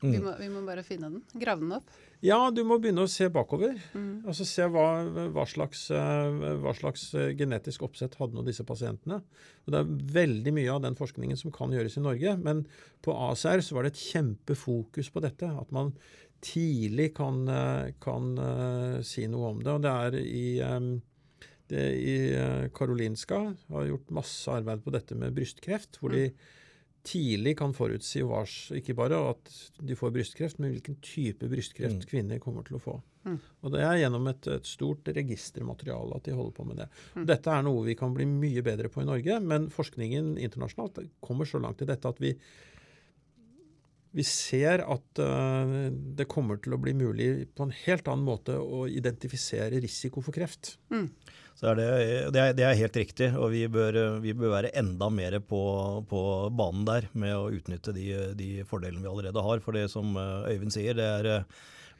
vi, 0.00 0.18
Mm. 0.18 0.22
må, 0.22 0.38
vi 0.38 0.48
må 0.48 0.64
bare 0.66 0.84
finne 0.86 1.10
den. 1.10 1.22
Grave 1.34 1.58
den 1.60 1.72
opp. 1.72 1.88
Ja, 2.24 2.38
du 2.50 2.64
må 2.66 2.80
begynne 2.82 3.04
å 3.06 3.10
se 3.10 3.28
bakover. 3.30 3.76
Mm, 3.94 4.26
Altså 4.26 4.46
Se 4.48 4.64
hva, 4.66 4.86
hva, 5.30 5.44
slags, 5.46 5.84
eh, 5.94 6.54
hva 6.58 6.72
slags 6.74 7.12
eh, 7.14 7.30
genetisk 7.38 7.84
oppsett 7.86 8.16
hadde 8.18 8.34
nå 8.34 8.42
disse 8.46 8.66
pasientene. 8.66 9.20
Og 9.64 9.74
Det 9.74 9.78
er 9.78 9.92
veldig 10.16 10.54
mye 10.56 10.72
av 10.74 10.82
den 10.82 10.98
forskningen 10.98 11.38
som 11.38 11.54
kan 11.54 11.70
gjøres 11.74 11.98
i 12.00 12.02
Norge. 12.02 12.34
Men 12.42 12.64
på 13.06 13.14
ACR 13.14 13.62
så 13.62 13.76
var 13.76 13.86
det 13.86 13.94
et 13.94 14.02
kjempefokus 14.02 15.12
på 15.14 15.22
dette. 15.22 15.46
At 15.46 15.70
man 15.74 15.94
tidlig 16.42 17.12
kan, 17.14 17.44
eh, 17.48 17.92
kan 18.02 18.34
si 19.06 19.26
noe 19.30 19.54
om 19.54 19.62
det. 19.62 19.72
Og 19.78 19.82
det 19.86 19.94
er 19.94 20.18
i 20.18 20.48
det 21.68 21.88
i 22.00 22.14
Karolinska 22.72 23.38
har 23.68 23.84
gjort 23.84 24.10
masse 24.10 24.48
arbeid 24.48 24.80
på 24.82 24.90
dette 24.90 25.14
med 25.14 25.34
brystkreft. 25.36 26.00
Hvor 26.00 26.10
de 26.10 26.32
tidlig 27.08 27.54
kan 27.58 27.72
forutsi 27.76 28.22
hva, 28.26 28.42
ikke 28.78 28.96
bare 28.98 29.18
at 29.30 29.52
de 29.80 29.96
får 29.98 30.12
brystkreft, 30.14 30.60
men 30.60 30.74
hvilken 30.74 30.98
type 31.04 31.48
brystkreft 31.48 32.04
Mm. 32.04 32.08
kvinner 32.10 32.42
kommer 32.42 32.66
til 32.66 32.76
å 32.76 32.82
få. 32.82 32.96
Mm. 33.24 33.38
Og 33.64 33.72
det 33.74 33.82
er 33.84 33.98
gjennom 34.02 34.28
et, 34.30 34.46
et 34.52 34.68
stort 34.68 35.08
registermateriale 35.16 36.16
at 36.16 36.28
de 36.28 36.36
holder 36.36 36.54
på 36.56 36.66
med 36.68 36.80
det. 36.82 36.88
Mm. 37.16 37.26
Dette 37.32 37.52
er 37.52 37.66
noe 37.66 37.84
vi 37.86 37.96
kan 37.98 38.14
bli 38.14 38.28
mye 38.28 38.64
bedre 38.64 38.92
på 38.92 39.02
i 39.02 39.08
Norge, 39.08 39.40
men 39.40 39.68
forskningen 39.74 40.36
internasjonalt 40.38 41.02
kommer 41.24 41.48
så 41.48 41.60
langt 41.62 41.82
i 41.82 41.88
dette 41.88 42.08
at 42.08 42.20
vi 42.22 42.34
vi 44.18 44.24
ser 44.24 44.80
at 44.88 45.20
uh, 45.20 45.90
det 45.92 46.26
kommer 46.32 46.58
til 46.64 46.74
å 46.74 46.80
bli 46.80 46.94
mulig 46.96 47.28
på 47.54 47.66
en 47.66 47.74
helt 47.84 48.08
annen 48.08 48.24
måte 48.26 48.56
å 48.56 48.86
identifisere 48.88 49.82
risiko 49.84 50.24
for 50.24 50.34
kreft. 50.34 50.78
Mm. 50.90 51.10
Så 51.58 51.72
er 51.72 51.78
det, 51.78 51.86
det, 52.30 52.38
er, 52.38 52.52
det, 52.54 52.62
er, 52.62 52.76
helt 52.78 52.96
riktig, 53.00 53.32
og 53.34 53.50
vi 53.50 53.64
bør, 53.66 53.96
vi 54.22 54.30
bør 54.36 54.52
være 54.52 54.70
enda 54.78 55.08
mer 55.10 55.40
på, 55.42 55.62
på, 56.06 56.20
banen 56.54 56.84
der 56.86 57.08
med 57.18 57.34
å 57.34 57.48
utnytte 57.50 57.94
de, 57.96 58.12
de, 58.38 58.50
fordelene 58.68 59.02
vi 59.02 59.10
allerede 59.10 59.42
har. 59.42 59.64
For 59.64 59.74
det 59.74 59.88
som 59.90 60.14
eh, 60.14 60.52
Øyvind 60.54 60.76
sier, 60.76 60.94
det 60.94 61.08
er 61.18 61.42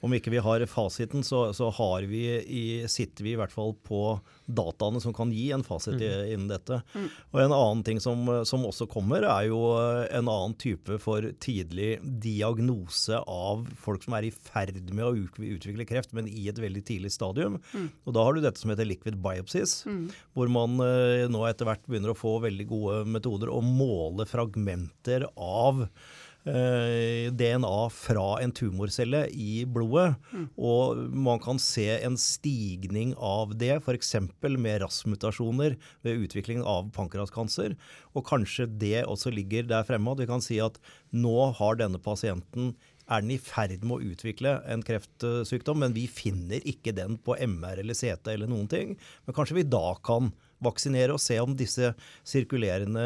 om 0.01 0.14
ikke 0.14 0.30
vi 0.30 0.42
har 0.42 0.62
fasiten, 0.70 1.24
så, 1.26 1.49
så 1.55 1.70
vi 2.07 2.22
i, 2.38 2.64
sitter 2.88 3.24
vi 3.24 3.32
i 3.32 3.38
hvert 3.38 3.53
fall 3.53 3.74
på 3.82 4.18
dataene 4.46 5.01
som 5.03 5.14
kan 5.14 5.32
gi 5.34 5.51
en 5.53 5.64
fasit 5.66 5.99
mm. 5.99 6.05
innen 6.34 6.49
dette. 6.51 6.80
Mm. 6.94 7.09
Og 7.32 7.40
En 7.42 7.55
annen 7.55 7.82
ting 7.86 8.01
som, 8.01 8.22
som, 8.46 8.66
også 8.68 8.86
kommer, 8.90 9.26
er 9.26 9.49
jo 9.51 9.61
en 9.78 10.28
annen 10.28 10.55
type 10.61 11.01
for 11.03 11.26
tidlig 11.42 11.99
diagnose 12.22 13.18
av 13.18 13.66
folk 13.80 14.07
som 14.07 14.16
er 14.18 14.28
i 14.28 14.32
ferd 14.32 14.78
med 14.92 15.05
å 15.05 15.14
utvikle 15.16 15.88
kreft, 15.88 16.14
men 16.16 16.30
i 16.30 16.46
et 16.51 16.62
veldig 16.62 16.84
tidlig 16.86 17.12
stadium. 17.14 17.59
Mm. 17.72 17.90
Og 18.07 18.14
Da 18.14 18.24
har 18.24 18.34
du 18.34 18.44
dette 18.44 18.62
som 18.62 18.72
heter 18.72 18.88
liquid 18.88 19.18
biopsies, 19.24 19.82
mm. 19.88 20.07
hvor 20.36 20.53
man 20.53 20.78
eh, 20.84 21.26
nå 21.30 21.42
etter 21.49 21.68
hvert 21.68 21.84
begynner 21.88 22.14
å 22.14 22.18
få 22.18 22.38
veldig 22.46 22.70
gode 22.70 23.03
metoder 23.18 23.51
å 23.51 23.61
måle 23.64 24.28
fragmenter 24.28 25.26
av 25.34 25.86
Eh, 25.88 26.28
DNA 26.49 27.78
fra 27.92 28.26
en 28.42 28.53
tumorcelle 28.55 29.24
i 29.32 29.62
blodet. 29.68 30.16
Mm. 30.32 30.49
Og 30.57 31.03
man 31.12 31.42
kan 31.44 31.61
se 31.62 31.86
en 31.96 32.18
stigning 32.20 33.14
av 33.14 33.55
det, 33.61 33.74
f.eks. 33.82 34.14
med 34.42 34.82
RAS-mutasjoner 34.82 35.78
ved 36.07 36.26
utviklingen 36.26 36.66
av 36.66 36.92
pankraskancer. 36.96 37.76
Og 38.16 38.26
kanskje 38.28 38.68
det 38.80 39.07
også 39.07 39.32
ligger 39.34 39.68
der 39.68 39.86
fremme. 39.88 40.12
At 40.14 40.22
vi 40.24 40.30
kan 40.30 40.44
si 40.44 40.61
at 40.64 40.80
nå 41.12 41.51
har 41.59 41.80
denne 41.80 42.01
pasienten 42.03 42.74
er 43.09 43.24
den 43.24 43.32
i 43.32 43.40
ferd 43.40 43.84
med 43.84 43.96
å 43.96 44.12
utvikle 44.12 44.59
en 44.68 44.82
kreftsykdom, 44.84 45.80
men 45.80 45.94
vi 45.96 46.05
finner 46.12 46.64
ikke 46.68 46.92
den 46.96 47.16
på 47.24 47.36
MR 47.40 47.80
eller 47.80 47.96
CT 47.96 48.34
eller 48.34 48.51
noen 48.51 48.68
ting. 48.70 48.99
Men 49.24 49.36
kanskje 49.36 49.57
vi 49.62 49.68
da 49.68 49.94
kan 50.05 50.32
vaksinere 50.64 51.14
og 51.14 51.22
se 51.22 51.38
om 51.42 51.54
disse 51.59 51.92
sirkulerende 52.26 53.04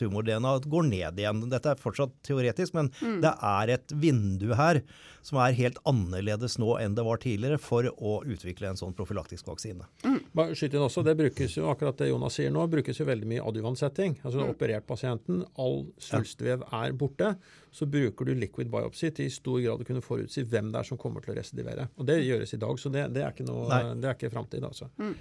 tumor-DNA 0.00 0.54
går 0.66 0.88
ned 0.88 1.20
igjen. 1.20 1.44
Dette 1.52 1.74
er 1.74 1.82
fortsatt 1.82 2.14
teoretisk, 2.26 2.76
men 2.76 2.90
mm. 3.00 3.20
det 3.24 3.34
er 3.50 3.76
et 3.76 3.96
vindu 3.96 4.52
her 4.56 4.82
som 5.26 5.40
er 5.42 5.56
helt 5.58 5.78
annerledes 5.88 6.54
nå 6.62 6.76
enn 6.78 6.94
det 6.94 7.02
var 7.06 7.18
tidligere, 7.22 7.58
for 7.58 7.88
å 7.90 8.20
utvikle 8.22 8.70
en 8.70 8.78
sånn 8.78 8.94
profylaktisk 8.94 9.48
vaksine. 9.50 9.88
Mm. 10.06 10.20
Skyt 10.54 10.76
inn 10.76 10.84
også, 10.84 11.02
det 11.06 11.16
brukes 11.18 11.56
jo, 11.58 11.66
akkurat 11.72 11.98
det 11.98 12.12
Jonas 12.12 12.36
sier 12.38 12.52
nå, 12.54 12.62
brukes 12.70 13.00
jo 13.00 13.08
veldig 13.08 13.28
mye 13.32 13.42
adjuvantsetting. 13.42 14.20
Altså 14.22 14.38
du 14.38 14.44
mm. 14.44 14.52
operert 14.54 14.86
pasienten, 14.86 15.42
all 15.58 15.82
svulstvev 16.02 16.62
er 16.70 16.94
borte. 16.98 17.32
Så 17.74 17.88
bruker 17.90 18.28
du 18.28 18.36
liquid 18.38 18.70
biopsy 18.72 19.10
til 19.16 19.26
i 19.26 19.34
stor 19.34 19.58
grad 19.64 19.82
å 19.82 19.88
kunne 19.88 20.04
forutsi 20.04 20.46
hvem 20.46 20.70
det 20.72 20.80
er 20.80 20.88
som 20.88 21.00
kommer 21.00 21.24
til 21.24 21.34
å 21.34 21.40
residivere. 21.40 21.88
Og 21.98 22.06
det 22.08 22.20
gjøres 22.22 22.54
i 22.54 22.62
dag, 22.62 22.78
så 22.80 22.92
det, 22.94 23.08
det 23.16 23.26
er 23.26 23.34
ikke, 23.34 23.48
noe, 23.50 23.82
det 23.98 24.08
er 24.08 24.16
ikke 24.16 24.32
framtid, 24.32 24.64
altså. 24.68 24.88
Mm. 25.02 25.12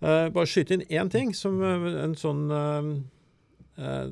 Uh, 0.00 0.30
bare 0.32 0.48
skyte 0.48 0.76
inn 0.78 0.86
én 0.88 1.10
ting, 1.12 1.34
som 1.36 1.58
uh, 1.60 1.88
en 2.04 2.14
sånn 2.16 2.46
uh, 2.48 2.88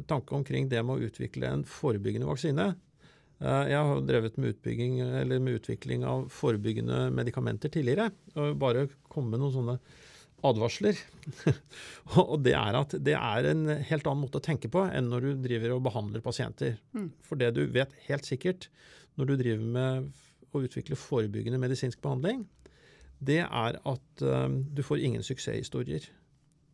tanke 0.09 0.37
omkring 0.37 0.69
det 0.69 0.83
med 0.85 0.99
å 0.99 1.09
utvikle 1.09 1.49
en 1.49 1.65
forebyggende 1.69 2.29
vaksine. 2.29 2.75
jeg 3.39 3.81
har 3.89 4.01
drevet 4.03 4.37
med, 4.41 4.65
med, 4.65 5.55
utvikling 5.55 6.05
av 6.05 6.29
forebyggende 6.33 7.11
medikamenter 7.15 7.69
tidligere. 7.69 8.09
og 8.35 8.57
Bare 8.59 8.89
komme 9.09 9.35
med 9.35 9.43
noen 9.43 9.53
sånne 9.55 9.77
advarsler. 10.49 10.97
og 12.23 12.39
det 12.47 12.55
er 12.57 12.79
at 12.81 12.97
det 13.05 13.15
er 13.19 13.51
en 13.51 13.67
helt 13.69 14.09
annen 14.09 14.25
måte 14.25 14.41
å 14.41 14.45
tenke 14.45 14.71
på 14.73 14.87
enn 14.89 15.11
når 15.13 15.27
du 15.27 15.45
driver 15.45 15.77
og 15.77 15.85
behandler 15.85 16.25
pasienter. 16.25 16.79
Mm. 16.97 17.11
For 17.29 17.41
det 17.41 17.53
du 17.59 17.67
vet 17.75 17.93
helt 18.09 18.27
sikkert 18.29 18.71
når 19.19 19.31
du 19.31 19.37
driver 19.37 19.71
med 19.77 20.11
å 20.57 20.65
utvikle 20.65 20.97
forebyggende 20.99 21.61
medisinsk 21.61 22.01
behandling, 22.03 22.47
det 23.19 23.43
er 23.43 23.79
at 23.83 24.23
um, 24.23 24.63
du 24.75 24.83
får 24.87 25.03
ingen 25.03 25.25
suksesshistorier. 25.27 26.07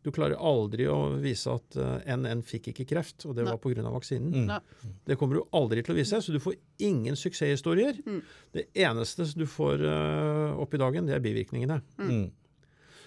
Du 0.04 0.10
klarer 0.12 0.36
aldri 0.36 0.84
å 0.90 1.14
vise 1.16 1.48
at 1.48 1.78
uh, 1.80 1.96
eh, 2.02 2.16
NN 2.18 2.42
fikk 2.44 2.68
ikke 2.74 2.84
kreft, 2.90 3.24
og 3.24 3.38
det 3.38 3.46
Nei. 3.46 3.54
var 3.54 3.60
pga. 3.62 3.88
vaksinen. 3.94 4.50
Mm. 4.50 4.96
Det 5.08 5.16
kommer 5.20 5.40
du 5.40 5.56
aldri 5.56 5.84
til 5.84 5.94
å 5.94 5.96
vise, 5.96 6.20
så 6.20 6.34
du 6.34 6.40
får 6.44 6.58
ingen 6.84 7.16
suksesshistorier. 7.16 8.02
Mm. 8.04 8.20
Det 8.52 8.66
eneste 8.84 9.30
du 9.32 9.46
får 9.48 9.84
uh, 9.88 10.60
opp 10.60 10.76
i 10.76 10.82
dagen, 10.82 11.08
det 11.08 11.16
er 11.16 11.24
bivirkningene. 11.24 11.80
Mm. 11.98 12.08
mm. 12.10 12.32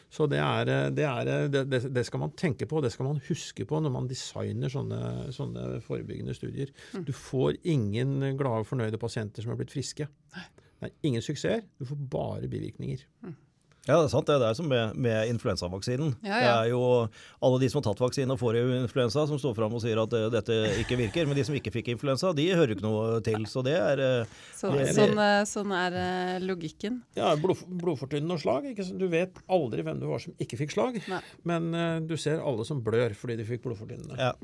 Så 0.10 0.24
det, 0.32 0.38
er, 0.40 0.70
eh, 0.72 0.90
det, 0.96 1.04
er, 1.04 1.50
det, 1.52 1.80
det, 1.92 2.04
skal 2.08 2.22
man 2.22 2.32
tenke 2.40 2.66
på, 2.66 2.80
det 2.82 2.94
skal 2.94 3.10
man 3.10 3.18
huske 3.28 3.66
på 3.68 3.82
når 3.84 3.92
man 3.92 4.08
designer 4.08 4.72
sånne, 4.72 5.00
sånne 5.36 5.82
forebyggende 5.84 6.36
studier. 6.38 6.72
Mm. 6.96 7.04
Du 7.10 7.12
får 7.12 7.60
ingen 7.68 8.14
glade 8.40 8.64
og 8.64 8.70
fornøyde 8.70 9.02
pasienter 9.02 9.44
som 9.44 9.52
er 9.52 9.60
blitt 9.60 9.76
friske. 9.76 10.08
Nei. 10.38 10.46
Det 10.78 10.90
er 10.92 11.10
ingen 11.10 11.26
suksess, 11.26 11.66
du 11.80 11.86
får 11.90 12.00
bare 12.12 12.50
bivirkninger. 12.52 13.06
Ja, 13.88 13.96
det 14.02 14.10
er 14.10 14.12
sant. 14.12 14.28
Det 14.28 14.44
er 14.44 14.56
som 14.58 14.68
med, 14.68 14.98
med 15.00 15.30
influensavaksinen. 15.32 16.18
Ja, 16.26 16.28
ja. 16.28 16.40
Det 16.40 16.50
er 16.52 16.72
jo 16.74 16.82
alle 17.48 17.60
de 17.62 17.70
som 17.72 17.80
har 17.80 17.86
tatt 17.88 18.02
vaksine 18.04 18.36
og 18.36 18.42
får 18.42 18.60
influensa, 18.60 19.24
som 19.30 19.40
står 19.40 19.56
fram 19.56 19.78
og 19.78 19.84
sier 19.84 20.02
at 20.02 20.16
uh, 20.18 20.28
dette 20.34 20.58
ikke 20.84 21.00
virker. 21.00 21.30
Men 21.30 21.40
de 21.40 21.46
som 21.48 21.56
ikke 21.56 21.72
fikk 21.78 21.94
influensa, 21.96 22.34
de 22.36 22.50
hører 22.52 22.76
ikke 22.76 22.84
noe 22.84 23.22
til. 23.24 23.48
Så 23.48 23.64
det 23.66 23.78
er 23.80 24.04
uh, 24.04 24.38
så, 24.52 24.74
det, 24.76 24.90
sånn, 24.98 25.16
uh, 25.16 25.40
sånn, 25.48 25.72
er 25.80 26.44
logikken. 26.44 27.00
Ja, 27.18 27.32
blod, 27.40 27.64
blodfortynnende 27.80 28.36
og 28.36 28.44
slag. 28.44 28.68
Du 29.00 29.08
vet 29.12 29.40
aldri 29.48 29.88
hvem 29.88 30.04
du 30.04 30.10
var 30.12 30.24
som 30.24 30.36
ikke 30.36 30.60
fikk 30.66 30.76
slag. 30.76 31.00
Nei. 31.08 31.24
Men 31.48 31.72
du 32.10 32.18
ser 32.20 32.44
alle 32.44 32.68
som 32.68 32.84
blør 32.84 33.16
fordi 33.16 33.40
de 33.40 33.48
fikk 33.48 33.64
blodfortynnende. 33.70 34.20
Ja. 34.20 34.36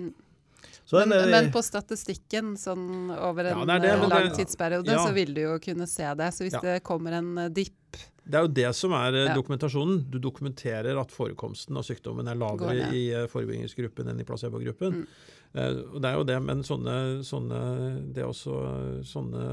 Men, 0.91 1.13
en, 1.15 1.29
men, 1.31 1.51
på 1.53 1.61
statistikken 1.63 2.53
sånn 2.59 3.11
over 3.15 3.47
en 3.51 3.61
ja, 3.63 3.77
det 3.79 3.93
det, 3.93 4.09
lang 4.11 4.27
tidsperiode, 4.35 4.91
ja. 4.91 5.05
så 5.05 5.13
vil 5.15 5.31
du 5.35 5.39
jo 5.45 5.53
kunne 5.63 5.87
se 5.89 6.09
det. 6.19 6.31
Så 6.35 6.43
hvis 6.45 6.57
ja. 6.57 6.63
det 6.65 6.81
kommer 6.85 7.15
en 7.19 7.31
uh, 7.39 7.45
dipp 7.47 8.01
Det 8.23 8.39
er 8.39 8.43
jo 8.45 8.51
det 8.59 8.67
som 8.75 8.95
er 8.97 9.17
dokumentasjonen. 9.31 10.03
Du 10.11 10.19
dokumenterer 10.21 10.99
at 10.99 11.13
forekomsten 11.13 11.79
av 11.79 11.87
sykdommen 11.87 12.27
er 12.27 12.39
lavere 12.39 12.91
i 12.95 13.05
forebyggingsgruppen 13.31 14.11
enn 14.11 14.21
i 14.21 14.27
placebogruppen. 14.27 15.01
Mm. 15.01 15.31
Uh, 15.53 15.97
det 16.01 16.09
er 16.09 16.15
jo 16.17 16.27
det, 16.27 16.37
men 16.43 16.63
sånne, 16.65 16.95
sånne, 17.27 17.59
det 18.13 18.23
er 18.23 18.29
også 18.29 18.59
sånne 19.05 19.43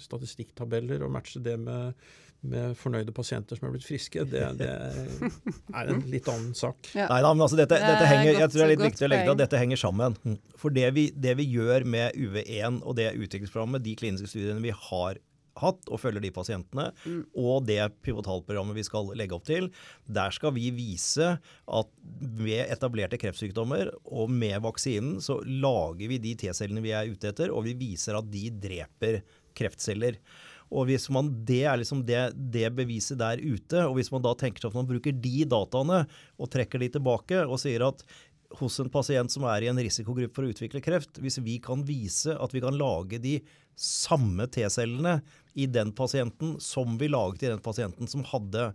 statistikktabeller, 0.00 1.06
å 1.06 1.12
matche 1.12 1.42
det 1.44 1.56
med 1.60 1.94
med 2.40 2.76
fornøyde 2.78 3.12
pasienter 3.12 3.58
som 3.58 3.68
er 3.68 3.74
blitt 3.74 3.84
friske, 3.84 4.24
det, 4.32 4.42
det 4.60 4.68
er 4.70 5.90
en 5.92 6.04
litt 6.08 6.28
annen 6.30 6.54
sak. 6.56 6.88
Ja. 6.96 7.08
Nei 7.10 7.20
da, 7.24 7.32
men 7.34 7.44
altså 7.44 7.58
dette, 7.60 7.76
dette 7.76 8.06
henger, 8.08 8.32
jeg 8.32 8.52
tror 8.52 8.62
det 8.62 8.66
er 8.66 8.72
litt 8.72 8.84
viktig 8.86 9.06
å 9.06 9.10
legge 9.12 9.26
til 9.26 9.34
at 9.34 9.42
dette 9.42 9.60
henger 9.60 9.80
sammen. 9.80 10.16
For 10.60 10.72
det 10.72 10.86
vi, 10.96 11.10
det 11.12 11.36
vi 11.40 11.48
gjør 11.52 11.84
med 11.84 12.16
UV1 12.16 12.80
og 12.80 12.96
det 12.96 13.10
utviklingsprogrammet, 13.12 13.84
de 13.84 13.96
kliniske 14.00 14.30
studiene 14.32 14.64
vi 14.64 14.72
har 14.72 15.20
hatt 15.60 15.88
og 15.90 16.00
følger 16.02 16.22
de 16.24 16.32
pasientene, 16.34 16.90
mm. 17.04 17.22
og 17.42 17.66
det 17.68 17.80
pivotalprogrammet 18.06 18.78
vi 18.78 18.86
skal 18.86 19.10
legge 19.18 19.36
opp 19.36 19.48
til, 19.48 19.70
der 20.06 20.34
skal 20.34 20.54
vi 20.56 20.68
vise 20.74 21.32
at 21.40 21.90
ved 22.20 22.70
etablerte 22.70 23.18
kreftsykdommer 23.20 23.90
og 24.04 24.30
med 24.32 24.60
vaksinen 24.64 25.18
så 25.24 25.40
lager 25.44 26.12
vi 26.12 26.20
de 26.22 26.36
T-cellene 26.38 26.84
vi 26.84 26.94
er 26.96 27.10
ute 27.10 27.32
etter, 27.32 27.52
og 27.54 27.66
vi 27.66 27.76
viser 27.78 28.18
at 28.18 28.30
de 28.30 28.46
dreper 28.62 29.20
kreftceller. 29.58 30.20
Og 30.70 30.86
hvis 30.86 31.08
man, 31.10 31.32
Det 31.44 31.64
er 31.66 31.80
liksom 31.80 32.04
det, 32.06 32.30
det, 32.36 32.68
beviset 32.70 33.18
der 33.18 33.42
ute. 33.42 33.82
og 33.86 33.96
Hvis 33.96 34.12
man 34.12 34.22
da 34.22 34.34
tenker 34.38 34.62
seg 34.62 34.70
at 34.70 34.78
man 34.78 34.86
bruker 34.86 35.12
de 35.12 35.44
dataene 35.44 36.04
og 36.38 36.50
trekker 36.50 36.78
de 36.78 36.92
tilbake 36.94 37.42
og 37.42 37.58
sier 37.58 37.88
at 37.88 38.04
hos 38.58 38.80
en 38.82 38.90
pasient 38.90 39.30
som 39.30 39.44
er 39.46 39.62
i 39.62 39.70
en 39.70 39.78
risikogruppe 39.78 40.34
for 40.34 40.46
å 40.46 40.50
utvikle 40.50 40.82
kreft, 40.82 41.20
hvis 41.22 41.38
vi 41.42 41.58
kan 41.62 41.84
vise 41.86 42.34
at 42.34 42.54
vi 42.54 42.62
kan 42.62 42.74
lage 42.74 43.20
de 43.22 43.36
samme 43.78 44.46
T-cellene 44.50 45.20
i 45.54 45.66
den 45.70 45.92
pasienten 45.96 46.56
som 46.62 46.96
vi 47.00 47.10
laget 47.10 47.44
i 47.44 47.52
den 47.52 47.62
pasienten 47.64 48.10
som 48.10 48.24
hadde 48.28 48.70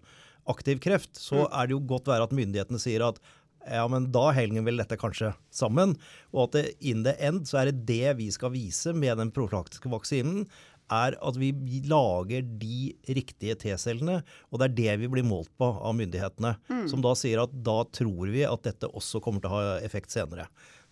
aktiv 0.49 0.79
kreft, 0.83 1.15
så 1.17 1.45
mm. 1.45 1.49
er 1.49 1.67
det 1.67 1.75
jo 1.75 1.81
godt 1.89 2.11
være 2.11 2.27
at 2.27 2.35
myndighetene 2.35 2.81
sier 2.81 3.07
at 3.07 3.19
ja, 3.65 3.81
men 3.89 4.11
da 4.13 4.27
henger 4.35 4.61
vel 4.65 4.77
dette 4.77 4.97
kanskje 5.01 5.31
sammen. 5.53 5.95
Og 6.29 6.47
at 6.47 6.57
det, 6.57 6.65
in 6.85 7.01
the 7.07 7.15
end 7.17 7.47
så 7.49 7.63
er 7.63 7.71
det 7.71 7.85
det 7.89 8.15
vi 8.19 8.29
skal 8.33 8.53
vise 8.53 8.93
med 8.93 9.17
den 9.17 9.33
profylaktiske 9.33 9.89
vaksinen, 9.89 10.45
er 10.93 11.15
at 11.17 11.37
vi 11.41 11.49
lager 11.89 12.45
de 12.61 12.93
riktige 13.09 13.55
T-cellene. 13.57 14.19
Og 14.51 14.61
det 14.61 14.67
er 14.67 14.75
det 14.77 14.97
vi 15.01 15.09
blir 15.15 15.25
målt 15.25 15.49
på 15.57 15.71
av 15.73 15.95
myndighetene. 15.97 16.55
Mm. 16.69 16.85
Som 16.91 17.01
da 17.01 17.15
sier 17.17 17.41
at 17.41 17.55
da 17.65 17.79
tror 17.89 18.29
vi 18.29 18.45
at 18.45 18.67
dette 18.67 18.91
også 18.91 19.21
kommer 19.23 19.41
til 19.41 19.49
å 19.49 19.57
ha 19.57 19.77
effekt 19.85 20.13
senere. 20.13 20.45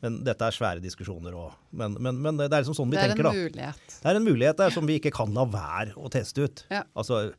Men 0.04 0.20
dette 0.28 0.48
er 0.48 0.56
svære 0.56 0.84
diskusjoner 0.84 1.36
òg. 1.40 1.54
Men, 1.72 1.94
men, 1.96 2.18
men, 2.20 2.40
det 2.42 2.50
er 2.50 2.66
liksom 2.66 2.76
sånn 2.76 2.92
vi 2.92 3.00
tenker, 3.00 3.24
da. 3.24 3.32
Det 3.32 3.40
er 3.40 3.46
en 3.46 3.54
mulighet. 3.54 3.94
Det 3.94 4.10
er 4.12 4.20
en 4.20 4.26
mulighet 4.26 4.58
der 4.60 4.74
som 4.76 4.90
vi 4.90 4.98
ikke 5.00 5.14
kan 5.16 5.32
la 5.36 5.46
være 5.48 5.96
å 5.96 6.12
teste 6.12 6.44
ut. 6.44 6.66
Ja. 6.74 6.84
Altså, 7.00 7.30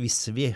hvis 0.00 0.22
vi 0.32 0.54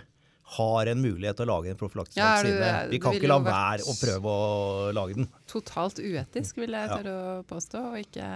har 0.48 0.88
en 0.88 1.00
mulighet 1.04 1.36
til 1.36 1.44
å 1.44 1.50
lage 1.50 1.68
en 1.74 1.76
profylaktisk 1.76 2.16
ja, 2.16 2.30
vaksine. 2.38 2.70
Vi 2.88 3.00
kan 3.04 3.16
ikke 3.18 3.28
la 3.28 3.36
være 3.44 3.84
å 3.84 3.94
prøve 4.00 4.32
å 4.32 4.48
lage 4.96 5.18
den. 5.18 5.28
Totalt 5.50 6.00
uetisk, 6.00 6.62
vil 6.62 6.72
jeg 6.72 6.88
tørre 6.88 7.12
ja. 7.12 7.34
å 7.34 7.44
påstå, 7.48 7.82
og 7.90 8.00
ikke, 8.00 8.28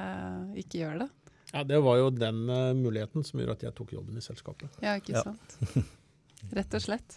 ikke 0.60 0.82
gjøre 0.82 1.06
det. 1.06 1.08
Ja, 1.54 1.64
Det 1.68 1.80
var 1.84 1.98
jo 2.00 2.10
den 2.12 2.44
uh, 2.52 2.72
muligheten 2.76 3.24
som 3.24 3.40
gjorde 3.40 3.56
at 3.56 3.64
jeg 3.68 3.76
tok 3.80 3.96
jobben 3.96 4.20
i 4.20 4.24
selskapet. 4.24 4.76
Ja, 4.84 4.98
ikke 5.00 5.24
sant. 5.24 5.56
Rett 6.58 6.76
og 6.76 6.84
slett. 6.84 7.16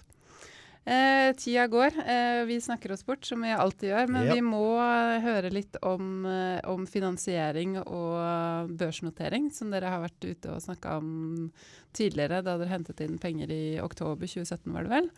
Eh, 0.85 1.31
tida 1.33 1.63
går. 1.67 1.95
Eh, 2.05 2.43
vi 2.45 2.59
snakker 2.61 2.91
oss 2.93 3.01
bort, 3.05 3.25
som 3.25 3.41
vi 3.41 3.49
alltid 3.51 3.89
gjør. 3.89 4.07
Men 4.07 4.27
Ja. 4.27 4.33
vi 4.35 4.41
må 4.45 4.61
eh, 4.77 5.19
høre 5.23 5.49
litt 5.51 5.75
om, 5.81 6.25
eh, 6.29 6.59
om 6.69 6.85
finansiering 6.85 7.79
og 7.81 8.69
børsnotering, 8.77 9.51
som 9.51 9.71
dere 9.71 9.89
har 9.89 10.03
vært 10.03 10.21
ute 10.29 10.51
og 10.53 10.61
snakka 10.61 10.97
om 10.99 11.51
tidligere, 11.91 12.43
da 12.45 12.57
dere 12.59 12.69
hentet 12.69 13.01
inn 13.01 13.17
penger 13.17 13.49
i 13.49 13.79
oktober 13.81 14.27
2017, 14.29 14.71
var 14.73 14.83
det 14.83 14.89
vel. 14.93 15.09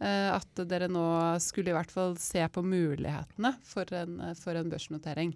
Eh, 0.00 0.30
at 0.32 0.54
dere 0.66 0.88
nå 0.88 1.04
skulle 1.38 1.68
i 1.68 1.76
hvert 1.76 1.90
fall 1.92 2.16
se 2.16 2.40
på 2.48 2.64
mulighetene 2.64 3.52
for 3.62 3.84
en, 3.92 4.34
for 4.40 4.56
en 4.56 4.70
børsnotering. 4.72 5.34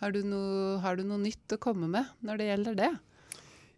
Har 0.00 0.12
du, 0.12 0.22
noe, 0.22 0.78
har 0.78 0.94
du 0.94 1.02
noe 1.02 1.18
nytt 1.18 1.48
å 1.50 1.58
komme 1.58 1.88
med 1.90 2.06
når 2.22 2.38
det 2.38 2.46
gjelder 2.52 2.76
det? 2.76 2.92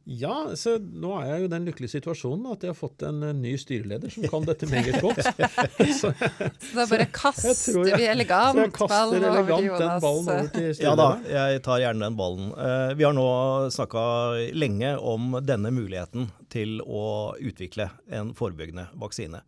Ja, 0.08 0.54
så 0.56 0.78
nå 0.80 1.10
er 1.20 1.26
jeg 1.28 1.40
jo 1.42 1.46
i 1.48 1.50
den 1.52 1.66
lykkelige 1.68 1.92
situasjonen 1.92 2.46
at 2.54 2.62
jeg 2.64 2.70
har 2.72 2.76
fått 2.78 3.02
en 3.04 3.18
eh, 3.28 3.34
ny 3.36 3.50
styreleder 3.60 4.08
som 4.14 4.24
kan 4.32 4.46
dette 4.48 4.64
meget 4.70 4.96
godt. 5.04 5.20
så, 6.00 6.12
Så 6.16 6.72
da 6.78 6.86
bare 6.88 7.06
kaster 7.12 7.50
jeg 7.76 7.90
jeg- 7.92 8.00
vi 8.00 8.06
elegant 8.08 8.56
jeg 8.56 8.72
kaster 8.72 8.94
ballen 8.94 9.26
over 9.28 9.42
til 9.44 9.52
den 9.52 9.66
Jonas. 9.68 10.02
ballen 10.06 10.30
over 10.32 10.48
til 10.54 10.82
Ja 10.86 10.94
da, 10.96 11.08
jeg 11.28 11.62
tar 11.68 11.82
gjerne 11.84 12.06
den 12.08 12.16
ballen. 12.16 12.48
Eh, 12.56 12.94
Vi 12.96 13.04
har 13.04 13.12
nå 13.20 13.26
snakka 13.76 14.06
lenge 14.56 14.94
om 14.98 15.36
denne 15.44 15.70
muligheten 15.76 16.30
til 16.48 16.78
å 16.88 17.36
utvikle 17.36 17.90
en 18.08 18.32
forebyggende 18.32 18.88
vaksine. 18.96 19.42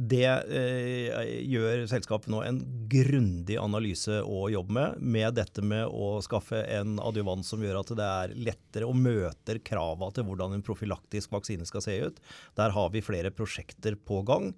Det 0.00 0.24
eh, 0.24 1.30
gjør 1.44 1.82
selskapet 1.90 2.30
nå 2.32 2.40
en 2.46 2.60
grundig 2.88 3.58
analyse 3.60 4.20
å 4.24 4.46
jobbe 4.48 4.72
med, 4.72 5.02
med 5.02 5.34
dette 5.36 5.60
med 5.60 5.90
å 5.92 6.14
skaffe 6.24 6.62
en 6.72 6.96
adjuvant 7.04 7.44
som 7.44 7.60
gjør 7.60 7.82
at 7.82 7.92
det 7.98 8.06
er 8.06 8.32
lettere 8.48 8.88
og 8.88 8.96
møter 8.96 9.60
krava 9.66 10.08
til 10.16 10.24
hvordan 10.28 10.56
en 10.56 10.64
profylaktisk 10.64 11.34
vaksine 11.34 11.68
skal 11.68 11.84
se 11.84 11.98
ut. 12.06 12.22
Der 12.56 12.72
har 12.72 12.88
vi 12.94 13.04
flere 13.04 13.34
prosjekter 13.34 13.98
på 14.00 14.22
gang. 14.28 14.54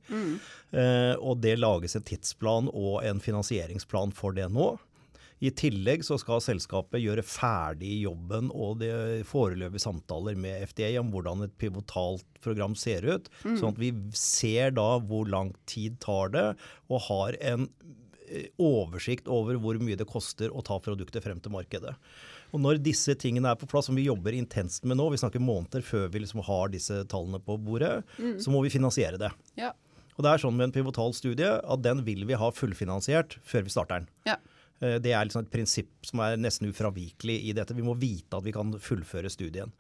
Eh, 0.70 1.14
og 1.18 1.42
det 1.42 1.58
lages 1.58 1.98
en 1.98 2.06
tidsplan 2.06 2.70
og 2.70 3.02
en 3.02 3.22
finansieringsplan 3.22 4.14
for 4.14 4.38
det 4.38 4.46
nå. 4.52 4.76
I 5.42 5.50
tillegg 5.58 6.04
så 6.06 6.14
skal 6.22 6.42
selskapet 6.44 7.02
gjøre 7.02 7.24
ferdig 7.26 7.96
jobben 8.04 8.50
og 8.54 8.78
det 8.82 8.92
foreløpige 9.26 9.82
samtaler 9.82 10.38
med 10.38 10.68
FDA 10.70 10.92
om 11.00 11.10
hvordan 11.10 11.48
et 11.48 11.56
pivotalt 11.58 12.26
program 12.44 12.76
ser 12.78 13.06
ut. 13.08 13.26
Sånn 13.42 13.72
at 13.72 13.80
vi 13.80 13.90
ser 14.18 14.76
da 14.76 14.86
hvor 15.02 15.26
lang 15.30 15.50
tid 15.66 15.98
tar 16.02 16.30
det, 16.34 16.46
og 16.86 17.02
har 17.08 17.38
en 17.54 17.66
eh, 18.28 18.52
oversikt 18.62 19.26
over 19.26 19.58
hvor 19.58 19.80
mye 19.82 19.98
det 19.98 20.06
koster 20.10 20.54
å 20.54 20.62
ta 20.62 20.78
produktet 20.82 21.26
frem 21.26 21.42
til 21.42 21.54
markedet. 21.56 21.96
Og 22.52 22.62
Når 22.62 22.82
disse 22.84 23.16
tingene 23.18 23.50
er 23.50 23.58
på 23.58 23.66
plass, 23.66 23.88
som 23.88 23.98
vi 23.98 24.06
jobber 24.06 24.36
intenst 24.36 24.84
med 24.86 25.00
nå, 25.00 25.08
vi 25.10 25.18
snakker 25.18 25.42
måneder 25.42 25.82
før 25.82 26.10
vi 26.12 26.22
liksom 26.22 26.44
har 26.46 26.70
disse 26.70 27.00
tallene 27.10 27.40
på 27.42 27.56
bordet, 27.58 28.02
så 28.38 28.52
må 28.52 28.62
vi 28.62 28.70
finansiere 28.70 29.18
det. 29.18 29.32
Ja. 29.58 29.72
Og 30.12 30.26
det 30.26 30.32
er 30.34 30.42
sånn 30.42 30.54
med 30.54 30.68
en 30.68 30.74
pivotal 30.74 31.14
studie 31.16 31.48
at 31.48 31.82
den 31.82 32.04
vil 32.06 32.26
vi 32.28 32.36
ha 32.38 32.50
fullfinansiert 32.52 33.38
før 33.48 33.64
vi 33.66 33.72
starter 33.72 34.02
den. 34.02 34.10
Ja. 34.28 34.36
Eh, 34.82 34.98
Det 34.98 35.12
er 35.14 35.24
liksom 35.24 35.44
et 35.46 35.52
prinsipp 35.52 36.06
som 36.08 36.20
er 36.24 36.36
nesten 36.40 36.68
ufravikelig 36.70 37.38
i 37.48 37.54
dette. 37.56 37.74
Vi 37.74 37.84
må 37.86 37.94
vite 37.98 38.36
at 38.36 38.44
vi 38.44 38.54
kan 38.54 38.72
fullføre 38.82 39.30
studien. 39.30 39.72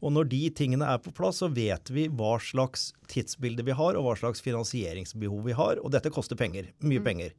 Og 0.00 0.12
når 0.12 0.28
de 0.32 0.42
tingene 0.50 0.88
er 0.88 0.98
på 0.98 1.12
plass, 1.14 1.42
så 1.42 1.50
vet 1.52 1.92
vi 1.92 2.08
hva 2.08 2.38
slags 2.42 2.92
tidsbilde 3.10 3.64
vi 3.66 3.76
har, 3.76 3.96
og 3.96 4.06
hva 4.06 4.16
slags 4.18 4.42
finansieringsbehov 4.42 5.44
vi 5.44 5.56
har. 5.56 5.78
Og 5.84 5.92
dette 5.92 6.10
koster 6.10 6.36
penger. 6.40 6.72
Mye 6.80 7.02
penger. 7.04 7.36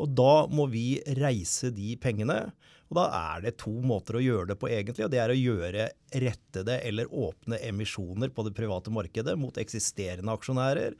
Og 0.00 0.14
da 0.16 0.46
må 0.48 0.66
vi 0.72 1.00
reise 1.20 1.70
de 1.76 1.94
pengene. 2.00 2.52
Og 2.90 2.96
da 2.98 3.04
er 3.36 3.44
det 3.44 3.58
to 3.60 3.70
måter 3.86 4.16
å 4.18 4.24
gjøre 4.24 4.48
det 4.50 4.56
på, 4.58 4.70
egentlig. 4.72 5.04
Og 5.06 5.12
det 5.12 5.20
er 5.22 5.30
å 5.30 5.38
gjøre 5.38 5.90
rettede 6.24 6.80
eller 6.82 7.12
åpne 7.12 7.60
emisjoner 7.68 8.32
på 8.34 8.46
det 8.48 8.56
private 8.56 8.90
markedet 8.90 9.36
mot 9.38 9.60
eksisterende 9.60 10.34
aksjonærer. 10.34 10.96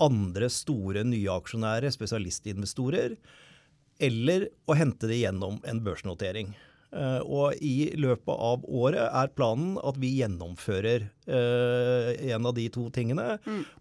Andre 0.00 0.48
store 0.50 1.04
nye 1.04 1.36
aksjonærer, 1.36 1.92
spesialistinvestorer 1.92 3.14
eller 4.00 4.48
å 4.70 4.74
hente 4.78 5.06
det 5.10 5.20
gjennom 5.22 5.60
en 5.68 5.80
børsnotering. 5.84 6.54
Eh, 6.90 7.20
og 7.22 7.54
i 7.62 7.92
løpet 7.94 8.32
av 8.34 8.64
året 8.66 9.04
er 9.14 9.28
planen 9.36 9.76
at 9.86 9.98
vi 10.02 10.08
gjennomfører 10.18 11.04
eh, 11.30 12.32
en 12.34 12.48
av 12.50 12.56
de 12.56 12.64
to 12.74 12.88
tingene. 12.90 13.36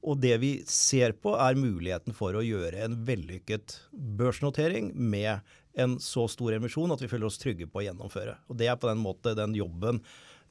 Og 0.06 0.20
det 0.22 0.36
vi 0.44 0.52
ser 0.70 1.16
på 1.18 1.34
er 1.42 1.58
muligheten 1.58 2.14
for 2.14 2.38
å 2.38 2.44
gjøre 2.46 2.84
en 2.86 3.00
vellykket 3.08 3.80
børsnotering 4.20 4.92
med 4.94 5.40
en 5.80 5.98
så 6.04 6.28
stor 6.30 6.54
emisjon 6.58 6.92
at 6.94 7.02
vi 7.02 7.10
føler 7.10 7.30
oss 7.30 7.40
trygge 7.42 7.66
på 7.72 7.82
å 7.82 7.88
gjennomføre. 7.88 8.36
Og 8.52 8.58
det 8.60 8.68
er 8.70 8.78
på 8.82 8.90
den 8.92 9.02
måte 9.02 9.34
den 9.38 9.56
jobben 9.58 10.04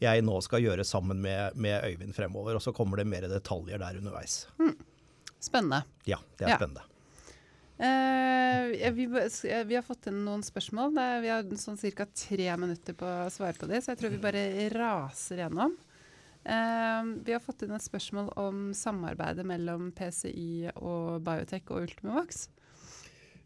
jeg 0.02 0.22
nå 0.22 0.36
skal 0.46 0.62
gjøre 0.62 0.84
sammen 0.86 1.18
med, 1.22 1.56
med 1.58 1.82
Øyvind 1.84 2.14
fremover. 2.14 2.54
Og 2.58 2.62
så 2.62 2.72
kommer 2.74 3.00
det 3.00 3.06
mer 3.10 3.26
detaljer 3.30 3.80
der 3.82 3.98
underveis. 3.98 4.44
Spennende. 5.42 5.84
Ja, 6.06 6.18
det 6.38 6.46
er 6.46 6.54
Ja. 6.54 6.58
spennende. 6.58 6.84
Ja, 7.78 8.90
vi, 8.90 9.04
eh, 9.06 9.64
vi 9.64 9.76
har 9.78 9.84
fått 9.86 10.08
inn 10.10 10.24
noen 10.26 10.42
spørsmål. 10.42 10.96
Vi 11.22 11.30
har 11.30 11.46
sånn 11.60 11.78
ca. 11.78 12.06
tre 12.10 12.48
minutter 12.58 12.96
på 12.98 13.06
å 13.06 13.30
svare 13.30 13.54
på 13.54 13.68
dem, 13.70 13.82
så 13.82 13.92
jeg 13.92 14.00
tror 14.00 14.14
vi 14.16 14.22
bare 14.22 14.42
raser 14.74 15.44
gjennom. 15.44 15.76
Uh, 16.48 17.18
vi 17.26 17.34
har 17.34 17.42
fått 17.44 17.66
inn 17.66 17.74
et 17.76 17.84
spørsmål 17.84 18.30
om 18.40 18.70
samarbeidet 18.72 19.44
mellom 19.44 19.90
PCI 19.92 20.70
og 20.80 21.20
Biotech 21.26 21.68
og 21.68 21.82
Ultimovax. 21.84 22.46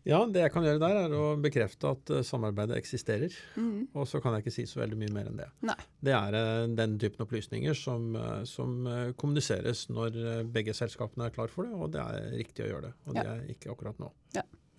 Ja, 0.08 0.18
det 0.26 0.40
jeg 0.42 0.50
kan 0.50 0.64
gjøre 0.66 0.80
der, 0.82 0.96
er 1.04 1.12
å 1.14 1.26
bekrefte 1.38 1.92
at 1.94 2.10
eh, 2.10 2.24
samarbeidet 2.26 2.74
eksisterer. 2.80 3.34
Mm. 3.54 3.84
Og 3.94 4.06
så 4.10 4.18
kan 4.22 4.34
jeg 4.34 4.42
ikke 4.42 4.54
si 4.56 4.64
så 4.66 4.80
veldig 4.80 4.98
mye 4.98 5.12
mer 5.14 5.28
enn 5.30 5.38
det. 5.38 5.46
Nei. 5.68 5.76
Det 6.02 6.14
er 6.16 6.36
eh, 6.38 6.62
den 6.74 6.96
typen 7.02 7.22
opplysninger 7.22 7.76
som, 7.78 8.08
eh, 8.18 8.40
som 8.50 8.72
kommuniseres 9.20 9.84
når 9.94 10.18
begge 10.50 10.74
selskapene 10.74 11.28
er 11.28 11.34
klar 11.36 11.52
for 11.52 11.68
det, 11.68 11.74
og 11.78 11.92
det 11.94 12.02
er 12.02 12.32
riktig 12.40 12.66
å 12.66 12.70
gjøre 12.72 12.88
det. 12.88 12.94
Og 13.06 13.14
Ja. 13.14 13.22
det 13.22 13.34
er 13.36 13.52
ikke 13.54 13.76
akkurat 13.76 14.02
nå. 14.02 14.10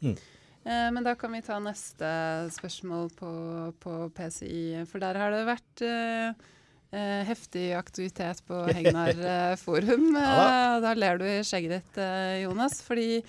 Eh, 0.04 0.90
men 0.96 1.00
da 1.08 1.14
kan 1.20 1.32
vi 1.36 1.42
ta 1.44 1.56
neste 1.64 2.10
spørsmål 2.58 3.10
på, 3.16 3.32
på 3.84 3.96
PCI, 4.16 4.84
for 4.92 5.04
der 5.04 5.20
har 5.20 5.32
det 5.32 5.46
vært 5.48 5.86
eh, 5.88 6.44
heftig 7.32 7.70
aktivitet 7.80 8.44
på 8.48 8.60
Hegnar 8.76 9.56
forum. 9.64 10.10
Ja 10.20 10.36
da. 10.36 10.52
da 10.90 10.94
ler 11.00 11.24
du 11.24 11.26
i 11.32 11.40
skjegget 11.48 11.80
ditt, 11.80 12.04
Jonas, 12.44 12.82
fordi 12.84 13.22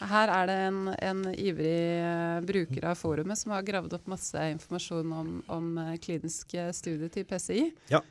her 0.00 0.30
er 0.30 0.50
det 0.50 0.58
en, 0.68 0.82
en 0.94 1.24
ivrig 1.32 1.78
eh, 2.02 2.38
bruker 2.46 2.86
av 2.90 2.98
forumet 3.00 3.40
som 3.40 3.54
har 3.54 3.66
gravd 3.66 3.98
opp 3.98 4.06
masse 4.10 4.44
informasjon 4.54 5.16
om, 5.16 5.32
om 5.50 5.72
eh, 5.82 5.96
kliniske 6.02 6.68
studier 6.76 7.10
til 7.12 7.26
PCI. 7.28 7.64
Ja. 7.92 8.02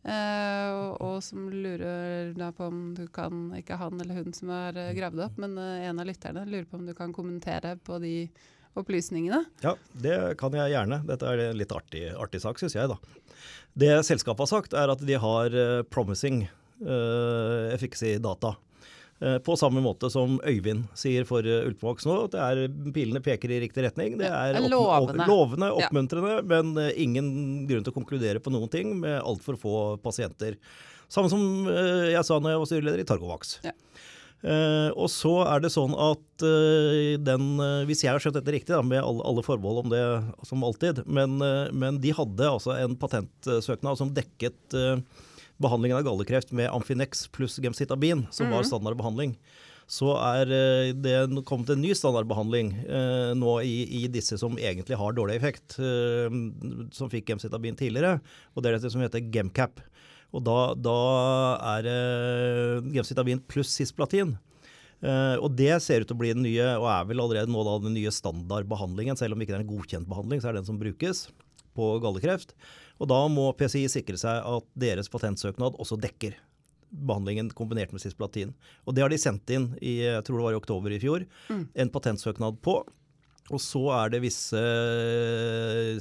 Uh, 0.00 0.68
og, 0.72 0.92
og 1.04 1.16
som 1.20 1.50
lurer 1.52 2.30
da 2.32 2.46
på 2.56 2.70
om 2.70 2.94
du 2.96 3.02
kan, 3.12 3.50
ikke 3.58 3.76
han 3.76 4.00
eller 4.00 4.22
hun 4.22 4.32
som 4.32 4.48
har 4.48 4.78
eh, 4.80 4.94
gravd 4.96 5.20
opp, 5.26 5.36
men 5.42 5.58
eh, 5.60 5.90
en 5.90 6.00
av 6.00 6.08
lytterne 6.08 6.46
lurer 6.48 6.64
på 6.70 6.78
om 6.78 6.86
du 6.88 6.94
kan 6.96 7.12
kommentere 7.12 7.74
på 7.84 7.98
de 8.00 8.14
opplysningene. 8.80 9.42
Ja, 9.60 9.74
det 9.92 10.16
kan 10.40 10.56
jeg 10.56 10.72
gjerne. 10.72 11.02
Dette 11.04 11.28
er 11.28 11.44
en 11.50 11.60
litt 11.60 11.74
artig, 11.74 12.06
artig 12.16 12.40
sak, 12.40 12.60
syns 12.62 12.78
jeg, 12.78 12.88
da. 12.88 12.96
Det 13.76 13.92
selskapet 14.06 14.46
har 14.46 14.50
sagt, 14.50 14.76
er 14.78 14.92
at 14.92 15.04
de 15.04 15.20
har 15.20 15.56
eh, 15.56 15.82
promising 15.92 16.46
uh, 16.80 17.68
efficacy-data. 17.74 18.54
Eh, 19.20 19.36
på 19.44 19.52
samme 19.56 19.82
måte 19.84 20.08
som 20.08 20.38
Øyvind 20.48 20.86
sier 20.96 21.26
for 21.28 21.44
uh, 21.44 21.66
nå, 21.68 22.14
at 22.24 22.32
det 22.32 22.40
er, 22.40 22.60
pilene 22.94 23.20
peker 23.20 23.52
i 23.52 23.58
riktig 23.66 23.84
retning. 23.84 24.14
Det 24.16 24.30
er 24.30 24.56
opp, 24.56 24.70
lovende. 24.72 25.20
Opp, 25.20 25.28
lovende, 25.28 25.68
Ja. 25.68 25.88
oppmuntrende, 25.90 26.38
men 26.48 26.70
eh, 26.80 26.94
ingen 27.04 27.66
grunn 27.68 27.84
til 27.84 27.92
å 27.92 27.98
konkludere 27.98 28.40
på 28.40 28.52
noen 28.54 28.70
ting 28.72 28.94
med 29.02 29.20
altfor 29.20 29.60
få 29.60 29.74
pasienter. 30.00 30.56
Samme 31.12 31.28
som 31.28 31.68
eh, 31.68 32.14
jeg 32.14 32.24
sa 32.24 32.40
når 32.40 32.54
jeg 32.54 32.62
var 32.62 32.70
styreleder 32.72 33.04
i 33.04 33.08
Targovax. 33.12 33.58
Ja. 33.66 33.76
Uh, 34.40 34.88
og 34.96 35.10
så 35.12 35.34
er 35.44 35.60
det 35.60 35.68
sånn 35.68 35.92
at 36.00 36.44
uh, 36.48 37.18
den, 37.20 37.42
uh, 37.60 37.82
hvis 37.84 38.06
jeg 38.06 38.14
har 38.14 38.22
skjønt 38.24 38.38
dette 38.38 38.54
riktig, 38.54 38.72
da, 38.72 38.80
med 38.80 39.02
alle, 39.04 39.20
alle 39.28 39.44
forbehold 39.44 39.82
om 39.82 39.90
det 39.92 40.00
som 40.48 40.64
alltid, 40.64 41.02
men, 41.04 41.34
eh, 41.44 41.68
men 41.76 41.98
de 42.00 42.14
hadde 42.16 42.48
altså 42.48 42.72
en 42.78 42.96
patentsøknad 42.96 44.00
som 44.00 44.14
dekket 44.16 44.78
eh, 44.80 45.02
behandlingen 45.60 45.98
av 45.98 46.06
gallekreft 46.06 46.54
med 46.56 46.70
Amfinex 46.72 47.26
pluss 47.34 47.58
gemcitabin, 47.62 48.26
som 48.30 48.50
var 48.52 48.64
standard 48.66 48.98
behandling. 48.98 49.36
Så 49.90 50.12
er 50.14 50.52
eh, 50.54 50.92
det 50.94 51.42
kommet 51.48 51.72
en 51.72 51.80
ny 51.82 51.90
standardbehandling 51.98 52.68
eh, 52.86 53.32
nå 53.34 53.56
i, 53.66 54.04
i 54.04 54.04
disse 54.12 54.38
som 54.38 54.54
egentlig 54.54 54.98
har 55.00 55.16
dårlig 55.16 55.40
effekt, 55.40 55.74
eh, 55.82 56.30
som 56.94 57.10
fikk 57.10 57.32
gemcitabin 57.32 57.78
tidligere, 57.78 58.20
og 58.54 58.62
det 58.62 58.70
er 58.70 58.78
dette 58.78 58.92
som 58.94 59.02
heter 59.02 59.24
Gemcap. 59.34 59.82
Og 60.30 60.44
da, 60.46 60.58
da 60.78 61.00
er 61.72 61.88
det 61.88 62.94
gemcitabin 62.94 63.42
pluss 63.50 63.74
cisplatin. 63.74 64.36
Eh, 65.00 65.36
og 65.40 65.56
det 65.58 65.72
ser 65.82 66.04
ut 66.04 66.10
til 66.10 66.14
å 66.14 66.22
bli 66.22 66.34
den 66.36 66.44
nye, 66.46 66.70
og 66.76 66.86
er 66.92 67.10
vel 67.10 67.24
allerede 67.24 67.50
nå 67.50 67.66
da 67.66 67.78
den 67.82 67.96
nye 67.98 68.14
standardbehandlingen, 68.14 69.18
selv 69.18 69.34
om 69.34 69.42
ikke 69.42 69.56
det 69.56 69.58
er 69.58 69.64
en 69.66 69.72
godkjent 69.74 70.10
behandling, 70.10 70.42
så 70.42 70.50
er 70.50 70.54
det 70.54 70.62
den 70.62 70.70
som 70.70 70.80
brukes 70.80 71.26
på 71.76 71.96
gallekreft. 72.02 72.54
Og 73.00 73.08
da 73.10 73.20
må 73.32 73.48
PCI 73.56 73.86
sikre 73.92 74.20
seg 74.20 74.44
at 74.44 74.70
deres 74.78 75.10
patentsøknad 75.12 75.78
også 75.80 75.98
dekker 76.00 76.36
behandlingen 76.90 77.50
kombinert 77.54 77.92
med 77.94 78.02
cisplatin. 78.02 78.54
Og 78.84 78.96
det 78.96 79.04
har 79.04 79.12
de 79.12 79.18
sendt 79.20 79.50
inn 79.54 79.70
i 79.78 80.00
jeg 80.02 80.24
tror 80.26 80.40
det 80.40 80.46
var 80.48 80.56
i 80.56 80.60
oktober 80.60 80.94
i 80.94 81.00
fjor, 81.02 81.26
en 81.50 81.92
patentsøknad 81.94 82.58
på. 82.64 82.80
Og 83.50 83.58
så 83.62 83.80
er 83.96 84.12
det 84.12 84.22
visse 84.22 84.60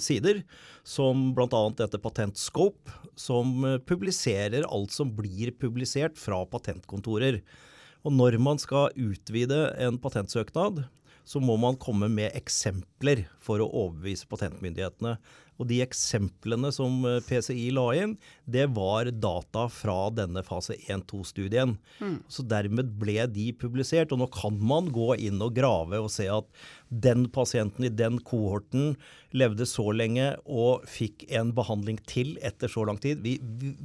sider, 0.05 0.43
som 0.86 1.32
bl.a. 1.38 1.61
dette 1.78 2.01
Patentscope, 2.01 2.93
som 3.17 3.65
publiserer 3.89 4.67
alt 4.67 4.93
som 4.93 5.09
blir 5.17 5.53
publisert 5.57 6.20
fra 6.22 6.43
patentkontorer. 6.49 7.41
Og 8.05 8.13
når 8.15 8.38
man 8.41 8.61
skal 8.61 8.93
utvide 8.95 9.63
en 9.82 9.97
patentsøknad, 10.01 10.86
så 11.30 11.41
må 11.41 11.57
man 11.61 11.78
komme 11.78 12.07
med 12.09 12.34
eksempler 12.38 13.26
for 13.43 13.61
å 13.61 13.70
overbevise 13.70 14.30
patentmyndighetene. 14.30 15.17
Og 15.60 15.68
de 15.70 15.82
eksemplene 15.84 16.72
som 16.76 17.03
eh, 17.07 17.20
PCI 17.28 17.70
la 17.76 17.88
inn, 17.99 18.16
det 18.49 18.70
var 18.76 19.12
data 19.12 19.68
fra 19.72 19.97
denne 20.16 20.43
fase 20.47 20.78
1-2-studien. 20.88 21.76
Mm. 21.99 22.18
Så 22.32 22.45
dermed 22.47 22.95
ble 23.01 23.28
de 23.30 23.49
publisert. 23.60 24.14
Og 24.16 24.24
nå 24.24 24.30
kan 24.34 24.57
man 24.60 24.89
gå 24.95 25.14
inn 25.30 25.41
og 25.43 25.55
grave 25.57 25.99
og 25.99 26.12
se 26.14 26.30
at 26.32 26.47
den 26.89 27.28
pasienten 27.30 27.86
i 27.86 27.93
den 27.93 28.18
kohorten 28.26 28.95
levde 29.38 29.66
så 29.70 29.84
lenge 29.93 30.32
og 30.49 30.86
fikk 30.89 31.28
en 31.38 31.51
behandling 31.53 31.99
til 32.10 32.32
etter 32.45 32.72
så 32.72 32.82
lang 32.88 32.97
tid. 33.01 33.22
Vi 33.22 33.36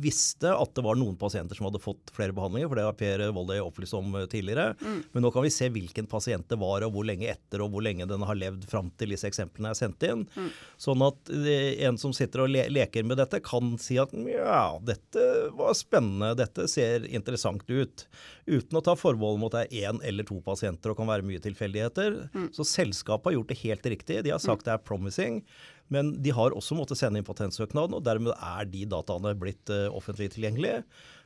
visste 0.00 0.54
at 0.54 0.72
det 0.76 0.84
var 0.86 0.96
noen 0.96 1.18
pasienter 1.20 1.58
som 1.58 1.68
hadde 1.68 1.82
fått 1.84 2.14
flere 2.16 2.32
behandlinger, 2.36 2.70
for 2.70 2.80
det 2.80 2.86
har 2.86 2.96
Per 2.96 3.26
Volley 3.36 3.60
opplyst 3.60 3.96
om 3.98 4.14
eh, 4.16 4.28
tidligere. 4.30 4.72
Mm. 4.80 5.02
Men 5.12 5.26
nå 5.26 5.32
kan 5.34 5.44
vi 5.44 5.52
se 5.52 5.68
hvilken 5.74 6.08
pasient 6.08 6.48
det 6.48 6.60
var, 6.60 6.86
og 6.86 6.94
hvor 6.94 7.04
lenge 7.08 7.28
etter, 7.28 7.64
og 7.64 7.74
hvor 7.74 7.84
lenge 7.84 8.08
den 8.08 8.24
har 8.24 8.40
levd 8.40 8.64
fram 8.70 8.88
til 8.96 9.12
disse 9.12 9.28
eksemplene 9.28 9.74
er 9.74 9.78
sendt 9.78 10.08
inn. 10.08 10.24
Mm. 10.32 10.48
Sånn 10.86 11.04
at 11.04 11.34
eh, 11.34 11.63
en 11.86 11.98
som 12.00 12.12
sitter 12.16 12.44
og 12.44 12.50
le 12.52 12.66
leker 12.72 13.06
med 13.06 13.18
dette, 13.20 13.40
kan 13.44 13.74
si 13.80 13.98
at 14.00 14.12
ja, 14.28 14.78
dette 14.84 15.26
var 15.56 15.74
spennende, 15.78 16.34
dette 16.38 16.66
ser 16.70 17.06
interessant 17.08 17.64
ut. 17.70 18.06
Uten 18.46 18.80
å 18.80 18.84
ta 18.84 18.96
forbehold 18.98 19.40
om 19.40 19.46
at 19.48 19.56
det 19.56 19.64
er 19.64 19.90
én 19.90 20.02
eller 20.06 20.26
to 20.28 20.40
pasienter 20.44 20.92
og 20.92 20.98
kan 21.00 21.10
være 21.10 21.26
mye 21.26 21.42
tilfeldigheter. 21.44 22.18
Mm. 22.34 22.50
Så 22.56 22.66
selskapet 22.68 23.30
har 23.30 23.38
gjort 23.38 23.52
det 23.52 23.60
helt 23.62 23.90
riktig. 23.94 24.20
De 24.26 24.34
har 24.34 24.42
sagt 24.42 24.64
mm. 24.64 24.68
det 24.68 24.76
er 24.76 24.86
promising. 24.90 25.40
Men 25.92 26.14
de 26.24 26.32
har 26.32 26.54
også 26.56 26.76
måttet 26.78 27.00
sende 27.00 27.20
inn 27.20 27.26
patentsøknaden, 27.26 27.98
og 27.98 28.06
dermed 28.06 28.32
er 28.34 28.70
de 28.70 28.86
dataene 28.88 29.34
blitt 29.36 29.72
uh, 29.72 29.90
offentlig 29.92 30.30
tilgjengelige. 30.32 30.80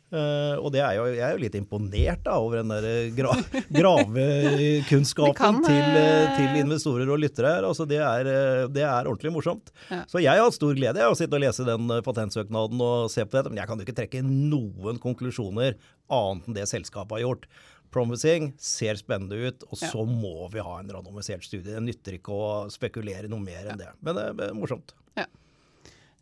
Uh, 0.09 0.57
og 0.65 0.73
er 0.73 0.95
jo, 0.97 1.03
jeg 1.13 1.21
er 1.21 1.35
jo 1.35 1.41
litt 1.43 1.57
imponert 1.59 2.23
da, 2.25 2.39
over 2.41 2.63
den 2.63 2.71
der 2.73 2.85
eh, 2.89 3.11
gra 3.13 3.35
gravekunnskapen 3.79 5.59
til, 5.67 5.83
uh, 5.85 6.31
til, 6.33 6.55
investorer 6.63 7.11
og 7.13 7.21
lyttere 7.21 7.51
her. 7.59 7.67
Altså, 7.69 7.85
det, 7.89 7.99
er, 8.01 8.31
det 8.73 8.87
er 8.87 9.11
ordentlig 9.11 9.35
morsomt. 9.35 9.69
Ja. 9.93 10.01
Så 10.09 10.23
jeg 10.25 10.33
har 10.33 10.47
hatt 10.47 10.57
stor 10.57 10.73
glede 10.79 11.05
av 11.05 11.13
å 11.13 11.19
sitte 11.19 11.37
og 11.37 11.45
lese 11.45 11.67
den 11.69 11.93
patentsøknaden 12.07 12.81
og 12.81 13.11
se 13.13 13.27
på 13.27 13.37
dette. 13.37 13.53
Men 13.53 13.61
jeg 13.61 13.69
kan 13.69 13.77
jo 13.77 13.85
ikke 13.85 13.99
trekke 14.01 14.23
noen 14.25 15.03
konklusjoner 15.03 15.77
annet 16.09 16.49
enn 16.49 16.57
det 16.57 16.65
selskapet 16.71 17.19
har 17.19 17.27
gjort 17.27 17.45
promising, 17.93 18.53
ser 18.61 18.97
spennende 19.01 19.37
ut, 19.49 19.65
og 19.69 19.81
så 19.81 20.05
må 20.09 20.49
vi 20.53 20.65
ha 20.65 20.79
en 20.81 20.91
randomisert 20.93 21.45
studie. 21.45 21.73
Det 21.73 21.85
nytter 21.85 22.17
ikke 22.19 22.33
å 22.33 22.49
spekulere 22.73 23.29
noe 23.29 23.45
mer 23.45 23.69
enn 23.73 23.81
det. 23.81 23.93
Men 24.05 24.17
det 24.17 24.27
er 24.49 24.57
morsomt. 24.57 24.97
Ja. 25.17 25.29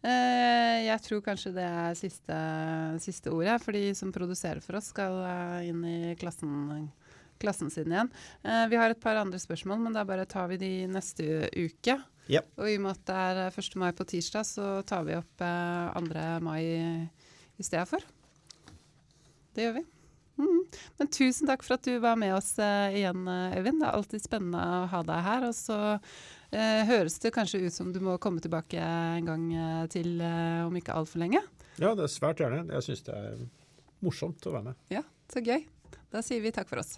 Eh, 0.04 0.84
jeg 0.86 1.02
tror 1.06 1.22
kanskje 1.24 1.54
det 1.56 1.64
er 1.64 1.96
siste, 1.98 2.36
siste 3.02 3.32
ordet, 3.32 3.56
for 3.62 3.76
de 3.76 3.88
som 3.96 4.12
produserer 4.14 4.60
for 4.64 4.78
oss, 4.78 4.92
skal 4.92 5.16
eh, 5.24 5.70
inn 5.70 5.80
i 5.88 6.14
klassen, 6.20 6.90
klassen 7.42 7.72
sin 7.72 7.92
igjen. 7.92 8.12
Eh, 8.44 8.66
vi 8.70 8.78
har 8.80 8.92
et 8.92 9.02
par 9.02 9.18
andre 9.20 9.40
spørsmål, 9.40 9.80
men 9.86 9.96
da 9.96 10.04
bare 10.08 10.28
tar 10.28 10.50
vi 10.52 10.60
de 10.60 10.72
neste 10.90 11.48
uke. 11.56 11.98
Yep. 12.26 12.52
Og 12.58 12.70
i 12.70 12.76
og 12.78 12.86
med 12.86 12.94
at 12.96 13.08
det 13.08 13.18
er 13.48 13.58
1. 13.64 13.76
mai 13.80 13.90
på 13.96 14.06
tirsdag, 14.12 14.46
så 14.46 14.70
tar 14.86 15.06
vi 15.06 15.18
opp 15.18 15.42
2. 15.42 16.22
mai 16.42 16.62
i 17.56 17.64
stedet 17.64 17.86
for. 17.88 18.02
Det 19.54 19.68
gjør 19.68 19.76
vi. 19.78 19.84
Mm. 20.36 20.64
Men 20.98 21.08
tusen 21.14 21.48
takk 21.48 21.62
for 21.64 21.78
at 21.78 21.86
du 21.86 21.94
var 22.02 22.18
med 22.20 22.34
oss 22.36 22.50
igjen, 22.58 23.22
Øyvind. 23.24 23.78
Det 23.80 23.86
er 23.86 23.94
alltid 23.94 24.24
spennende 24.26 24.64
å 24.82 24.88
ha 24.90 25.04
deg 25.06 25.22
her. 25.30 25.46
Og 25.48 25.54
så 25.56 25.78
høres 26.52 27.18
det 27.22 27.32
kanskje 27.34 27.64
ut 27.66 27.74
som 27.74 27.88
du 27.92 27.98
må 28.04 28.16
komme 28.22 28.40
tilbake 28.40 28.78
en 28.78 29.26
gang 29.26 29.46
uh, 29.52 29.86
til 29.92 30.20
om 30.22 30.76
ikke 30.78 30.94
altfor 30.94 31.22
lenge. 31.24 31.42
Ja, 31.76 31.90
det 31.96 32.06
er 32.06 32.12
svært 32.12 32.40
gjerne. 32.40 32.62
Jeg 32.72 32.86
syns 32.86 33.04
det 33.08 33.16
er 33.18 33.42
morsomt 34.04 34.46
å 34.46 34.54
være 34.54 34.70
med. 34.70 34.78
Ja, 34.94 35.02
så 35.32 35.42
gøy. 35.44 35.66
Da 36.12 36.22
sier 36.24 36.40
vi 36.44 36.54
takk 36.54 36.70
for 36.70 36.80
oss. 36.80 36.96